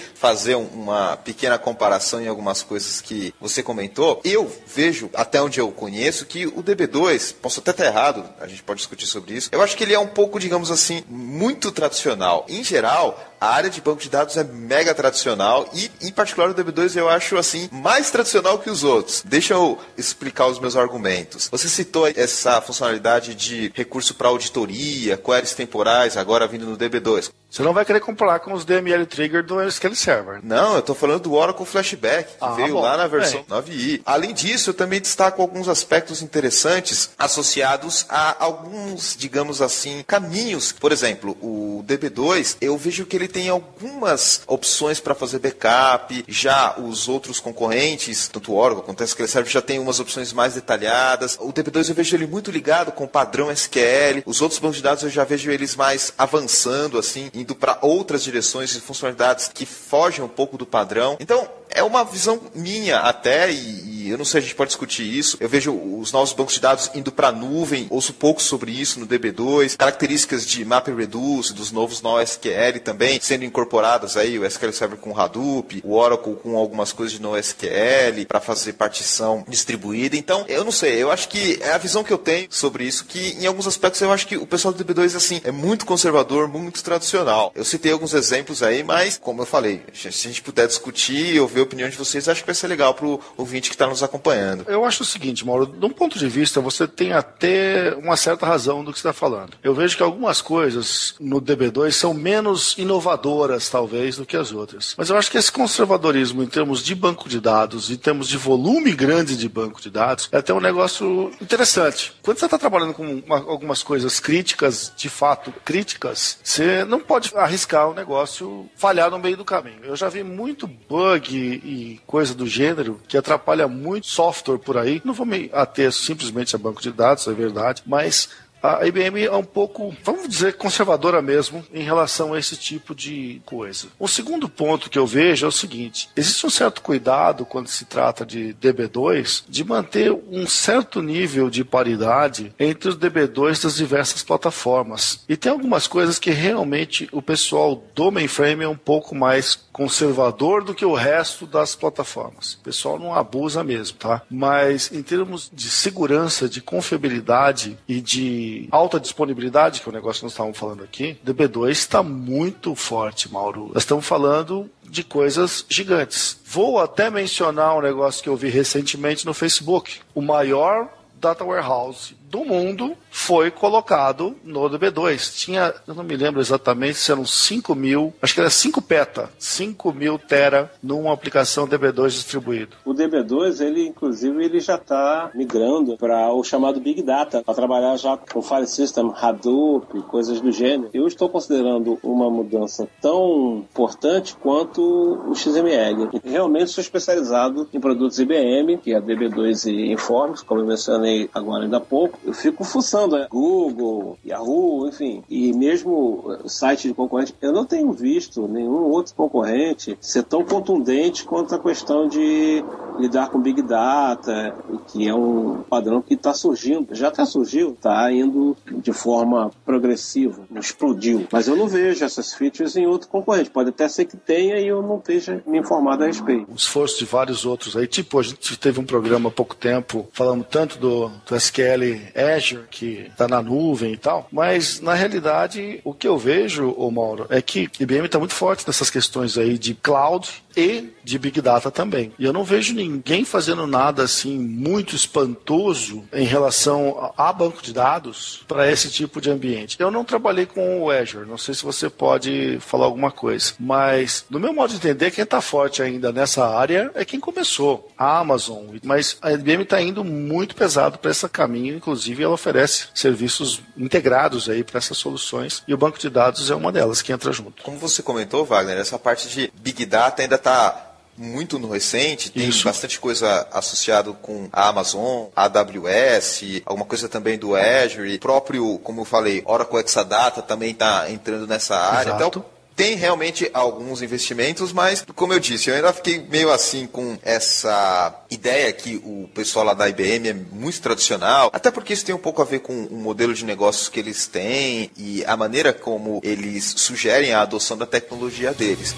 fazer 0.15 0.55
um- 0.55 0.65
uma 0.73 1.17
pequena 1.17 1.57
comparação 1.57 2.21
em 2.21 2.27
algumas 2.27 2.63
coisas 2.63 3.01
que 3.01 3.33
você 3.39 3.61
comentou, 3.61 4.21
eu 4.23 4.51
vejo, 4.67 5.09
até 5.13 5.41
onde 5.41 5.59
eu 5.59 5.69
conheço, 5.71 6.25
que 6.25 6.47
o 6.47 6.63
DB2, 6.63 7.33
posso 7.41 7.59
até 7.59 7.71
estar 7.71 7.85
errado, 7.85 8.23
a 8.39 8.47
gente 8.47 8.63
pode 8.63 8.79
discutir 8.79 9.05
sobre 9.07 9.33
isso, 9.35 9.49
eu 9.51 9.61
acho 9.61 9.75
que 9.77 9.83
ele 9.83 9.93
é 9.93 9.99
um 9.99 10.07
pouco, 10.07 10.39
digamos 10.39 10.71
assim, 10.71 11.03
muito 11.09 11.71
tradicional. 11.71 12.45
Em 12.49 12.63
geral, 12.63 13.32
a 13.43 13.55
área 13.55 13.69
de 13.69 13.81
banco 13.81 14.01
de 14.01 14.09
dados 14.09 14.37
é 14.37 14.43
mega 14.45 14.95
tradicional 14.95 15.69
e, 15.73 15.91
em 16.01 16.13
particular, 16.13 16.49
o 16.49 16.55
DB2 16.55 16.95
eu 16.95 17.09
acho, 17.09 17.35
assim, 17.35 17.67
mais 17.73 18.09
tradicional 18.09 18.57
que 18.57 18.69
os 18.69 18.85
outros. 18.85 19.21
Deixa 19.25 19.53
eu 19.53 19.77
explicar 19.97 20.47
os 20.47 20.59
meus 20.59 20.77
argumentos. 20.77 21.49
Você 21.51 21.67
citou 21.67 22.07
essa 22.07 22.61
funcionalidade 22.61 23.35
de 23.35 23.69
recurso 23.75 24.15
para 24.15 24.29
auditoria, 24.29 25.17
queries 25.17 25.53
temporais, 25.53 26.15
agora 26.15 26.47
vindo 26.47 26.65
no 26.65 26.77
DB2. 26.77 27.31
Você 27.53 27.61
não 27.61 27.71
vai 27.71 27.85
querer 27.85 27.99
comparar 27.99 28.39
com 28.39 28.51
os 28.51 28.65
DML 28.65 29.05
Trigger 29.05 29.45
do 29.45 29.61
SQL 29.61 29.93
Server. 29.93 30.39
Não, 30.41 30.75
eu 30.75 30.81
tô 30.81 30.95
falando 30.95 31.19
do 31.19 31.33
Oracle 31.33 31.63
Flashback, 31.67 32.31
que 32.31 32.37
Ah, 32.41 32.53
veio 32.53 32.73
bom, 32.73 32.81
lá 32.81 32.97
na 32.97 33.05
versão 33.05 33.45
bem. 33.47 33.61
9i. 33.61 34.01
Além 34.03 34.33
disso, 34.33 34.71
eu 34.71 34.73
também 34.73 34.99
destaco 34.99 35.39
alguns 35.39 35.67
aspectos 35.67 36.23
interessantes 36.23 37.11
associados 37.15 38.07
a 38.09 38.43
alguns, 38.43 39.15
digamos 39.15 39.61
assim, 39.61 40.03
caminhos. 40.07 40.71
Por 40.71 40.91
exemplo, 40.91 41.37
o 41.39 41.83
DB2, 41.87 42.57
eu 42.59 42.75
vejo 42.75 43.05
que 43.05 43.15
ele 43.15 43.27
tem 43.27 43.49
algumas 43.49 44.41
opções 44.47 44.99
para 44.99 45.13
fazer 45.13 45.37
backup. 45.37 46.25
Já 46.27 46.79
os 46.79 47.07
outros 47.07 47.39
concorrentes, 47.39 48.27
tanto 48.29 48.51
o 48.51 48.55
Oracle 48.57 48.83
quanto 48.83 49.01
o 49.01 49.03
SQL 49.03 49.27
Server, 49.27 49.51
já 49.51 49.61
tem 49.61 49.77
umas 49.77 49.99
opções 49.99 50.33
mais 50.33 50.55
detalhadas. 50.55 51.37
O 51.39 51.53
DB2 51.53 51.89
eu 51.89 51.93
vejo 51.93 52.15
ele 52.15 52.25
muito 52.25 52.49
ligado 52.49 52.91
com 52.91 53.03
o 53.03 53.07
padrão 53.07 53.51
SQL. 53.51 54.23
Os 54.25 54.41
outros 54.41 54.59
bancos 54.59 54.77
de 54.77 54.81
dados 54.81 55.03
eu 55.03 55.09
já 55.11 55.23
vejo 55.23 55.51
eles 55.51 55.75
mais 55.75 56.11
avançando, 56.17 56.97
assim, 56.97 57.29
indo 57.43 57.55
para 57.55 57.77
outras 57.81 58.23
direções 58.23 58.73
e 58.75 58.81
funcionalidades 58.81 59.51
que 59.53 59.65
fogem 59.65 60.23
um 60.23 60.27
pouco 60.27 60.57
do 60.57 60.65
padrão. 60.65 61.17
Então, 61.19 61.47
é 61.73 61.83
uma 61.83 62.03
visão 62.03 62.39
minha 62.53 62.99
até, 62.99 63.51
e, 63.51 64.05
e 64.05 64.09
eu 64.09 64.17
não 64.17 64.25
sei, 64.25 64.39
a 64.39 64.41
gente 64.41 64.55
pode 64.55 64.69
discutir 64.69 65.03
isso. 65.03 65.37
Eu 65.39 65.49
vejo 65.49 65.73
os 65.73 66.11
novos 66.11 66.33
bancos 66.33 66.53
de 66.53 66.61
dados 66.61 66.91
indo 66.93 67.11
para 67.11 67.29
a 67.29 67.31
nuvem, 67.31 67.87
ouço 67.89 68.13
pouco 68.13 68.41
sobre 68.41 68.71
isso 68.71 68.99
no 68.99 69.07
DB2, 69.07 69.75
características 69.75 70.45
de 70.45 70.63
Map 70.63 70.87
Reduce, 70.87 71.53
dos 71.53 71.71
novos 71.71 72.01
NoSQL 72.01 72.79
também 72.83 73.19
sendo 73.21 73.43
incorporadas 73.43 74.15
aí, 74.15 74.37
o 74.37 74.45
SQL 74.45 74.71
Server 74.71 74.99
com 74.99 75.17
Hadoop, 75.17 75.81
o 75.83 75.95
Oracle 75.95 76.35
com 76.35 76.57
algumas 76.57 76.93
coisas 76.93 77.13
de 77.13 77.21
NoSQL 77.21 78.25
para 78.27 78.39
fazer 78.39 78.73
partição 78.73 79.43
distribuída. 79.47 80.15
Então, 80.15 80.45
eu 80.47 80.63
não 80.63 80.71
sei, 80.71 81.01
eu 81.01 81.11
acho 81.11 81.27
que 81.27 81.59
é 81.61 81.71
a 81.71 81.77
visão 81.77 82.03
que 82.03 82.13
eu 82.13 82.17
tenho 82.17 82.47
sobre 82.49 82.83
isso, 82.85 83.05
que 83.05 83.37
em 83.39 83.47
alguns 83.47 83.65
aspectos 83.65 84.01
eu 84.01 84.11
acho 84.11 84.27
que 84.27 84.37
o 84.37 84.45
pessoal 84.45 84.73
do 84.73 84.83
DB2 84.83 85.15
assim 85.15 85.41
é 85.43 85.51
muito 85.51 85.85
conservador, 85.85 86.47
muito 86.47 86.83
tradicional. 86.83 87.32
Eu 87.55 87.63
citei 87.63 87.91
alguns 87.91 88.13
exemplos 88.13 88.61
aí, 88.63 88.83
mas 88.83 89.17
como 89.17 89.41
eu 89.41 89.45
falei, 89.45 89.81
se 89.93 90.07
a 90.07 90.11
gente 90.11 90.41
puder 90.41 90.67
discutir, 90.67 91.35
eu 91.35 91.47
ver 91.47 91.61
a 91.61 91.63
opinião 91.63 91.89
de 91.89 91.97
vocês, 91.97 92.27
acho 92.29 92.41
que 92.41 92.45
vai 92.47 92.55
ser 92.55 92.67
legal 92.67 92.93
pro 92.93 93.19
ouvinte 93.37 93.69
que 93.69 93.75
está 93.75 93.87
nos 93.87 94.03
acompanhando. 94.03 94.65
Eu 94.67 94.85
acho 94.85 95.03
o 95.03 95.05
seguinte, 95.05 95.45
Mauro, 95.45 95.65
de 95.65 95.85
um 95.85 95.89
ponto 95.89 96.17
de 96.19 96.27
vista, 96.27 96.59
você 96.61 96.87
tem 96.87 97.13
até 97.13 97.95
uma 97.97 98.15
certa 98.17 98.45
razão 98.45 98.83
do 98.83 98.91
que 98.91 98.99
você 98.99 99.07
está 99.07 99.13
falando. 99.13 99.53
Eu 99.63 99.73
vejo 99.73 99.95
que 99.97 100.03
algumas 100.03 100.41
coisas 100.41 101.15
no 101.19 101.41
DB2 101.41 101.91
são 101.91 102.13
menos 102.13 102.75
inovadoras, 102.77 103.69
talvez, 103.69 104.17
do 104.17 104.25
que 104.25 104.37
as 104.37 104.51
outras. 104.51 104.93
Mas 104.97 105.09
eu 105.09 105.17
acho 105.17 105.29
que 105.31 105.37
esse 105.37 105.51
conservadorismo 105.51 106.43
em 106.43 106.47
termos 106.47 106.83
de 106.83 106.93
banco 106.95 107.27
de 107.29 107.39
dados, 107.39 107.89
em 107.89 107.95
termos 107.97 108.27
de 108.27 108.37
volume 108.37 108.91
grande 108.93 109.35
de 109.37 109.49
banco 109.49 109.81
de 109.81 109.89
dados, 109.89 110.29
é 110.31 110.37
até 110.37 110.53
um 110.53 110.59
negócio 110.59 111.31
interessante. 111.41 112.13
Quando 112.21 112.37
você 112.39 112.45
está 112.45 112.57
trabalhando 112.57 112.93
com 112.93 113.05
uma- 113.25 113.37
algumas 113.39 113.81
coisas 113.83 114.19
críticas, 114.19 114.91
de 114.95 115.09
fato 115.09 115.53
críticas, 115.65 116.37
você 116.43 116.83
não 116.85 116.99
pode 116.99 117.12
arriscar 117.35 117.89
o 117.89 117.93
negócio 117.93 118.69
falhar 118.75 119.09
no 119.09 119.19
meio 119.19 119.37
do 119.37 119.45
caminho. 119.45 119.83
Eu 119.83 119.95
já 119.95 120.09
vi 120.09 120.23
muito 120.23 120.67
bug 120.67 121.35
e 121.35 121.99
coisa 122.05 122.33
do 122.33 122.47
gênero 122.47 122.99
que 123.07 123.17
atrapalha 123.17 123.67
muito 123.67 124.07
software 124.07 124.57
por 124.57 124.77
aí. 124.77 125.01
Não 125.03 125.13
vou 125.13 125.25
me 125.25 125.49
ater 125.53 125.91
simplesmente 125.91 126.55
a 126.55 126.59
banco 126.59 126.81
de 126.81 126.91
dados, 126.91 127.27
é 127.27 127.33
verdade, 127.33 127.83
mas 127.85 128.29
a 128.63 128.87
IBM 128.87 129.25
é 129.25 129.35
um 129.35 129.43
pouco, 129.43 129.93
vamos 130.01 130.29
dizer, 130.29 130.55
conservadora 130.55 131.21
mesmo 131.21 131.65
em 131.73 131.83
relação 131.83 132.33
a 132.33 132.39
esse 132.39 132.55
tipo 132.55 132.95
de 132.95 133.41
coisa. 133.45 133.89
O 133.99 134.07
segundo 134.07 134.47
ponto 134.47 134.89
que 134.89 134.97
eu 134.97 135.05
vejo 135.05 135.45
é 135.45 135.49
o 135.49 135.51
seguinte: 135.51 136.09
existe 136.15 136.45
um 136.45 136.49
certo 136.49 136.81
cuidado 136.81 137.45
quando 137.45 137.67
se 137.67 137.83
trata 137.83 138.25
de 138.25 138.55
DB2 138.61 139.43
de 139.49 139.65
manter 139.65 140.13
um 140.31 140.47
certo 140.47 141.01
nível 141.01 141.49
de 141.49 141.65
paridade 141.65 142.53
entre 142.57 142.87
os 142.87 142.97
DB2 142.97 143.63
das 143.63 143.75
diversas 143.75 144.23
plataformas. 144.23 145.19
E 145.27 145.35
tem 145.35 145.51
algumas 145.51 145.85
coisas 145.85 146.17
que 146.17 146.31
realmente 146.31 147.09
o 147.11 147.21
pessoal 147.21 147.83
do 147.93 148.11
mainframe 148.11 148.63
é 148.63 148.69
um 148.69 148.77
pouco 148.77 149.13
mais 149.13 149.55
conservador 149.73 150.63
do 150.63 150.73
que 150.73 150.85
o 150.85 150.93
resto 150.93 151.45
das 151.45 151.75
plataformas. 151.75 152.53
O 152.53 152.59
pessoal 152.59 152.97
não 152.97 153.13
abusa 153.13 153.63
mesmo, 153.63 153.97
tá? 153.97 154.21
Mas 154.29 154.91
em 154.91 155.01
termos 155.01 155.51
de 155.51 155.69
segurança, 155.69 156.47
de 156.47 156.61
confiabilidade 156.61 157.77
e 157.87 157.99
de 157.99 158.52
alta 158.71 158.99
disponibilidade, 158.99 159.81
que 159.81 159.87
é 159.87 159.91
o 159.91 159.93
negócio 159.93 160.19
que 160.19 160.25
nós 160.25 160.33
estávamos 160.33 160.57
falando 160.57 160.83
aqui, 160.83 161.17
DB2 161.25 161.69
está 161.71 162.03
muito 162.03 162.75
forte, 162.75 163.31
Mauro. 163.31 163.71
Nós 163.73 163.83
estamos 163.83 164.05
falando 164.05 164.69
de 164.83 165.03
coisas 165.03 165.65
gigantes. 165.69 166.39
Vou 166.45 166.79
até 166.79 167.09
mencionar 167.09 167.77
um 167.77 167.81
negócio 167.81 168.23
que 168.23 168.29
eu 168.29 168.35
vi 168.35 168.49
recentemente 168.49 169.25
no 169.25 169.33
Facebook. 169.33 169.99
O 170.13 170.21
maior 170.21 170.89
data 171.19 171.43
warehouse 171.43 172.15
do 172.33 172.43
mundo 172.43 172.97
foi 173.11 173.51
colocado 173.51 174.35
no 174.43 174.61
DB2. 174.67 175.35
Tinha, 175.35 175.71
eu 175.87 175.93
não 175.93 176.03
me 176.03 176.17
lembro 176.17 176.41
exatamente 176.41 176.95
se 176.95 177.11
eram 177.11 177.23
5 177.23 177.75
mil, 177.75 178.11
acho 178.19 178.33
que 178.33 178.39
era 178.39 178.49
5 178.49 178.81
peta, 178.81 179.29
5 179.37 179.93
mil 179.93 180.17
tera 180.17 180.71
numa 180.81 181.13
aplicação 181.13 181.67
DB2 181.67 182.09
distribuído. 182.09 182.75
O 182.83 182.91
DB2, 182.91 183.63
ele 183.63 183.87
inclusive, 183.87 184.43
ele 184.43 184.59
já 184.59 184.75
está 184.75 185.29
migrando 185.35 185.95
para 185.95 186.33
o 186.33 186.43
chamado 186.43 186.79
Big 186.79 187.03
Data, 187.03 187.43
para 187.43 187.53
trabalhar 187.53 187.95
já 187.97 188.17
com 188.17 188.41
file 188.41 188.65
system, 188.65 189.13
Hadoop, 189.15 190.01
coisas 190.07 190.41
do 190.41 190.51
gênero. 190.51 190.89
Eu 190.91 191.05
estou 191.05 191.29
considerando 191.29 191.99
uma 192.01 192.31
mudança 192.31 192.89
tão 192.99 193.63
importante 193.69 194.35
quanto 194.37 194.81
o 194.81 195.35
XML. 195.35 196.09
Realmente 196.23 196.71
sou 196.71 196.81
especializado 196.81 197.69
em 197.71 197.79
produtos 197.79 198.17
IBM, 198.17 198.79
que 198.79 198.91
é 198.91 198.97
a 198.97 199.01
DB2 199.01 199.71
e 199.71 199.91
Informix, 199.91 200.41
como 200.41 200.61
eu 200.61 200.65
mencionei 200.65 201.29
agora 201.31 201.65
ainda 201.65 201.77
há 201.77 201.81
pouco. 201.81 202.22
Eu 202.25 202.33
fico 202.33 202.63
fuçando 202.63 203.17
né? 203.17 203.27
Google, 203.29 204.17
Yahoo, 204.25 204.87
enfim, 204.87 205.23
e 205.29 205.53
mesmo 205.53 206.37
site 206.45 206.87
de 206.87 206.93
concorrente. 206.93 207.35
Eu 207.41 207.51
não 207.51 207.65
tenho 207.65 207.91
visto 207.91 208.47
nenhum 208.47 208.89
outro 208.89 209.13
concorrente 209.15 209.97
ser 210.01 210.23
tão 210.23 210.43
contundente 210.43 211.23
quanto 211.25 211.55
a 211.55 211.59
questão 211.59 212.07
de 212.07 212.63
lidar 212.99 213.29
com 213.29 213.41
Big 213.41 213.61
Data, 213.61 214.55
que 214.87 215.07
é 215.07 215.13
um 215.13 215.63
padrão 215.69 216.01
que 216.01 216.13
está 216.13 216.33
surgindo, 216.33 216.93
já 216.93 217.07
até 217.07 217.25
surgiu, 217.25 217.71
está 217.71 218.11
indo 218.11 218.55
de 218.71 218.93
forma 218.93 219.51
progressiva, 219.65 220.41
explodiu. 220.55 221.27
Mas 221.31 221.47
eu 221.47 221.55
não 221.55 221.67
vejo 221.67 222.03
essas 222.03 222.33
features 222.33 222.75
em 222.75 222.85
outro 222.85 223.07
concorrente. 223.09 223.49
Pode 223.49 223.69
até 223.69 223.87
ser 223.87 224.05
que 224.05 224.17
tenha 224.17 224.59
e 224.59 224.67
eu 224.67 224.81
não 224.81 224.97
esteja 224.97 225.41
me 225.45 225.59
informado 225.59 226.03
a 226.03 226.07
respeito. 226.07 226.51
O 226.51 226.55
esforço 226.55 226.99
de 226.99 227.05
vários 227.05 227.45
outros 227.45 227.75
aí, 227.75 227.87
tipo, 227.87 228.19
a 228.19 228.23
gente 228.23 228.57
teve 228.57 228.79
um 228.79 228.85
programa 228.85 229.29
há 229.29 229.31
pouco 229.31 229.55
tempo 229.55 230.07
falando 230.11 230.43
tanto 230.43 230.77
do, 230.77 231.09
do 231.27 231.35
SQL 231.35 231.83
Azure, 232.15 232.63
que 232.69 233.07
está 233.09 233.27
na 233.27 233.41
nuvem 233.41 233.93
e 233.93 233.97
tal, 233.97 234.27
mas 234.31 234.79
na 234.79 234.93
realidade 234.93 235.79
o 235.83 235.93
que 235.93 236.07
eu 236.07 236.17
vejo, 236.17 236.73
ô 236.77 236.89
Mauro, 236.91 237.25
é 237.29 237.41
que 237.41 237.69
IBM 237.79 238.05
está 238.05 238.19
muito 238.19 238.33
forte 238.33 238.65
nessas 238.67 238.89
questões 238.89 239.37
aí 239.37 239.57
de 239.57 239.73
cloud 239.73 240.29
e 240.55 240.89
de 241.03 241.17
Big 241.17 241.41
Data 241.41 241.71
também. 241.71 242.13
E 242.17 242.25
eu 242.25 242.31
não 242.31 242.43
vejo 242.43 242.73
ninguém 242.73 243.25
fazendo 243.25 243.65
nada 243.65 244.03
assim 244.03 244.37
muito 244.37 244.95
espantoso 244.95 246.03
em 246.13 246.25
relação 246.25 247.11
a 247.17 247.33
banco 247.33 247.61
de 247.61 247.73
dados 247.73 248.43
para 248.47 248.71
esse 248.71 248.89
tipo 248.89 249.19
de 249.19 249.31
ambiente. 249.31 249.77
Eu 249.79 249.89
não 249.89 250.05
trabalhei 250.05 250.45
com 250.45 250.81
o 250.81 250.91
Azure, 250.91 251.27
não 251.27 251.37
sei 251.37 251.53
se 251.53 251.63
você 251.63 251.89
pode 251.89 252.57
falar 252.59 252.85
alguma 252.85 253.11
coisa, 253.11 253.53
mas 253.59 254.25
no 254.29 254.39
meu 254.39 254.53
modo 254.53 254.69
de 254.69 254.75
entender, 254.75 255.11
quem 255.11 255.23
está 255.23 255.41
forte 255.41 255.81
ainda 255.81 256.11
nessa 256.11 256.45
área 256.45 256.91
é 256.93 257.03
quem 257.03 257.19
começou, 257.19 257.89
a 257.97 258.19
Amazon. 258.19 258.77
Mas 258.83 259.17
a 259.21 259.31
IBM 259.31 259.63
está 259.63 259.81
indo 259.81 260.03
muito 260.03 260.55
pesado 260.55 260.97
para 260.99 261.11
esse 261.11 261.27
caminho, 261.29 261.75
inclusive 261.75 261.92
ela 262.23 262.33
oferece 262.33 262.87
serviços 262.93 263.61
integrados 263.77 264.49
aí 264.49 264.63
para 264.63 264.77
essas 264.77 264.97
soluções 264.97 265.63
e 265.67 265.73
o 265.73 265.77
banco 265.77 265.99
de 265.99 266.09
dados 266.09 266.49
é 266.49 266.55
uma 266.55 266.71
delas 266.71 267.01
que 267.01 267.11
entra 267.11 267.31
junto. 267.31 267.63
Como 267.63 267.77
você 267.77 268.01
comentou, 268.01 268.45
Wagner, 268.45 268.77
essa 268.77 268.99
parte 268.99 269.29
de 269.29 269.51
Big 269.55 269.85
Data 269.85 270.21
ainda 270.21 270.35
está 270.35 270.93
muito 271.15 271.59
no 271.59 271.69
recente, 271.69 272.31
tem 272.31 272.49
Isso. 272.49 272.63
bastante 272.65 272.99
coisa 272.99 273.47
associado 273.51 274.13
com 274.15 274.49
a 274.51 274.67
Amazon, 274.67 275.27
a 275.35 275.43
AWS, 275.45 276.61
alguma 276.65 276.85
coisa 276.85 277.07
também 277.07 277.37
do 277.37 277.55
Azure, 277.55 278.17
próprio, 278.17 278.79
como 278.79 279.01
eu 279.01 279.05
falei, 279.05 279.43
Oracle 279.45 279.79
Exadata 279.79 280.41
também 280.41 280.71
está 280.71 281.09
entrando 281.11 281.45
nessa 281.45 281.75
área. 281.75 282.09
Exato. 282.09 282.39
Então, 282.39 282.45
tem 282.75 282.95
realmente 282.95 283.49
alguns 283.53 284.01
investimentos, 284.01 284.73
mas, 284.73 285.05
como 285.15 285.33
eu 285.33 285.39
disse, 285.39 285.69
eu 285.69 285.75
ainda 285.75 285.93
fiquei 285.93 286.19
meio 286.19 286.51
assim 286.51 286.87
com 286.87 287.17
essa 287.21 288.23
ideia 288.29 288.71
que 288.71 288.97
o 289.03 289.29
pessoal 289.33 289.65
lá 289.65 289.73
da 289.73 289.87
IBM 289.87 290.29
é 290.29 290.33
muito 290.33 290.81
tradicional, 290.81 291.49
até 291.53 291.69
porque 291.71 291.93
isso 291.93 292.05
tem 292.05 292.15
um 292.15 292.19
pouco 292.19 292.41
a 292.41 292.45
ver 292.45 292.59
com 292.59 292.85
o 292.85 292.95
modelo 292.95 293.33
de 293.33 293.45
negócios 293.45 293.89
que 293.89 293.99
eles 293.99 294.27
têm 294.27 294.91
e 294.97 295.23
a 295.25 295.37
maneira 295.37 295.73
como 295.73 296.19
eles 296.23 296.73
sugerem 296.77 297.33
a 297.33 297.41
adoção 297.41 297.77
da 297.77 297.85
tecnologia 297.85 298.53
deles. 298.53 298.95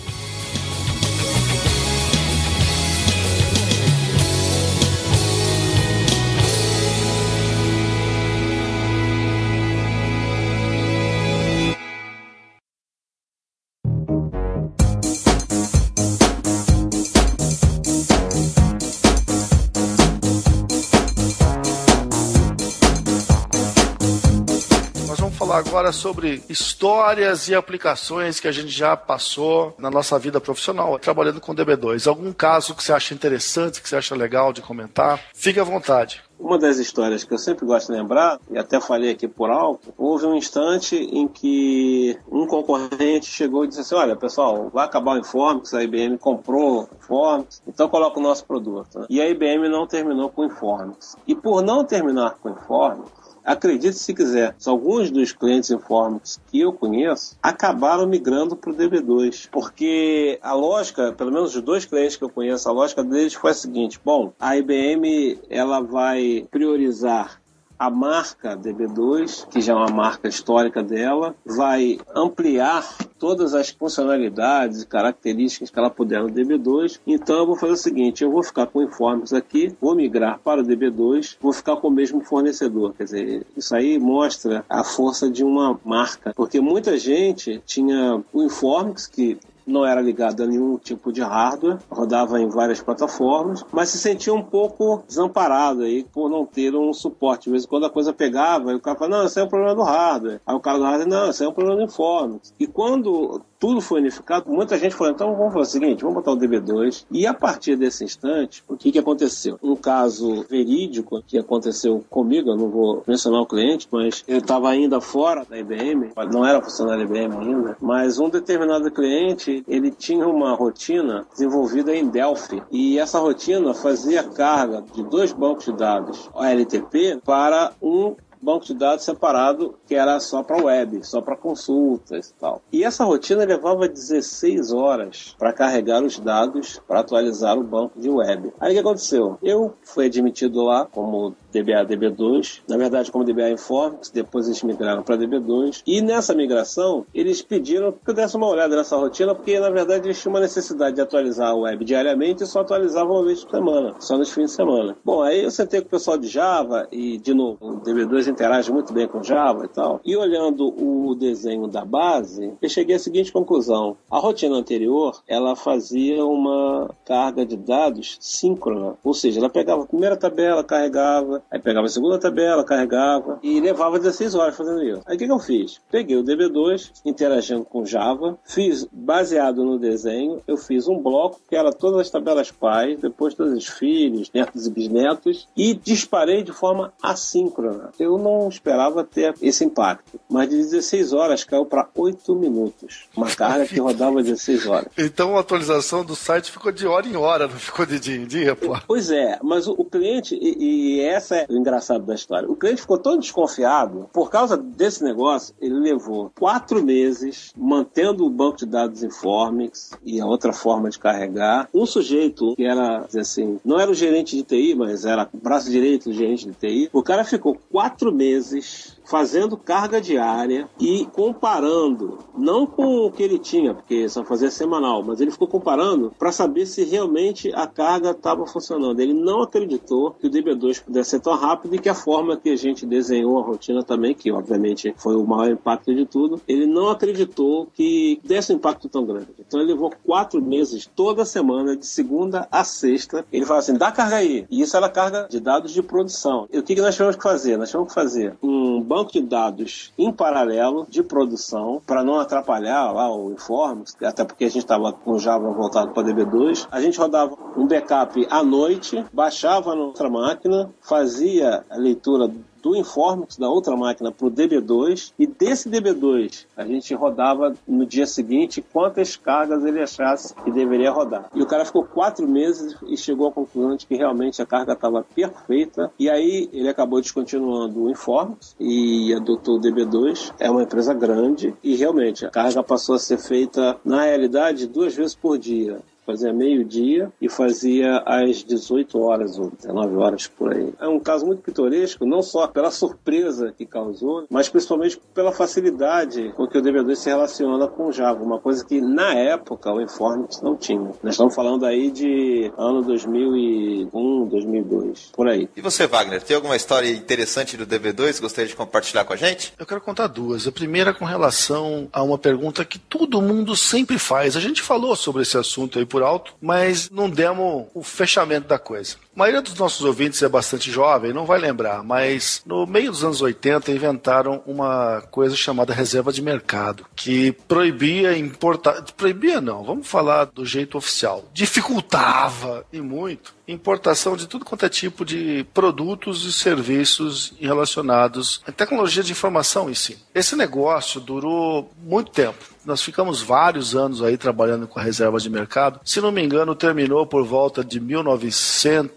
Agora 25.86 25.92
sobre 25.92 26.44
histórias 26.50 27.48
e 27.48 27.54
aplicações 27.54 28.40
que 28.40 28.48
a 28.48 28.52
gente 28.52 28.70
já 28.70 28.98
passou 28.98 29.76
na 29.78 29.92
nossa 29.92 30.18
vida 30.18 30.42
profissional, 30.42 30.98
trabalhando 30.98 31.40
com 31.40 31.54
DB2. 31.54 32.08
Algum 32.08 32.34
caso 32.34 32.74
que 32.74 32.84
você 32.84 32.92
acha 32.92 33.14
interessante, 33.14 33.82
que 33.82 33.88
você 33.88 33.96
acha 33.96 34.16
legal 34.16 34.52
de 34.52 34.62
comentar? 34.62 35.20
Fique 35.34 35.60
à 35.60 35.64
vontade. 35.64 36.24
Uma 36.40 36.58
das 36.58 36.78
histórias 36.80 37.24
que 37.24 37.34
eu 37.34 37.38
sempre 37.38 37.66
gosto 37.66 37.92
de 37.92 37.98
lembrar, 37.98 38.40
e 38.52 38.58
até 38.58 38.82
falei 38.82 39.12
aqui 39.12 39.28
por 39.28 39.50
alto, 39.50 39.94
houve 39.98 40.26
um 40.26 40.36
instante 40.36 40.96
em 40.96 41.28
que 41.28 42.18
um 42.30 42.46
concorrente 42.46 43.28
chegou 43.28 43.64
e 43.64 43.68
disse 43.68 43.82
assim: 43.82 43.96
Olha, 43.96 44.16
pessoal, 44.16 44.70
vai 44.74 44.86
acabar 44.86 45.14
o 45.14 45.20
Informix, 45.20 45.74
a 45.74 45.84
IBM 45.84 46.18
comprou 46.18 46.82
o 46.82 46.90
Informix, 46.98 47.62
então 47.66 47.88
coloca 47.88 48.20
o 48.20 48.24
nosso 48.24 48.44
produto. 48.46 49.06
E 49.10 49.22
a 49.22 49.30
IBM 49.30 49.70
não 49.70 49.88
terminou 49.88 50.30
com 50.30 50.42
o 50.42 50.46
Informix. 50.46 51.16
E 51.26 51.34
por 51.34 51.62
não 51.62 51.86
terminar 51.86 52.36
com 52.42 52.50
o 52.50 52.52
Informix, 52.52 53.25
Acredite 53.46 54.00
se 54.00 54.12
quiser, 54.12 54.56
alguns 54.66 55.12
dos 55.12 55.32
clientes 55.32 55.70
Informix 55.70 56.42
que 56.48 56.62
eu 56.62 56.74
conheço 56.74 57.38
acabaram 57.44 58.08
migrando 58.08 58.56
para 58.56 58.72
o 58.72 58.76
DB2, 58.76 59.50
porque 59.52 60.40
a 60.42 60.54
lógica, 60.54 61.14
pelo 61.14 61.32
menos 61.32 61.56
os 61.56 61.62
dois 61.62 61.86
clientes 61.86 62.18
que 62.18 62.24
eu 62.24 62.30
conheço, 62.30 62.68
a 62.68 62.72
lógica 62.72 63.04
deles 63.04 63.36
foi 63.36 63.52
a 63.52 63.54
seguinte: 63.54 64.02
bom, 64.04 64.34
a 64.40 64.58
IBM 64.58 65.40
ela 65.48 65.80
vai 65.80 66.48
priorizar 66.50 67.40
a 67.78 67.90
marca 67.90 68.58
DB2, 68.58 69.48
que 69.50 69.62
já 69.62 69.74
é 69.74 69.76
uma 69.76 69.90
marca 69.90 70.28
histórica 70.28 70.84
dela, 70.84 71.36
vai 71.46 72.00
ampliar 72.16 72.88
todas 73.20 73.54
as 73.54 73.70
funcionalidades 73.70 74.82
e 74.82 74.88
características 74.88 75.70
que 75.70 75.80
ela 75.80 75.90
puder 75.90 76.22
no 76.22 76.30
DB2. 76.30 77.00
Então 77.06 77.38
eu 77.38 77.46
vou 77.46 77.56
fazer 77.56 77.74
o 77.74 77.78
seguinte: 77.78 78.24
eu 78.24 78.32
vou 78.32 78.44
ficar 78.44 78.68
com 78.68 78.82
informes 78.82 79.34
aqui, 79.34 79.76
vou 79.82 79.96
migrar 79.96 80.40
para 80.40 80.62
o 80.62 80.66
DB2, 80.66 81.38
vou 81.42 81.54
ficar 81.54 81.76
com 81.78 81.88
o 81.88 81.92
mesmo 81.92 82.22
fornecedor. 82.22 82.94
Quer 82.94 83.04
dizer, 83.06 83.46
isso 83.56 83.76
aí 83.76 83.98
mostra 84.00 84.66
a 84.70 84.84
força 84.84 85.30
de 85.30 85.44
uma 85.44 85.80
marca, 85.84 86.34
porque 86.36 86.60
muita 86.60 86.98
gente 86.98 87.62
tinha 87.66 88.22
o 88.32 88.44
Informix, 88.44 89.08
que 89.08 89.38
não 89.66 89.86
era 89.86 90.02
ligado 90.02 90.44
a 90.44 90.48
nenhum 90.48 90.78
tipo 90.78 91.12
de 91.12 91.22
hardware, 91.22 91.80
rodava 91.90 92.40
em 92.40 92.48
várias 92.48 92.82
plataformas, 92.82 93.66
mas 93.72 93.90
se 93.90 93.98
sentia 93.98 94.34
um 94.34 94.42
pouco 94.42 95.04
desamparado 95.08 95.84
aí 95.84 96.04
por 96.04 96.30
não 96.30 96.46
ter 96.46 96.76
um 96.76 96.94
suporte. 96.94 97.46
De 97.46 97.52
vez 97.52 97.64
em 97.64 97.68
quando 97.68 97.86
a 97.86 97.90
coisa 97.90 98.14
pegava, 98.14 98.74
o 98.74 98.80
cara 98.80 98.98
falava, 98.98 99.18
não, 99.18 99.26
isso 99.26 99.40
é 99.40 99.44
um 99.44 99.50
problema 99.50 99.76
do 99.76 99.84
hardware. 99.84 100.42
Aí 100.46 100.56
o 100.56 100.60
cara 100.60 100.78
do 100.78 100.84
hardware, 100.84 101.08
não, 101.08 101.30
isso 101.30 101.44
é 101.44 101.48
um 101.48 101.54
problema 101.54 101.78
do 101.78 101.84
Informix. 101.84 102.54
E 102.60 102.68
quando 102.68 103.42
tudo 103.60 103.82
foi 103.82 104.00
unificado, 104.00 104.50
muita 104.52 104.78
gente 104.78 104.96
falou, 104.96 105.14
então 105.14 105.36
vamos 105.36 105.54
fazer 105.54 105.62
o 105.62 105.72
seguinte, 105.72 106.02
vamos 106.02 106.16
botar 106.16 106.32
o 106.32 106.38
DB2. 106.38 107.06
E 107.10 107.26
a 107.26 107.34
partir 107.34 107.76
desse 107.76 108.04
instante, 108.04 108.64
o 108.68 108.76
que, 108.76 108.92
que 108.92 109.00
aconteceu? 109.00 109.58
Um 109.64 109.76
caso 109.76 110.44
verídico 110.50 111.22
que 111.26 111.38
aconteceu 111.38 112.04
comigo, 112.10 112.50
eu 112.50 112.58
não 112.58 112.70
vou 112.70 113.04
mencionar 113.08 113.42
o 113.42 113.46
cliente, 113.46 113.88
mas 113.92 114.24
eu 114.28 114.38
estava 114.38 114.70
ainda 114.70 115.00
fora 115.00 115.46
da 115.50 115.58
IBM, 115.58 116.12
não 116.32 116.46
era 116.46 116.62
funcionário 116.62 117.08
da 117.08 117.14
IBM 117.14 117.36
ainda, 117.38 117.78
mas 117.82 118.20
um 118.20 118.30
determinado 118.30 118.92
cliente, 118.92 119.64
ele 119.68 119.92
tinha 119.92 120.28
uma 120.28 120.54
rotina 120.54 121.26
desenvolvida 121.32 121.96
em 121.96 122.08
Delphi. 122.08 122.62
E 122.72 123.00
essa 123.00 123.20
rotina 123.20 123.74
fazia 123.74 124.24
carga 124.24 124.84
de 124.94 125.04
dois 125.04 125.32
bancos 125.32 125.66
de 125.66 125.74
dados 125.74 126.30
OLTP 126.34 127.20
para 127.24 127.72
um 127.82 128.16
banco 128.46 128.66
de 128.66 128.76
dados 128.76 129.04
separado 129.04 129.76
que 129.88 129.96
era 129.96 130.20
só 130.20 130.44
para 130.44 130.64
web, 130.64 131.04
só 131.04 131.20
para 131.20 131.36
consultas 131.36 132.30
e 132.30 132.34
tal. 132.36 132.62
E 132.72 132.84
essa 132.84 133.04
rotina 133.04 133.44
levava 133.44 133.90
16 133.90 134.72
horas 134.72 135.36
para 135.40 135.52
carregar 135.52 136.04
os 136.04 136.20
dados 136.20 136.80
para 136.88 137.00
atualizar 137.00 137.58
o 137.58 137.64
banco 137.64 138.00
de 138.00 138.10
web. 138.10 138.54
Aí 138.60 138.72
o 138.72 138.74
que 138.76 138.80
aconteceu? 138.80 139.38
Eu 139.42 139.74
fui 139.82 140.06
admitido 140.06 140.64
lá 140.64 140.86
como 140.86 141.36
DBA 141.64 141.86
DB2, 141.86 142.62
na 142.68 142.78
verdade 142.78 143.12
como 143.12 143.24
DBA 143.24 143.52
Informix, 143.52 144.10
depois 144.10 144.48
eles 144.48 144.62
migraram 144.64 145.04
para 145.04 145.18
DB2. 145.18 145.84
E 145.86 146.02
nessa 146.02 146.34
migração, 146.34 147.06
eles 147.14 147.42
pediram 147.42 147.92
que 147.92 148.10
eu 148.10 148.14
desse 148.14 148.36
uma 148.36 148.48
olhada 148.48 148.76
nessa 148.76 148.98
rotina, 148.98 149.34
porque 149.34 149.60
na 149.60 149.70
verdade 149.70 150.08
eles 150.08 150.22
tinham 150.22 150.34
uma 150.34 150.40
necessidade 150.40 150.96
de 150.96 151.02
atualizar 151.02 151.50
a 151.50 151.56
web 151.56 151.86
diariamente 151.86 152.44
e 152.44 152.48
só 152.48 152.62
atualizavam 152.62 153.16
uma 153.16 153.26
vez 153.26 153.44
por 153.44 153.52
semana, 153.52 153.96
só 154.00 154.18
nos 154.18 154.32
fins 154.32 154.52
de 154.52 154.52
semana. 154.52 154.98
Bom, 155.04 155.22
aí 155.22 155.44
eu 155.44 155.52
sentei 155.52 155.82
com 155.82 155.88
o 155.88 155.92
pessoal 155.92 156.18
de 156.18 156.28
Java 156.28 156.88
e, 156.92 157.18
de 157.18 157.34
novo, 157.34 157.58
o 157.62 157.80
DB2 157.80 158.28
interage 158.28 158.72
muito 158.72 158.94
bem 158.94 159.08
com 159.08 159.24
Java 159.24 159.66
e 159.66 159.70
tal. 159.70 160.02
E 160.04 160.16
olhando 160.16 160.68
o 160.68 161.16
desenho 161.16 161.68
da 161.68 161.86
base, 161.86 162.54
eu 162.62 162.70
cheguei 162.70 162.96
à 162.96 163.00
seguinte 163.00 163.32
conclusão. 163.32 163.96
A 164.10 164.20
rotina 164.20 164.56
anterior, 164.56 165.22
ela 165.28 165.56
fazia 165.56 166.26
uma 166.26 166.90
carga 167.06 167.46
de 167.46 167.56
dados 167.56 168.18
síncrona, 168.20 168.96
ou 169.04 169.14
seja, 169.14 169.40
ela 169.40 169.50
pegava 169.50 169.84
a 169.84 169.88
primeira 169.88 170.18
tabela, 170.18 170.64
carregava, 170.64 171.44
Aí 171.50 171.60
pegava 171.60 171.86
a 171.86 171.90
segunda 171.90 172.18
tabela, 172.20 172.64
carregava 172.64 173.40
e 173.42 173.60
levava 173.60 174.00
16 174.00 174.36
horas 174.36 174.56
fazendo 174.56 174.84
isso. 174.84 175.02
Aí 175.06 175.16
o 175.16 175.20
que, 175.20 175.26
que 175.26 175.32
eu 175.32 175.40
fiz? 175.40 175.80
Peguei 175.92 176.18
o 176.18 176.24
DB2, 176.24 176.92
interagindo 177.06 177.64
com 177.64 177.86
Java, 177.86 178.38
fiz 178.44 178.88
baseado 178.92 179.64
no 179.64 179.78
desenho, 179.78 180.42
eu 180.48 180.58
fiz 180.58 180.88
um 180.88 180.98
bloco 180.98 181.40
que 181.48 181.56
era 181.56 181.72
todas 181.72 182.02
as 182.02 182.10
tabelas 182.10 182.52
pais, 182.52 183.00
depois 183.00 183.34
todos 183.34 183.54
os 183.54 183.68
filhos, 183.68 184.30
netos 184.34 184.68
e 184.68 184.72
bisnetos, 184.72 185.48
e 185.56 185.74
disparei 185.74 186.44
de 186.44 186.52
forma 186.52 186.94
assíncrona. 187.02 187.92
Eu 188.00 188.18
não 188.18 188.50
esperava 188.50 189.04
ter 189.04 189.34
esse 189.42 189.64
impacto, 189.64 190.20
mas 190.30 190.50
de 190.50 190.58
16 190.58 191.14
horas 191.14 191.44
caiu 191.44 191.66
para 191.66 191.88
8 191.96 192.36
minutos. 192.36 193.08
Uma 193.16 193.28
carga 193.28 193.66
que 193.66 193.80
rodava 193.80 194.22
16 194.22 194.68
horas. 194.68 194.88
Então 194.98 195.38
a 195.38 195.40
atualização 195.40 196.04
do 196.04 196.16
site 196.16 196.52
ficou 196.52 196.72
de 196.72 196.88
hora 196.88 197.08
em 197.08 197.16
hora, 197.16 197.48
não 197.48 197.58
ficou 197.58 197.86
de 197.86 198.00
dia 198.00 198.16
em 198.16 198.26
dia, 198.26 198.56
pô. 198.56 198.78
Pois 198.88 199.12
é, 199.12 199.40
mas 199.44 199.68
o, 199.68 199.74
o 199.74 199.86
cliente, 199.86 200.36
e, 200.36 200.98
e 200.98 201.02
essa 201.02 201.35
é 201.36 201.46
o 201.50 201.58
engraçado 201.58 202.06
da 202.06 202.16
história, 202.16 202.50
o 202.50 202.56
cliente 202.56 202.82
ficou 202.82 202.98
todo 202.98 203.20
desconfiado. 203.20 204.10
Por 204.14 204.30
causa 204.30 204.58
desse 204.58 205.04
negócio, 205.04 205.54
ele 205.60 205.76
levou 205.76 206.32
quatro 206.38 206.84
meses 206.84 207.52
mantendo 207.58 208.26
o 208.26 208.30
banco 208.30 208.58
de 208.58 208.66
dados 208.66 209.04
Informix 209.04 209.92
e 210.04 210.20
a 210.20 210.26
outra 210.26 210.54
forma 210.54 210.90
de 210.90 211.00
carregar. 211.00 211.70
Um 211.74 211.86
sujeito 211.86 212.56
que 212.56 212.66
era, 212.66 213.06
assim, 213.18 213.60
não 213.64 213.80
era 213.80 213.92
o 213.92 213.96
gerente 213.96 214.36
de 214.36 214.44
TI, 214.44 214.76
mas 214.76 215.06
era 215.06 215.30
o 215.34 215.38
braço 215.38 215.70
direito 215.70 216.10
do 216.10 216.14
gerente 216.14 216.46
de 216.46 216.54
TI, 216.54 216.90
o 216.94 217.04
cara 217.04 217.24
ficou 217.24 217.58
quatro 217.72 218.12
meses 218.12 218.95
fazendo 219.06 219.58
carga 219.58 220.02
diária 220.02 220.68
e 220.80 221.06
comparando, 221.06 222.20
não 222.38 222.66
com 222.66 223.06
o 223.06 223.12
que 223.12 223.24
ele 223.24 223.40
tinha, 223.40 223.74
porque 223.74 224.10
só 224.10 224.24
fazia 224.24 224.52
semanal, 224.52 225.04
mas 225.04 225.22
ele 225.22 225.32
ficou 225.32 225.48
comparando 225.48 226.14
para 226.18 226.32
saber 226.32 226.66
se 226.66 226.84
realmente 226.84 227.52
a 227.54 227.68
carga 227.68 228.12
estava 228.12 228.46
funcionando. 228.46 229.00
Ele 229.00 229.14
não 229.14 229.42
acreditou 229.42 230.12
que 230.12 230.28
o 230.28 230.30
DB2 230.30 230.84
pudesse 230.84 231.12
ser 231.12 231.20
tão 231.20 231.36
rápido 231.36 231.76
e 231.76 231.80
que 231.80 231.90
a 231.90 231.94
forma 231.94 232.38
que 232.38 232.50
a 232.50 232.56
gente 232.56 232.86
desenhou 232.86 233.40
a 233.40 233.44
rotina 233.44 233.84
também, 233.84 234.14
que 234.14 234.32
obviamente 234.32 234.94
foi 234.98 235.16
o 235.16 235.26
maior 235.26 235.52
impacto 235.52 235.94
de 235.94 236.06
tudo, 236.06 236.42
ele 236.48 236.66
não 236.66 236.90
acreditou 236.90 237.68
que 237.74 238.20
desse 238.24 238.52
um 238.52 238.56
impacto 238.56 238.90
tão 238.90 239.06
grande. 239.06 239.28
Então 239.40 239.60
ele 239.60 239.74
levou 239.74 239.92
quatro 240.04 240.42
meses, 240.42 240.90
toda 240.96 241.26
semana, 241.26 241.76
de 241.76 241.86
segunda 241.86 242.48
a 242.52 242.64
sexta. 242.64 243.26
Ele 243.32 243.46
falou 243.46 243.60
assim: 243.60 243.76
dá 243.76 243.92
carga 243.92 244.18
aí. 244.18 244.46
E 244.50 244.62
isso 244.62 244.76
era 244.76 244.90
carga 244.90 245.28
de 245.30 245.40
dados 245.40 245.72
de 245.72 245.82
produção. 245.84 246.48
E 246.52 246.58
o 246.58 246.64
que, 246.64 246.76
que 246.76 246.82
nós 246.82 246.96
tivemos 246.96 247.16
que 247.16 247.24
fazer? 247.24 247.58
Nós 247.58 247.70
tivemos 247.70 247.90
que 247.90 247.96
fazer 247.96 248.36
um 248.42 248.82
banco 248.82 248.95
de 249.04 249.22
dados 249.22 249.94
em 249.98 250.12
paralelo 250.12 250.86
de 250.90 251.04
produção 251.04 251.82
para 251.86 252.04
não 252.04 252.20
atrapalhar 252.20 252.92
lá 252.92 253.14
o 253.14 253.32
informe, 253.32 253.84
até 254.04 254.24
porque 254.24 254.46
a 254.46 254.48
gente 254.48 254.60
estava 254.60 254.94
com 254.94 255.12
o 255.12 255.20
Java 255.20 255.52
voltado 255.52 255.92
para 255.92 256.08
DB2. 256.08 256.68
A 256.72 256.80
gente 256.80 256.98
rodava 256.98 257.36
um 257.58 257.68
backup 257.68 258.28
à 258.30 258.44
noite, 258.44 259.04
baixava 259.12 259.76
na 259.76 259.84
outra 259.84 260.10
máquina, 260.10 260.70
fazia 260.82 261.66
a 261.70 261.76
leitura 261.78 262.32
do 262.66 262.76
Informix 262.76 263.38
da 263.38 263.48
outra 263.48 263.78
máquina 263.78 264.12
para 264.12 264.26
o 264.26 264.32
DB2 264.32 265.14
e 265.20 265.28
desse 265.28 265.70
DB2 265.70 266.48
a 266.58 266.66
gente 266.66 266.96
rodava 266.96 267.54
no 267.68 267.86
dia 267.86 268.08
seguinte 268.08 268.60
quantas 268.74 269.16
cargas 269.16 269.64
ele 269.64 269.80
achasse 269.80 270.34
que 270.34 270.50
deveria 270.50 270.90
rodar. 270.90 271.30
E 271.36 271.44
o 271.44 271.46
cara 271.46 271.64
ficou 271.64 271.84
quatro 271.84 272.28
meses 272.28 272.76
e 272.88 272.98
chegou 272.98 273.28
à 273.28 273.32
conclusão 273.32 273.76
de 273.76 273.86
que 273.86 273.94
realmente 273.94 274.42
a 274.42 274.48
carga 274.48 274.74
estava 274.74 275.04
perfeita 275.04 275.92
e 276.00 276.10
aí 276.10 276.50
ele 276.52 276.68
acabou 276.68 277.00
descontinuando 277.00 277.84
o 277.84 277.92
Informix 277.92 278.56
e 278.60 279.14
adotou 279.14 279.58
o 279.58 279.62
DB2. 279.62 280.34
É 280.40 280.50
uma 280.50 280.64
empresa 280.64 280.92
grande 280.92 281.54
e 281.64 281.76
realmente 281.76 282.26
a 282.26 282.32
carga 282.32 282.64
passou 282.64 282.96
a 282.96 283.00
ser 283.00 283.20
feita 283.20 283.78
na 283.86 284.06
realidade 284.06 284.66
duas 284.66 284.96
vezes 284.96 285.14
por 285.14 285.38
dia 285.38 285.78
fazia 286.06 286.34
meio-dia 286.34 287.12
e 287.22 287.30
fazia 287.30 288.04
às 288.06 288.44
18 288.44 289.00
horas 289.00 289.38
ou 289.40 289.52
19 289.52 289.96
horas 289.96 290.28
por 290.28 290.54
aí. 290.54 290.74
É 290.80 290.88
um 290.88 291.00
caso 291.00 291.26
muito 291.26 291.42
pitoresco, 291.42 292.06
não 292.06 292.22
só 292.22 292.48
pela 292.48 292.72
surpresa 292.72 293.54
que 293.58 293.66
causou, 293.66 294.26
mas 294.30 294.50
principalmente 294.50 295.00
pela 295.14 295.32
facilidade 295.32 296.32
com 296.36 296.48
que 296.48 296.58
o 296.58 296.62
DB2 296.62 296.96
se 296.96 297.10
relaciona 297.10 297.68
com 297.68 297.88
o 297.88 297.92
Java, 297.92 298.24
uma 298.24 298.40
coisa 298.40 298.66
que 298.66 298.80
na 298.82 299.14
época 299.14 299.72
o 299.72 299.82
Informix 299.82 300.42
não 300.42 300.56
tinha. 300.56 300.92
Nós 301.02 301.14
estamos 301.14 301.34
falando 301.34 301.66
aí 301.66 301.92
de 301.92 302.52
ano 302.58 302.82
2001, 302.84 304.28
2002, 304.28 305.12
por 305.14 305.28
aí. 305.28 305.50
E 305.56 305.62
você, 305.62 305.88
Wagner, 305.88 306.22
tem 306.22 306.36
alguma 306.36 306.56
história 306.56 306.90
interessante 306.90 307.58
do 307.58 307.66
DB2 307.66 308.16
que 308.16 308.22
gostaria 308.22 308.48
de 308.48 308.56
compartilhar 308.56 309.06
com 309.06 309.14
a 309.14 309.18
gente? 309.18 309.54
Eu 309.58 309.66
quero 309.66 309.82
contar 309.82 310.08
duas. 310.08 310.48
A 310.48 310.52
primeira 310.52 310.94
com 310.94 311.06
relação 311.06 311.88
a 311.92 312.04
uma 312.04 312.18
pergunta 312.18 312.66
que 312.66 312.80
todo 312.80 313.22
mundo 313.22 313.56
sempre 313.56 313.98
faz. 313.98 314.36
A 314.36 314.40
gente 314.40 314.62
falou 314.62 314.96
sobre 314.96 315.22
esse 315.22 315.38
assunto 315.38 315.80
aí 315.80 315.86
por 315.86 315.95
alto, 316.04 316.34
mas 316.42 316.90
não 316.90 317.10
demos 317.10 317.68
o 317.74 317.84
fechamento 317.84 318.48
da 318.48 318.60
coisa. 318.60 318.98
A 319.16 319.20
maioria 319.20 319.42
dos 319.42 319.56
nossos 319.56 319.86
ouvintes 319.86 320.22
é 320.22 320.28
bastante 320.28 320.70
jovem, 320.70 321.14
não 321.14 321.26
vai 321.26 321.40
lembrar, 321.40 321.82
mas 321.82 322.42
no 322.46 322.68
meio 322.68 322.92
dos 322.92 323.02
anos 323.02 323.22
80 323.22 323.72
inventaram 323.72 324.44
uma 324.46 325.02
coisa 325.10 325.38
chamada 325.38 325.74
reserva 325.74 326.12
de 326.12 326.22
mercado, 326.22 326.86
que 326.94 327.32
proibia 327.48 328.18
importar. 328.18 328.82
Proibia 328.98 329.40
não, 329.40 329.64
vamos 329.64 329.88
falar 329.88 330.26
do 330.26 330.46
jeito 330.46 330.78
oficial. 330.78 331.24
Dificultava 331.34 332.66
e 332.74 332.82
muito 332.82 333.34
importação 333.48 334.16
de 334.18 334.28
tudo 334.28 334.46
quanto 334.46 334.66
é 334.66 334.70
tipo 334.70 335.06
de 335.06 335.46
produtos 335.54 336.26
e 336.26 336.34
serviços 336.34 337.34
relacionados 337.40 338.42
à 338.46 338.52
tecnologia 338.52 339.04
de 339.04 339.12
informação 339.12 339.70
em 339.70 339.76
si. 339.76 339.98
Esse 340.14 340.36
negócio 340.36 341.00
durou 341.00 341.72
muito 341.78 342.12
tempo. 342.12 342.44
Nós 342.66 342.82
ficamos 342.82 343.22
vários 343.22 343.76
anos 343.76 344.02
aí 344.02 344.18
trabalhando 344.18 344.68
com 344.68 344.80
a 344.80 344.84
reserva 344.84 345.20
de 345.20 345.30
mercado. 345.30 345.80
Se 345.86 346.02
não 346.02 346.12
me 346.12 346.24
engano, 346.24 346.56
terminou 346.56 347.06
por 347.06 347.24
volta 347.24 347.64
de 347.64 347.80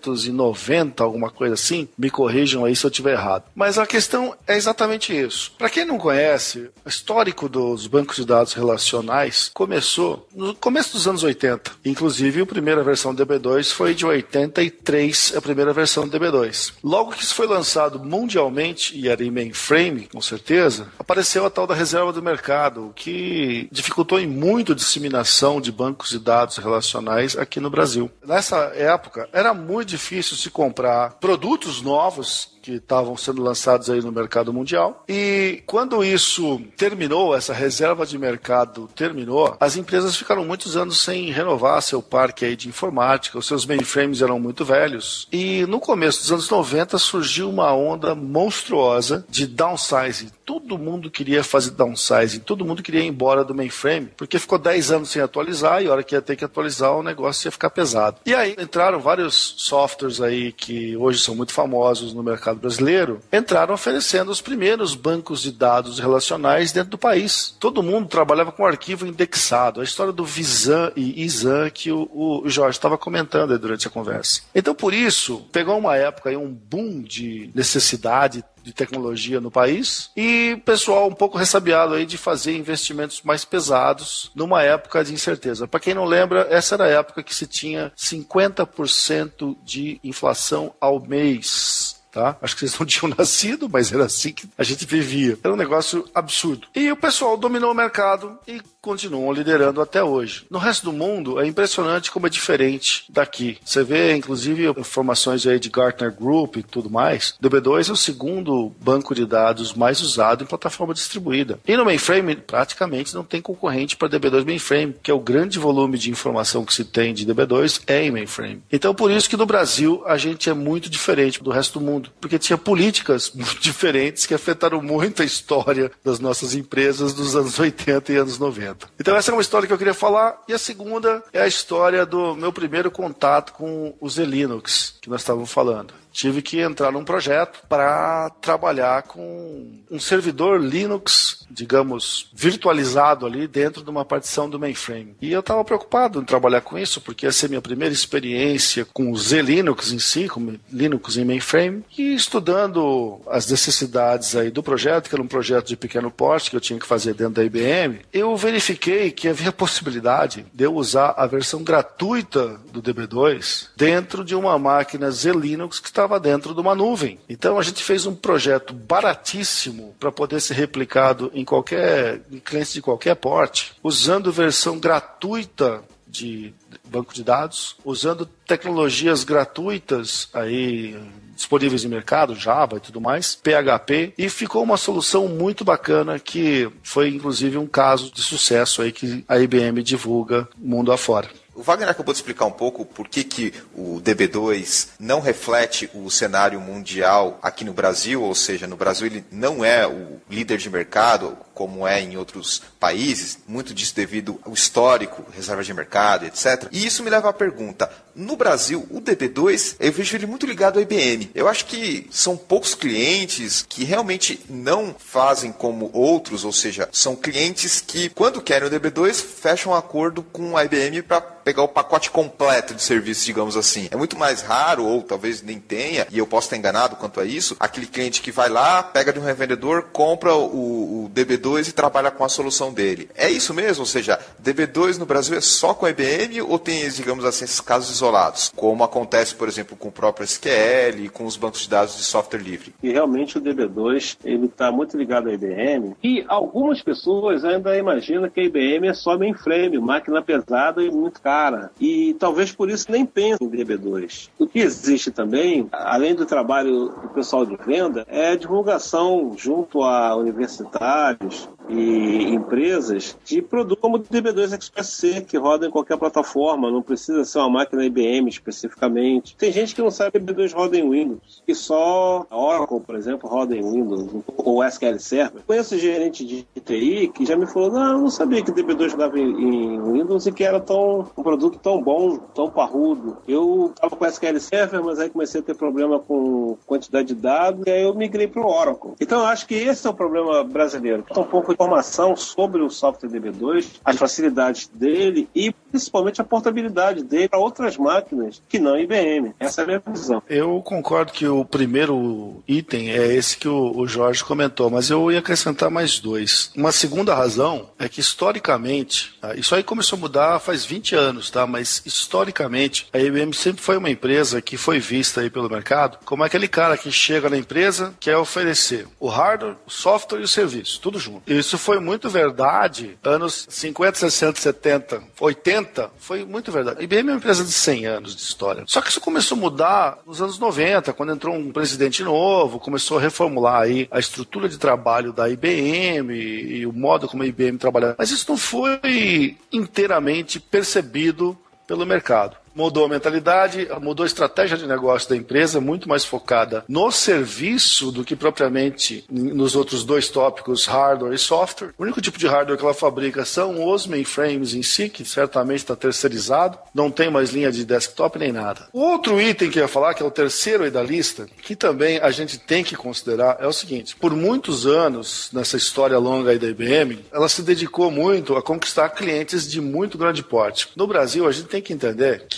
1990, 0.09 1.03
alguma 1.03 1.31
coisa 1.31 1.55
assim. 1.55 1.89
Me 1.97 2.11
corrijam 2.11 2.65
aí 2.65 2.75
se 2.75 2.85
eu 2.85 2.91
estiver 2.91 3.13
errado. 3.13 3.45
Mas 3.55 3.79
a 3.79 3.87
questão 3.87 4.35
é 4.47 4.57
exatamente 4.57 5.19
isso. 5.19 5.53
Para 5.59 5.71
quem 5.71 5.85
não 5.85 5.99
conhece, 5.99 6.71
o 6.85 6.89
histórico 6.89 7.49
dos 7.49 7.87
bancos 7.87 8.17
de 8.17 8.25
dados 8.25 8.53
relacionais 8.53 9.51
começou 9.55 10.27
no 10.35 10.55
começo 10.55 10.93
dos 10.93 11.07
anos 11.07 11.23
80. 11.23 11.73
Inclusive, 11.85 12.43
a 12.43 12.47
primeira 12.47 12.83
versão 12.83 13.15
do 13.15 13.25
DB2 13.25 13.73
foi 13.73 13.95
de 13.95 14.07
83, 14.07 15.35
a 15.37 15.41
primeira 15.41 15.73
versão 15.73 16.07
do 16.07 16.19
DB2. 16.19 16.73
Logo 16.83 17.13
que 17.13 17.23
isso 17.23 17.35
foi 17.35 17.47
lançado 17.47 17.99
mundialmente, 17.99 18.99
e 18.99 19.09
era 19.09 19.25
em 19.25 19.31
mainframe, 19.31 20.09
com 20.13 20.21
certeza, 20.21 20.89
apareceu 20.99 21.45
a 21.45 21.51
tal 21.51 21.67
da 21.67 21.75
reserva 21.75 22.13
do 22.13 22.23
mercado, 22.23 22.93
que 22.95 23.69
dificultou 23.71 24.19
em 24.19 24.27
muito 24.27 24.73
a 24.73 24.75
disseminação 24.75 25.61
de 25.61 25.73
bancos 25.73 26.11
de 26.11 26.19
dados 26.19 26.57
relacionais 26.57 27.37
aqui 27.37 27.61
no 27.61 27.71
Brasil. 27.71 28.11
Nessa 28.25 28.73
época, 28.75 29.29
era 29.33 29.53
muito 29.53 29.89
difícil 29.89 29.98
se 30.37 30.51
comprar 30.51 31.19
produtos 31.19 31.83
novos 31.83 32.58
que 32.69 32.75
estavam 32.75 33.17
sendo 33.17 33.43
lançados 33.43 33.89
aí 33.89 34.03
no 34.03 34.13
mercado 34.13 34.53
mundial. 34.53 35.03
E 35.09 35.63
quando 35.65 36.05
isso 36.05 36.61
terminou, 36.77 37.35
essa 37.35 37.55
reserva 37.55 38.05
de 38.05 38.19
mercado 38.19 38.91
terminou, 38.95 39.57
as 39.59 39.77
empresas 39.77 40.15
ficaram 40.17 40.45
muitos 40.45 40.77
anos 40.77 41.01
sem 41.01 41.31
renovar 41.31 41.81
seu 41.81 42.03
parque 42.03 42.45
aí 42.45 42.55
de 42.55 42.69
informática, 42.69 43.39
os 43.39 43.47
seus 43.47 43.65
mainframes 43.65 44.21
eram 44.21 44.39
muito 44.39 44.67
velhos. 44.67 45.27
E 45.33 45.65
no 45.67 45.81
começo 45.81 46.21
dos 46.21 46.31
anos 46.31 46.51
90 46.51 46.99
surgiu 46.99 47.49
uma 47.49 47.73
onda 47.73 48.15
monstruosa 48.15 49.25
de 49.31 49.47
downsizing. 49.47 50.29
Todo 50.45 50.77
mundo 50.77 51.11
queria 51.11 51.43
fazer 51.43 51.71
downsizing, 51.71 52.41
todo 52.41 52.65
mundo 52.65 52.83
queria 52.83 53.01
ir 53.01 53.07
embora 53.07 53.45
do 53.45 53.55
mainframe, 53.55 54.11
porque 54.15 54.39
ficou 54.39 54.59
10 54.59 54.91
anos 54.91 55.09
sem 55.09 55.23
atualizar 55.23 55.83
e 55.83 55.87
a 55.87 55.93
hora 55.93 56.03
que 56.03 56.15
ia 56.15 56.21
ter 56.21 56.37
que 56.37 56.45
atualizar 56.45 56.95
o 56.95 57.03
negócio 57.03 57.47
ia 57.47 57.53
ficar 57.53 57.71
pesado. 57.71 58.19
E 58.27 58.35
aí 58.35 58.55
entraram 58.59 59.01
vários 59.01 59.55
softwares 59.57 60.21
aí 60.21 60.53
que 60.53 60.97
hoje 60.97 61.19
são 61.21 61.35
muito 61.35 61.53
famosos 61.53 62.13
no 62.13 62.23
mercado 62.23 62.58
brasileiro, 62.59 63.21
entraram 63.33 63.75
oferecendo 63.75 64.31
os 64.31 64.41
primeiros 64.41 64.95
bancos 64.95 65.43
de 65.43 65.53
dados 65.53 65.99
relacionais 65.99 66.73
dentro 66.73 66.91
do 66.91 66.99
país. 66.99 67.57
Todo 67.59 67.83
mundo 67.83 68.09
trabalhava 68.09 68.53
com 68.53 68.67
arquivo 68.67 69.07
indexado. 69.07 69.81
A 69.81 69.85
história 69.85 70.13
do 70.13 70.25
Visan 70.25 70.93
e 70.97 71.23
Isan 71.23 71.71
que 71.71 71.91
o, 71.91 72.43
Jorge 72.47 72.77
estava 72.77 72.99
comentando 72.99 73.59
durante 73.59 73.87
a 73.87 73.91
conversa. 73.91 74.43
Então, 74.55 74.75
por 74.75 74.93
isso, 74.93 75.47
pegou 75.53 75.79
uma 75.79 75.97
época 75.97 76.31
aí, 76.31 76.37
um 76.37 76.53
boom 76.53 77.03
de 77.03 77.51
necessidade 77.55 78.45
de 78.63 78.73
tecnologia 78.73 79.41
no 79.41 79.51
país 79.51 80.11
e 80.17 80.61
pessoal 80.65 81.09
um 81.09 81.15
pouco 81.15 81.39
ressabiado 81.39 81.95
aí 81.95 82.05
de 82.05 82.19
fazer 82.19 82.55
investimentos 82.57 83.23
mais 83.23 83.45
pesados 83.45 84.31
numa 84.35 84.63
época 84.63 85.03
de 85.03 85.15
incerteza. 85.15 85.67
Para 85.67 85.81
quem 85.81 85.95
não 85.95 86.05
lembra, 86.05 86.47
essa 86.51 86.75
era 86.75 86.85
a 86.85 86.89
época 86.89 87.23
que 87.23 87.35
se 87.35 87.47
tinha 87.47 87.93
50% 87.97 89.57
de 89.65 89.99
inflação 90.05 90.75
ao 90.81 91.01
mês 91.01 91.98
tá? 92.11 92.37
Acho 92.41 92.55
que 92.55 92.61
vocês 92.61 92.79
não 92.79 92.87
tinham 92.87 93.15
nascido, 93.17 93.69
mas 93.69 93.93
era 93.93 94.05
assim 94.05 94.33
que 94.33 94.49
a 94.57 94.65
gente 94.65 94.85
vivia. 94.87 95.39
Era 95.43 95.53
um 95.53 95.57
negócio 95.57 96.05
absurdo. 96.15 96.67
E 96.75 96.91
o 96.91 96.97
pessoal 96.97 97.37
dominou 97.37 97.73
o 97.73 97.75
mercado 97.75 98.39
e 98.47 98.61
continuam 98.81 99.33
liderando 99.33 99.81
até 99.81 100.03
hoje. 100.03 100.47
No 100.51 100.59
resto 100.59 100.85
do 100.85 100.93
mundo, 100.93 101.41
é 101.41 101.47
impressionante 101.47 102.11
como 102.11 102.27
é 102.27 102.31
diferente 102.31 103.05
daqui. 103.11 103.59
Você 103.65 103.83
vê, 103.83 104.15
inclusive, 104.15 104.69
informações 104.79 105.47
aí 105.47 105.59
de 105.59 105.69
Gartner 105.69 106.15
Group 106.15 106.57
e 106.57 106.63
tudo 106.63 106.89
mais. 106.89 107.35
DB2 107.43 107.89
é 107.89 107.93
o 107.93 107.97
segundo 107.97 108.73
banco 108.81 109.15
de 109.15 109.27
dados 109.27 109.75
mais 109.75 110.01
usado 110.01 110.45
em 110.45 110.47
plataforma 110.47 110.95
distribuída. 110.95 111.59
E 111.67 111.77
no 111.77 111.85
mainframe, 111.85 112.37
praticamente 112.37 113.15
não 113.15 113.25
tem 113.25 113.43
concorrente 113.43 113.97
para 113.97 114.09
DB2 114.09 114.45
mainframe, 114.45 114.95
que 115.03 115.11
é 115.11 115.15
o 115.15 115.21
grande 115.21 115.59
volume 115.59 115.99
de 115.99 116.11
informação 116.11 116.65
que 116.65 116.73
se 116.73 116.85
tem 116.85 117.13
de 117.13 117.27
DB2 117.27 117.83
é 117.87 118.05
em 118.05 118.11
mainframe. 118.11 118.63
Então, 118.73 118.95
por 118.95 119.11
isso 119.11 119.29
que 119.29 119.37
no 119.37 119.47
Brasil 119.47 120.03
a 120.07 120.17
gente 120.17 120.49
é 120.49 120.55
muito 120.55 120.89
diferente 120.89 121.43
do 121.43 121.51
resto 121.51 121.79
do 121.79 121.85
mundo 121.85 121.98
mundo, 121.99 122.11
porque 122.21 122.39
tinha 122.39 122.57
políticas 122.57 123.31
muito 123.35 123.59
diferentes 123.61 124.25
que 124.25 124.35
afetaram 124.35 124.81
muito 124.81 125.23
a 125.23 125.25
história 125.25 125.91
das 126.05 126.19
nossas 126.19 126.55
empresas 126.55 127.13
dos 127.13 127.35
anos 127.37 127.59
80 127.61 128.13
e 128.13 128.17
anos 128.17 128.39
90. 128.39 128.89
Então 128.99 129.17
essa 129.17 129.31
é 129.31 129.35
uma 129.35 129.43
história 129.43 129.67
que 129.67 129.73
eu 129.73 129.79
queria 129.79 129.95
falar, 129.95 130.43
e 130.49 130.53
a 130.53 130.59
segunda 130.59 131.23
é 131.33 131.43
a 131.43 131.47
história 131.47 132.07
do 132.07 132.35
meu 132.35 132.53
primeiro 132.53 132.91
contato 132.91 133.53
com 133.53 133.95
os 134.01 134.17
Linux, 134.17 134.97
que 135.01 135.11
nós 135.11 135.21
estávamos 135.21 135.51
falando 135.51 135.93
tive 136.13 136.43
que 136.43 136.61
entrar 136.61 136.93
num 136.93 137.05
projeto 137.05 137.61
para 137.69 138.31
trabalhar 138.41 139.03
com 139.03 139.79
um 139.91 139.99
servidor 139.99 140.61
Linux, 140.61 141.47
digamos, 141.51 142.31
virtualizado 142.35 143.27
ali 143.27 143.47
dentro 143.47 143.83
de 143.83 143.91
uma 143.91 144.05
partição 144.05 144.49
do 144.49 144.59
mainframe. 144.59 145.17
E 145.21 145.33
eu 145.33 145.41
estava 145.41 145.65
preocupado 145.65 146.21
em 146.21 146.25
trabalhar 146.25 146.61
com 146.61 146.79
isso, 146.79 147.01
porque 147.01 147.27
ia 147.27 147.33
ser 147.33 147.49
minha 147.49 147.63
primeira 147.63 147.93
experiência 147.93 148.85
com 148.85 149.11
o 149.11 149.17
Z-Linux 149.17 149.93
em 149.93 149.99
si, 149.99 150.29
com 150.29 150.57
Linux 150.71 151.17
em 151.17 151.25
mainframe, 151.25 151.85
e 151.97 152.15
estudando 152.15 153.21
as 153.29 153.51
necessidades 153.51 154.37
aí 154.37 154.51
do 154.51 154.63
projeto, 154.63 155.09
que 155.09 155.15
era 155.15 155.23
um 155.23 155.29
projeto 155.29 155.69
de 155.69 155.77
pequeno 155.77 156.11
porte 156.11 156.51
que 156.51 156.57
eu 156.57 156.61
tinha 156.61 156.79
que 156.79 156.87
fazer 156.87 157.15
dentro 157.15 157.35
da 157.35 157.45
IBM, 157.45 158.01
eu 158.13 158.37
verifiquei 158.37 159.11
que 159.11 159.29
havia 159.29 159.53
possibilidade 159.59 160.47
de 160.53 160.65
eu 160.65 160.75
usar 160.75 161.15
a 161.17 161.27
versão 161.27 161.63
gratuita 161.63 162.61
do 162.73 162.83
DB2 162.83 163.69
dentro 163.77 164.25
de 164.25 164.35
uma 164.35 164.59
máquina 164.59 165.11
Z-Linux 165.11 165.81
que 165.81 165.89
estava 165.99 166.21
dentro 166.21 166.55
de 166.55 166.61
uma 166.61 166.77
nuvem. 166.77 167.19
Então 167.29 167.59
a 167.59 167.63
gente 167.63 167.83
fez 167.83 168.07
um 168.07 168.15
projeto 168.15 168.73
baratíssimo 168.73 169.95
para 169.99 170.13
poder 170.13 170.41
ser 170.41 170.55
replicado 170.55 171.31
em 171.35 171.45
qualquer 171.45 172.21
em 172.31 172.39
clientes 172.39 172.73
de 172.73 172.81
qualquer 172.81 173.17
porte, 173.17 173.73
usando 173.83 174.31
versão 174.31 174.79
gratuita 174.79 175.83
de 176.07 176.55
banco 176.85 177.13
de 177.13 177.23
dados, 177.23 177.77
usando 177.85 178.25
tecnologias 178.47 179.25
gratuitas 179.25 180.29
aí 180.33 180.97
disponíveis 181.35 181.85
no 181.85 181.91
mercado, 181.91 182.35
Java 182.35 182.79
e 182.79 182.81
tudo 182.81 183.01
mais, 183.01 183.37
PHP, 183.37 184.15
e 184.19 184.29
ficou 184.29 184.63
uma 184.63 184.77
solução 184.77 185.29
muito 185.29 185.65
bacana 185.65 186.19
que 186.19 186.69
foi 186.83 187.09
inclusive 187.09 187.57
um 187.59 187.67
caso 187.67 188.11
de 188.13 188.23
sucesso 188.23 188.83
aí 188.83 188.91
que 188.91 189.25
a 189.29 189.39
IBM 189.39 189.83
divulga 189.83 190.49
mundo 190.57 190.91
afora. 190.91 191.29
O 191.59 191.63
Wagner 191.65 191.89
acabou 191.89 192.15
de 192.15 192.21
explicar 192.21 192.45
um 192.45 192.53
pouco 192.53 192.85
por 192.85 193.09
que, 193.09 193.25
que 193.25 193.53
o 193.75 194.01
DB2 194.01 194.91
não 195.01 195.19
reflete 195.19 195.91
o 195.93 196.09
cenário 196.09 196.61
mundial 196.61 197.37
aqui 197.43 197.65
no 197.65 197.73
Brasil, 197.73 198.23
ou 198.23 198.33
seja, 198.33 198.65
no 198.69 198.77
Brasil 198.77 199.09
ele 199.09 199.25
não 199.29 199.65
é 199.65 199.85
o 199.85 200.21
líder 200.31 200.59
de 200.59 200.71
mercado, 200.71 201.37
como 201.59 201.85
é 201.85 202.01
em 202.01 202.17
outros 202.17 202.63
países, 202.79 203.37
muito 203.49 203.75
disso 203.75 203.93
devido 203.93 204.39
ao 204.47 204.55
histórico, 204.55 205.25
reservas 205.35 205.67
de 205.67 205.75
mercado, 205.75 206.25
etc. 206.25 206.69
E 206.71 206.87
isso 206.87 207.03
me 207.03 207.11
leva 207.11 207.29
à 207.29 207.33
pergunta: 207.33 207.91
no 208.15 208.37
Brasil, 208.37 208.87
o 208.91 209.01
DB2, 209.01 209.75
eu 209.81 209.93
vejo 209.93 210.17
ele 210.17 210.27
muito 210.27 210.47
ligado 210.47 210.79
à 210.79 210.83
IBM. 210.83 211.31
Eu 211.35 211.49
acho 211.49 211.67
que 211.67 212.07
são 212.13 212.37
poucos 212.37 212.77
clientes 212.77 213.65
que 213.69 213.83
realmente 213.83 214.41
não 214.49 214.95
fazem 214.97 215.51
como 215.51 215.91
outros, 215.93 216.45
ou 216.45 216.53
seja, 216.53 216.89
são 216.93 217.17
clientes 217.17 217.81
que, 217.81 218.09
quando 218.09 218.41
querem 218.41 218.69
o 218.69 218.71
DB2, 218.71 219.15
fecham 219.15 219.73
um 219.73 219.75
acordo 219.75 220.23
com 220.23 220.57
a 220.57 220.65
IBM 220.65 221.03
para 221.03 221.21
pegar 221.21 221.63
o 221.63 221.69
pacote 221.69 222.11
completo 222.11 222.75
de 222.75 222.83
serviços, 222.83 223.25
digamos 223.25 223.57
assim. 223.57 223.89
É 223.91 223.97
muito 223.97 224.19
mais 224.19 224.43
raro, 224.43 224.85
ou 224.85 225.03
talvez 225.03 225.41
nem 225.41 225.59
tenha, 225.59 226.07
e 226.11 226.19
eu 226.19 226.27
posso 226.27 226.47
estar 226.47 226.57
enganado 226.59 226.97
quanto 226.97 227.21
a 227.21 227.25
isso, 227.25 227.57
aquele 227.59 227.87
cliente 227.87 228.21
que 228.21 228.31
vai 228.31 228.51
lá, 228.51 228.83
pega 228.83 229.13
de 229.13 229.19
um 229.19 229.25
revendedor, 229.25 229.85
compra 229.93 230.35
o, 230.35 231.05
o 231.05 231.11
DB2 231.15 231.48
e 231.57 231.73
trabalha 231.73 232.11
com 232.11 232.25
a 232.25 232.29
solução 232.29 232.73
dele. 232.73 233.09
É 233.15 233.31
isso 233.31 233.55
mesmo? 233.55 233.83
Ou 233.83 233.87
seja, 233.87 234.19
DB2 234.43 234.99
no 234.99 235.07
Brasil 235.07 235.37
é 235.37 235.41
só 235.41 235.73
com 235.73 235.87
a 235.87 235.91
IBM 235.91 236.43
ou 236.43 236.59
tem, 236.59 236.89
digamos 236.91 237.25
assim, 237.25 237.45
esses 237.45 237.61
casos 237.61 237.91
isolados? 237.91 238.53
Como 238.55 238.85
acontece, 238.85 239.35
por 239.35 239.49
exemplo, 239.49 239.77
com 239.77 239.89
o 239.89 239.93
próprio 239.93 240.25
SQL 240.25 241.05
e 241.05 241.09
com 241.09 241.25
os 241.25 241.37
bancos 241.37 241.61
de 241.61 241.71
dados 241.71 241.97
de 241.97 242.03
software 242.03 242.41
livre? 242.41 242.75
E 242.83 242.91
realmente 242.91 243.39
o 243.39 243.41
DB2 243.41 244.19
ele 244.25 244.47
está 244.47 244.71
muito 244.71 244.97
ligado 244.97 245.29
à 245.29 245.33
IBM 245.33 245.95
e 246.03 246.25
algumas 246.29 246.83
pessoas 246.83 247.45
ainda 247.45 247.77
imaginam 247.77 248.29
que 248.29 248.41
a 248.41 248.45
IBM 248.45 248.89
é 248.89 248.95
só 248.95 249.17
mainframe, 249.17 249.79
máquina 249.79 250.21
pesada 250.21 250.83
e 250.83 250.91
muito 250.91 251.21
cara 251.21 251.71
e 251.81 252.17
talvez 252.19 252.53
por 252.53 252.69
isso 252.69 252.91
nem 252.91 253.07
pense 253.07 253.43
em 253.43 253.49
DB2. 253.49 254.29
O 254.39 254.47
que 254.47 254.59
existe 254.59 255.11
também, 255.11 255.69
além 255.73 256.15
do 256.15 256.27
trabalho 256.27 256.89
do 256.89 257.09
pessoal 257.11 257.47
de 257.47 257.57
venda, 257.57 258.05
é 258.09 258.31
a 258.31 258.37
divulgação 258.37 259.35
junto 259.37 259.83
a 259.83 260.17
universitários 260.17 261.38
Dios 261.39 261.58
e 261.69 262.25
empresas 262.35 263.17
de 263.25 263.43
produto 263.43 263.81
como 263.81 263.97
o 263.97 264.01
DB2 264.01 264.59
Express 264.59 264.89
C, 264.89 265.21
que 265.21 265.37
roda 265.37 265.67
em 265.67 265.71
qualquer 265.71 265.97
plataforma, 265.97 266.71
não 266.71 266.83
precisa 266.83 267.25
ser 267.25 267.39
uma 267.39 267.51
máquina 267.51 267.85
IBM 267.85 268.29
especificamente. 268.29 269.37
Tem 269.37 269.53
gente 269.53 269.75
que 269.75 269.83
não 269.83 269.91
sabe 269.91 270.13
que 270.13 270.19
DB2 270.21 270.55
roda 270.55 270.77
em 270.77 270.89
Windows, 270.89 271.43
e 271.47 271.55
só 271.55 272.27
Oracle, 272.31 272.81
por 272.81 272.95
exemplo, 272.95 273.29
roda 273.29 273.57
em 273.57 273.63
Windows, 273.63 274.25
ou 274.37 274.65
SQL 274.65 274.99
Server. 274.99 275.43
Conheço 275.47 275.79
gerente 275.79 276.25
de 276.25 276.47
TI 276.61 277.09
que 277.09 277.25
já 277.25 277.37
me 277.37 277.47
falou, 277.47 277.71
não, 277.71 277.93
eu 277.93 277.99
não 277.99 278.11
sabia 278.11 278.43
que 278.43 278.53
DB2 278.53 278.93
rodava 278.93 279.19
em 279.19 279.81
Windows 279.81 280.27
e 280.27 280.33
que 280.33 280.45
era 280.45 280.61
tão 280.61 281.07
um 281.17 281.23
produto 281.23 281.59
tão 281.59 281.83
bom, 281.83 282.17
tão 282.35 282.51
parrudo. 282.51 283.19
Eu 283.27 283.73
estava 283.75 283.97
com 283.97 284.07
SQL 284.07 284.41
Server, 284.41 284.83
mas 284.83 284.99
aí 284.99 285.11
comecei 285.11 285.41
a 285.41 285.45
ter 285.45 285.55
problema 285.55 285.99
com 285.99 286.57
quantidade 286.67 287.09
de 287.09 287.15
dados 287.15 287.67
e 287.67 287.71
aí 287.71 287.83
eu 287.83 287.95
migrei 287.95 288.27
para 288.27 288.43
o 288.43 288.51
Oracle. 288.51 288.93
Então 289.01 289.21
eu 289.21 289.27
acho 289.27 289.47
que 289.47 289.55
esse 289.55 289.87
é 289.87 289.91
o 289.91 289.95
problema 289.95 290.45
brasileiro. 290.45 291.05
Um 291.17 291.25
pouco 291.25 291.53
informação 291.59 292.15
sobre 292.15 292.63
o 292.63 292.71
software 292.71 293.11
DB2, 293.11 293.81
as 293.85 293.97
facilidades 293.97 294.69
dele 294.69 295.29
e 295.35 295.53
principalmente 295.71 296.21
a 296.21 296.25
portabilidade 296.25 297.03
dele 297.03 297.29
para 297.29 297.39
outras 297.39 297.77
máquinas 297.77 298.43
que 298.49 298.59
não 298.59 298.79
IBM. 298.79 299.35
Essa 299.39 299.63
é 299.63 299.65
a 299.65 299.67
minha 299.67 299.83
visão. 299.87 300.23
Eu 300.29 300.61
concordo 300.63 301.13
que 301.13 301.27
o 301.27 301.45
primeiro 301.45 302.43
item 302.47 302.91
é 302.91 303.15
esse 303.15 303.37
que 303.37 303.49
o 303.49 303.87
Jorge 303.87 304.25
comentou, 304.25 304.71
mas 304.71 304.91
eu 304.91 305.11
ia 305.11 305.19
acrescentar 305.19 305.71
mais 305.71 305.99
dois. 305.99 306.51
Uma 306.57 306.73
segunda 306.73 307.15
razão 307.15 307.71
é 307.79 307.89
que 307.89 308.01
historicamente, 308.01 309.17
tá, 309.21 309.35
isso 309.35 309.55
aí 309.55 309.63
começou 309.63 309.97
a 309.97 310.01
mudar 310.01 310.39
faz 310.41 310.65
20 310.65 310.95
anos 310.95 311.29
tá? 311.31 311.47
Mas 311.47 311.83
historicamente, 311.85 312.89
a 312.93 312.99
IBM 312.99 313.33
sempre 313.33 313.63
foi 313.63 313.77
uma 313.77 313.91
empresa 313.91 314.41
que 314.41 314.57
foi 314.57 314.79
vista 314.79 315.21
aí 315.21 315.31
pelo 315.31 315.49
mercado 315.49 315.99
como 316.05 316.25
aquele 316.25 316.49
cara 316.49 316.77
que 316.77 316.91
chega 316.91 317.29
na 317.29 317.37
empresa 317.37 317.95
quer 318.01 318.17
oferecer 318.17 318.87
o 318.99 319.09
hardware, 319.09 319.57
o 319.67 319.71
software 319.71 320.21
e 320.21 320.25
o 320.25 320.29
serviço, 320.29 320.81
tudo 320.81 320.99
junto. 320.99 321.31
Isso 321.31 321.59
foi 321.59 321.79
muito 321.79 322.09
verdade 322.09 322.99
anos 323.05 323.47
50, 323.49 323.99
60, 323.99 324.41
70, 324.41 325.03
80, 325.21 325.58
foi 325.99 326.25
muito 326.25 326.51
verdade. 326.53 326.81
A 326.81 326.83
IBM 326.83 327.09
é 327.09 327.13
uma 327.13 327.17
empresa 327.17 327.45
de 327.45 327.53
100 327.53 327.87
anos 327.87 328.17
de 328.17 328.23
história. 328.23 328.65
Só 328.67 328.81
que 328.81 328.91
isso 328.91 329.01
começou 329.01 329.37
a 329.37 329.41
mudar 329.41 329.99
nos 330.07 330.21
anos 330.21 330.39
90, 330.39 330.93
quando 330.93 331.13
entrou 331.13 331.35
um 331.35 331.53
presidente 331.53 332.03
novo, 332.03 332.59
começou 332.59 332.99
a 332.99 333.01
reformular 333.01 333.63
aí 333.63 333.89
a 333.91 333.99
estrutura 333.99 334.49
de 334.49 334.59
trabalho 334.59 335.13
da 335.13 335.29
IBM 335.29 336.13
e, 336.13 336.59
e 336.59 336.67
o 336.67 336.73
modo 336.73 337.09
como 337.09 337.23
a 337.23 337.27
IBM 337.27 337.59
trabalhava. 337.59 337.97
Mas 337.99 338.11
isso 338.11 338.27
não 338.29 338.37
foi 338.37 339.37
inteiramente 339.53 340.41
percebido 340.41 341.37
pelo 341.67 341.85
mercado 341.85 342.37
mudou 342.55 342.85
a 342.85 342.89
mentalidade, 342.89 343.69
mudou 343.81 344.05
a 344.05 344.07
estratégia 344.07 344.57
de 344.57 344.67
negócio 344.67 345.09
da 345.09 345.17
empresa, 345.17 345.61
muito 345.61 345.89
mais 345.89 346.05
focada 346.05 346.65
no 346.69 346.91
serviço 346.91 347.91
do 347.91 348.05
que 348.05 348.17
propriamente 348.17 349.05
nos 349.11 349.55
outros 349.57 349.85
dois 349.85 350.09
tópicos, 350.09 350.67
hardware 350.67 351.15
e 351.15 351.19
software. 351.19 351.71
O 351.79 351.83
único 351.83 352.01
tipo 352.01 352.19
de 352.19 352.27
hardware 352.27 352.59
que 352.59 352.65
ela 352.65 352.75
fabrica 352.75 353.25
são 353.25 353.69
os 353.73 353.87
mainframes 353.87 354.55
em 354.55 354.63
si, 354.63 354.89
que 354.89 355.05
certamente 355.05 355.59
está 355.59 355.77
terceirizado, 355.77 356.59
não 356.75 356.91
tem 356.91 357.11
mais 357.11 357.31
linha 357.31 357.51
de 357.51 357.65
desktop 357.65 358.19
nem 358.19 358.33
nada. 358.33 358.69
O 358.73 358.81
outro 358.81 359.21
item 359.21 359.51
que 359.51 359.59
eu 359.59 359.63
ia 359.63 359.69
falar, 359.69 359.95
que 359.95 360.03
é 360.03 360.07
o 360.07 360.11
terceiro 360.11 360.65
aí 360.65 360.71
da 360.71 360.83
lista, 360.83 361.29
que 361.43 361.57
também 361.57 361.99
a 361.99 362.11
gente 362.11 362.39
tem 362.39 362.65
que 362.65 362.77
considerar, 362.77 363.37
é 363.41 363.47
o 363.47 363.53
seguinte: 363.53 363.97
por 363.97 364.15
muitos 364.15 364.67
anos, 364.67 365.31
nessa 365.33 365.57
história 365.57 365.99
longa 365.99 366.31
aí 366.31 366.39
da 366.39 366.49
IBM, 366.49 367.05
ela 367.13 367.29
se 367.29 367.43
dedicou 367.43 367.91
muito 367.91 368.37
a 368.37 368.43
conquistar 368.43 368.89
clientes 368.91 369.49
de 369.51 369.61
muito 369.61 369.99
grande 369.99 370.23
porte. 370.23 370.69
No 370.77 370.87
Brasil, 370.87 371.27
a 371.27 371.33
gente 371.33 371.49
tem 371.49 371.63
que 371.63 371.73
entender 371.73 372.27
que 372.29 372.38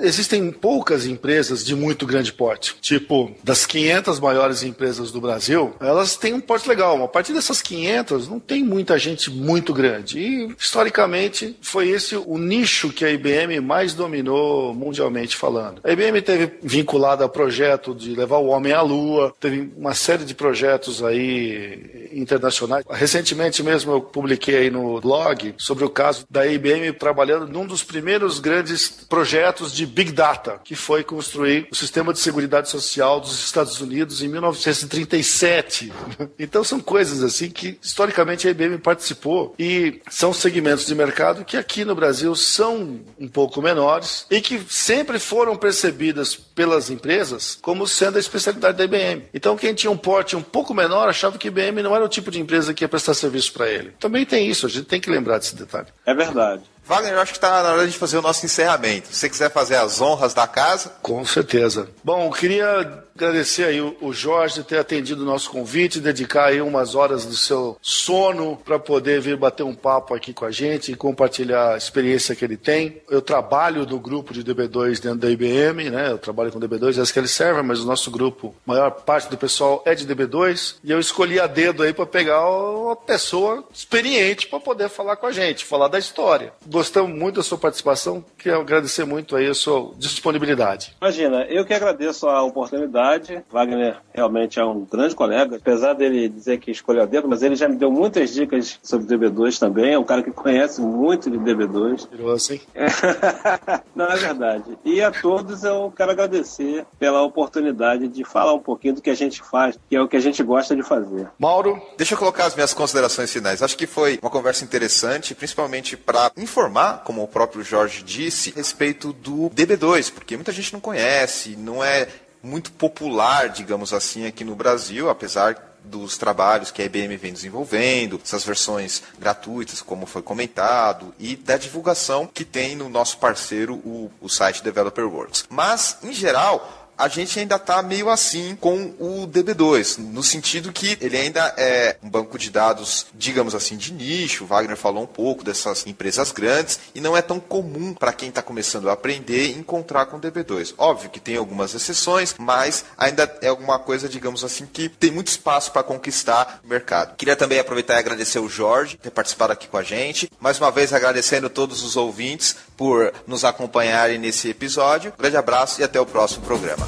existem 0.00 0.50
poucas 0.50 1.06
empresas 1.06 1.64
de 1.64 1.74
muito 1.74 2.06
grande 2.06 2.32
porte. 2.32 2.76
Tipo, 2.80 3.30
das 3.44 3.66
500 3.66 4.18
maiores 4.20 4.62
empresas 4.62 5.10
do 5.12 5.20
Brasil, 5.20 5.74
elas 5.80 6.16
têm 6.16 6.34
um 6.34 6.40
porte 6.40 6.68
legal. 6.68 7.02
A 7.02 7.08
partir 7.08 7.32
dessas 7.32 7.60
500, 7.60 8.28
não 8.28 8.40
tem 8.40 8.64
muita 8.64 8.98
gente 8.98 9.30
muito 9.30 9.72
grande. 9.72 10.18
E, 10.18 10.54
historicamente, 10.58 11.56
foi 11.60 11.88
esse 11.88 12.16
o 12.16 12.38
nicho 12.38 12.90
que 12.90 13.04
a 13.04 13.10
IBM 13.10 13.60
mais 13.60 13.94
dominou 13.94 14.74
mundialmente 14.74 15.36
falando. 15.36 15.80
A 15.84 15.92
IBM 15.92 16.20
teve 16.22 16.52
vinculada 16.62 17.24
a 17.24 17.28
projeto 17.28 17.94
de 17.94 18.14
levar 18.14 18.38
o 18.38 18.46
homem 18.46 18.72
à 18.72 18.80
lua, 18.80 19.34
teve 19.38 19.72
uma 19.76 19.94
série 19.94 20.24
de 20.24 20.34
projetos 20.34 21.02
aí 21.02 22.08
internacionais. 22.12 22.84
Recentemente 22.90 23.62
mesmo 23.62 23.92
eu 23.92 24.00
publiquei 24.00 24.56
aí 24.56 24.70
no 24.70 25.00
blog 25.00 25.54
sobre 25.58 25.84
o 25.84 25.90
caso 25.90 26.26
da 26.30 26.46
IBM 26.46 26.92
trabalhando 26.92 27.46
num 27.46 27.66
dos 27.66 27.82
primeiros 27.82 28.40
grandes 28.40 28.88
projetos 28.88 29.17
projetos 29.18 29.72
de 29.72 29.84
Big 29.84 30.12
Data, 30.12 30.60
que 30.62 30.76
foi 30.76 31.02
construir 31.02 31.66
o 31.72 31.74
sistema 31.74 32.12
de 32.12 32.20
seguridade 32.20 32.68
social 32.68 33.18
dos 33.18 33.44
Estados 33.44 33.80
Unidos 33.80 34.22
em 34.22 34.28
1937. 34.28 35.92
Então 36.38 36.62
são 36.62 36.78
coisas 36.78 37.22
assim 37.22 37.50
que 37.50 37.78
historicamente 37.82 38.46
a 38.46 38.50
IBM 38.50 38.78
participou 38.78 39.54
e 39.58 40.00
são 40.08 40.32
segmentos 40.32 40.86
de 40.86 40.94
mercado 40.94 41.44
que 41.44 41.56
aqui 41.56 41.84
no 41.84 41.94
Brasil 41.94 42.34
são 42.36 43.00
um 43.18 43.26
pouco 43.26 43.60
menores 43.60 44.26
e 44.30 44.40
que 44.40 44.60
sempre 44.68 45.18
foram 45.18 45.56
percebidas 45.56 46.36
pelas 46.36 46.90
empresas 46.90 47.58
como 47.60 47.86
sendo 47.86 48.16
a 48.16 48.20
especialidade 48.20 48.78
da 48.78 48.84
IBM. 48.84 49.24
Então 49.34 49.56
quem 49.56 49.74
tinha 49.74 49.90
um 49.90 49.96
porte 49.96 50.36
um 50.36 50.42
pouco 50.42 50.72
menor 50.72 51.08
achava 51.08 51.38
que 51.38 51.48
a 51.48 51.50
IBM 51.50 51.82
não 51.82 51.94
era 51.94 52.04
o 52.04 52.08
tipo 52.08 52.30
de 52.30 52.40
empresa 52.40 52.72
que 52.72 52.84
ia 52.84 52.88
prestar 52.88 53.14
serviço 53.14 53.52
para 53.52 53.68
ele. 53.68 53.92
Também 53.98 54.24
tem 54.24 54.48
isso, 54.48 54.66
a 54.66 54.70
gente 54.70 54.86
tem 54.86 55.00
que 55.00 55.10
lembrar 55.10 55.38
desse 55.38 55.56
detalhe. 55.56 55.88
É 56.06 56.14
verdade. 56.14 56.62
Wagner, 56.88 57.12
eu 57.12 57.20
acho 57.20 57.32
que 57.32 57.38
está 57.38 57.62
na 57.62 57.72
hora 57.72 57.86
de 57.86 57.98
fazer 57.98 58.16
o 58.16 58.22
nosso 58.22 58.46
encerramento. 58.46 59.08
Se 59.08 59.16
você 59.16 59.28
quiser 59.28 59.50
fazer 59.50 59.76
as 59.76 60.00
honras 60.00 60.32
da 60.32 60.46
casa. 60.46 60.90
Com 61.02 61.22
certeza. 61.24 61.88
Bom, 62.02 62.30
queria 62.30 63.04
agradecer 63.18 63.64
aí 63.64 63.80
o 63.80 64.12
Jorge 64.12 64.62
ter 64.62 64.78
atendido 64.78 65.22
o 65.22 65.26
nosso 65.26 65.50
convite, 65.50 66.00
dedicar 66.00 66.46
aí 66.46 66.60
umas 66.60 66.94
horas 66.94 67.26
do 67.26 67.36
seu 67.36 67.76
sono 67.82 68.56
para 68.56 68.78
poder 68.78 69.20
vir 69.20 69.36
bater 69.36 69.64
um 69.64 69.74
papo 69.74 70.14
aqui 70.14 70.32
com 70.32 70.44
a 70.44 70.50
gente 70.50 70.92
e 70.92 70.94
compartilhar 70.94 71.74
a 71.74 71.76
experiência 71.76 72.36
que 72.36 72.44
ele 72.44 72.56
tem. 72.56 73.02
Eu 73.10 73.20
trabalho 73.20 73.84
no 73.84 73.98
grupo 73.98 74.32
de 74.32 74.44
DB2 74.44 75.00
dentro 75.00 75.18
da 75.18 75.30
IBM, 75.30 75.90
né? 75.90 76.12
Eu 76.12 76.18
trabalho 76.18 76.52
com 76.52 76.60
DB2 76.60 76.96
e 76.96 77.00
SQL 77.00 77.26
Server, 77.26 77.64
mas 77.64 77.80
o 77.80 77.86
nosso 77.86 78.10
grupo, 78.10 78.54
maior 78.64 78.90
parte 78.90 79.28
do 79.28 79.36
pessoal 79.36 79.82
é 79.84 79.94
de 79.94 80.06
DB2 80.06 80.76
e 80.84 80.90
eu 80.92 81.00
escolhi 81.00 81.40
a 81.40 81.46
dedo 81.46 81.82
aí 81.82 81.92
para 81.92 82.06
pegar 82.06 82.48
uma 82.48 82.94
pessoa 82.94 83.64
experiente 83.72 84.46
para 84.46 84.60
poder 84.60 84.88
falar 84.88 85.16
com 85.16 85.26
a 85.26 85.32
gente, 85.32 85.64
falar 85.64 85.88
da 85.88 85.98
história. 85.98 86.52
Gostamos 86.66 87.16
muito 87.16 87.36
da 87.36 87.42
sua 87.42 87.58
participação, 87.58 88.24
quero 88.38 88.60
agradecer 88.60 89.04
muito 89.04 89.34
aí 89.34 89.48
a 89.48 89.54
sua 89.54 89.92
disponibilidade. 89.96 90.94
Imagina, 91.00 91.44
eu 91.48 91.64
que 91.64 91.74
agradeço 91.74 92.28
a 92.28 92.42
oportunidade 92.42 93.07
Wagner 93.50 93.96
realmente 94.12 94.58
é 94.58 94.64
um 94.64 94.84
grande 94.84 95.14
colega. 95.14 95.56
Apesar 95.56 95.92
dele 95.92 96.28
dizer 96.28 96.58
que 96.58 96.70
escolheu 96.70 97.02
a 97.02 97.06
dedo, 97.06 97.28
mas 97.28 97.42
ele 97.42 97.56
já 97.56 97.68
me 97.68 97.76
deu 97.76 97.90
muitas 97.90 98.32
dicas 98.32 98.78
sobre 98.82 99.06
DB2 99.06 99.58
também. 99.58 99.94
É 99.94 99.98
um 99.98 100.04
cara 100.04 100.22
que 100.22 100.30
conhece 100.30 100.80
muito 100.80 101.30
de 101.30 101.38
DB2. 101.38 102.08
Virou 102.10 102.32
assim? 102.32 102.60
Não, 103.94 104.06
é 104.06 104.16
verdade. 104.16 104.78
E 104.84 105.02
a 105.02 105.10
todos 105.10 105.64
eu 105.64 105.92
quero 105.96 106.10
agradecer 106.10 106.84
pela 106.98 107.22
oportunidade 107.22 108.08
de 108.08 108.24
falar 108.24 108.52
um 108.54 108.58
pouquinho 108.58 108.94
do 108.94 109.02
que 109.02 109.10
a 109.10 109.14
gente 109.14 109.42
faz, 109.42 109.78
que 109.88 109.96
é 109.96 110.00
o 110.00 110.08
que 110.08 110.16
a 110.16 110.20
gente 110.20 110.42
gosta 110.42 110.74
de 110.74 110.82
fazer. 110.82 111.28
Mauro? 111.38 111.80
Deixa 111.96 112.14
eu 112.14 112.18
colocar 112.18 112.46
as 112.46 112.54
minhas 112.54 112.74
considerações 112.74 113.32
finais. 113.32 113.62
Acho 113.62 113.76
que 113.76 113.86
foi 113.86 114.18
uma 114.22 114.30
conversa 114.30 114.64
interessante, 114.64 115.34
principalmente 115.34 115.96
para 115.96 116.30
informar, 116.36 117.02
como 117.04 117.22
o 117.22 117.28
próprio 117.28 117.62
Jorge 117.62 118.02
disse, 118.02 118.50
a 118.50 118.58
respeito 118.58 119.12
do 119.12 119.50
DB2, 119.50 120.12
porque 120.12 120.36
muita 120.36 120.52
gente 120.52 120.72
não 120.72 120.80
conhece, 120.80 121.56
não 121.56 121.82
é 121.82 122.08
muito 122.42 122.70
popular, 122.72 123.48
digamos 123.48 123.92
assim, 123.92 124.26
aqui 124.26 124.44
no 124.44 124.54
Brasil, 124.54 125.10
apesar 125.10 125.68
dos 125.84 126.18
trabalhos 126.18 126.70
que 126.70 126.82
a 126.82 126.84
IBM 126.84 127.16
vem 127.16 127.32
desenvolvendo, 127.32 128.20
essas 128.22 128.44
versões 128.44 129.02
gratuitas, 129.18 129.80
como 129.80 130.06
foi 130.06 130.22
comentado, 130.22 131.14
e 131.18 131.34
da 131.36 131.56
divulgação 131.56 132.26
que 132.26 132.44
tem 132.44 132.76
no 132.76 132.88
nosso 132.88 133.18
parceiro, 133.18 133.74
o, 133.76 134.10
o 134.20 134.28
site 134.28 134.62
Developer 134.62 135.04
Works. 135.04 135.46
Mas, 135.48 135.98
em 136.02 136.12
geral, 136.12 136.77
a 136.98 137.08
gente 137.08 137.38
ainda 137.38 137.56
está 137.56 137.80
meio 137.82 138.10
assim 138.10 138.56
com 138.56 138.94
o 138.98 139.26
DB2, 139.26 139.98
no 139.98 140.22
sentido 140.22 140.72
que 140.72 140.98
ele 141.00 141.16
ainda 141.16 141.54
é 141.56 141.96
um 142.02 142.10
banco 142.10 142.36
de 142.36 142.50
dados, 142.50 143.06
digamos 143.14 143.54
assim, 143.54 143.76
de 143.76 143.92
nicho. 143.92 144.44
O 144.44 144.46
Wagner 144.46 144.76
falou 144.76 145.04
um 145.04 145.06
pouco 145.06 145.44
dessas 145.44 145.86
empresas 145.86 146.32
grandes 146.32 146.80
e 146.94 147.00
não 147.00 147.16
é 147.16 147.22
tão 147.22 147.38
comum 147.38 147.94
para 147.94 148.12
quem 148.12 148.30
está 148.30 148.42
começando 148.42 148.90
a 148.90 148.92
aprender 148.92 149.56
encontrar 149.56 150.06
com 150.06 150.16
o 150.16 150.20
DB2. 150.20 150.74
Óbvio 150.76 151.10
que 151.10 151.20
tem 151.20 151.36
algumas 151.36 151.74
exceções, 151.74 152.34
mas 152.38 152.84
ainda 152.96 153.38
é 153.40 153.48
alguma 153.48 153.78
coisa, 153.78 154.08
digamos 154.08 154.42
assim, 154.42 154.66
que 154.66 154.88
tem 154.88 155.10
muito 155.10 155.28
espaço 155.28 155.70
para 155.70 155.82
conquistar 155.82 156.60
o 156.64 156.68
mercado. 156.68 157.16
Queria 157.16 157.36
também 157.36 157.58
aproveitar 157.58 157.94
e 157.94 157.98
agradecer 157.98 158.38
o 158.38 158.48
Jorge 158.48 158.96
por 158.96 159.02
ter 159.04 159.10
participado 159.10 159.52
aqui 159.52 159.68
com 159.68 159.76
a 159.76 159.82
gente. 159.82 160.30
Mais 160.40 160.58
uma 160.58 160.70
vez 160.70 160.92
agradecendo 160.92 161.48
todos 161.48 161.82
os 161.82 161.96
ouvintes 161.96 162.56
por 162.76 163.12
nos 163.26 163.44
acompanharem 163.44 164.18
nesse 164.18 164.48
episódio. 164.48 165.12
Um 165.16 165.20
grande 165.20 165.36
abraço 165.36 165.80
e 165.80 165.84
até 165.84 166.00
o 166.00 166.06
próximo 166.06 166.44
programa. 166.44 166.87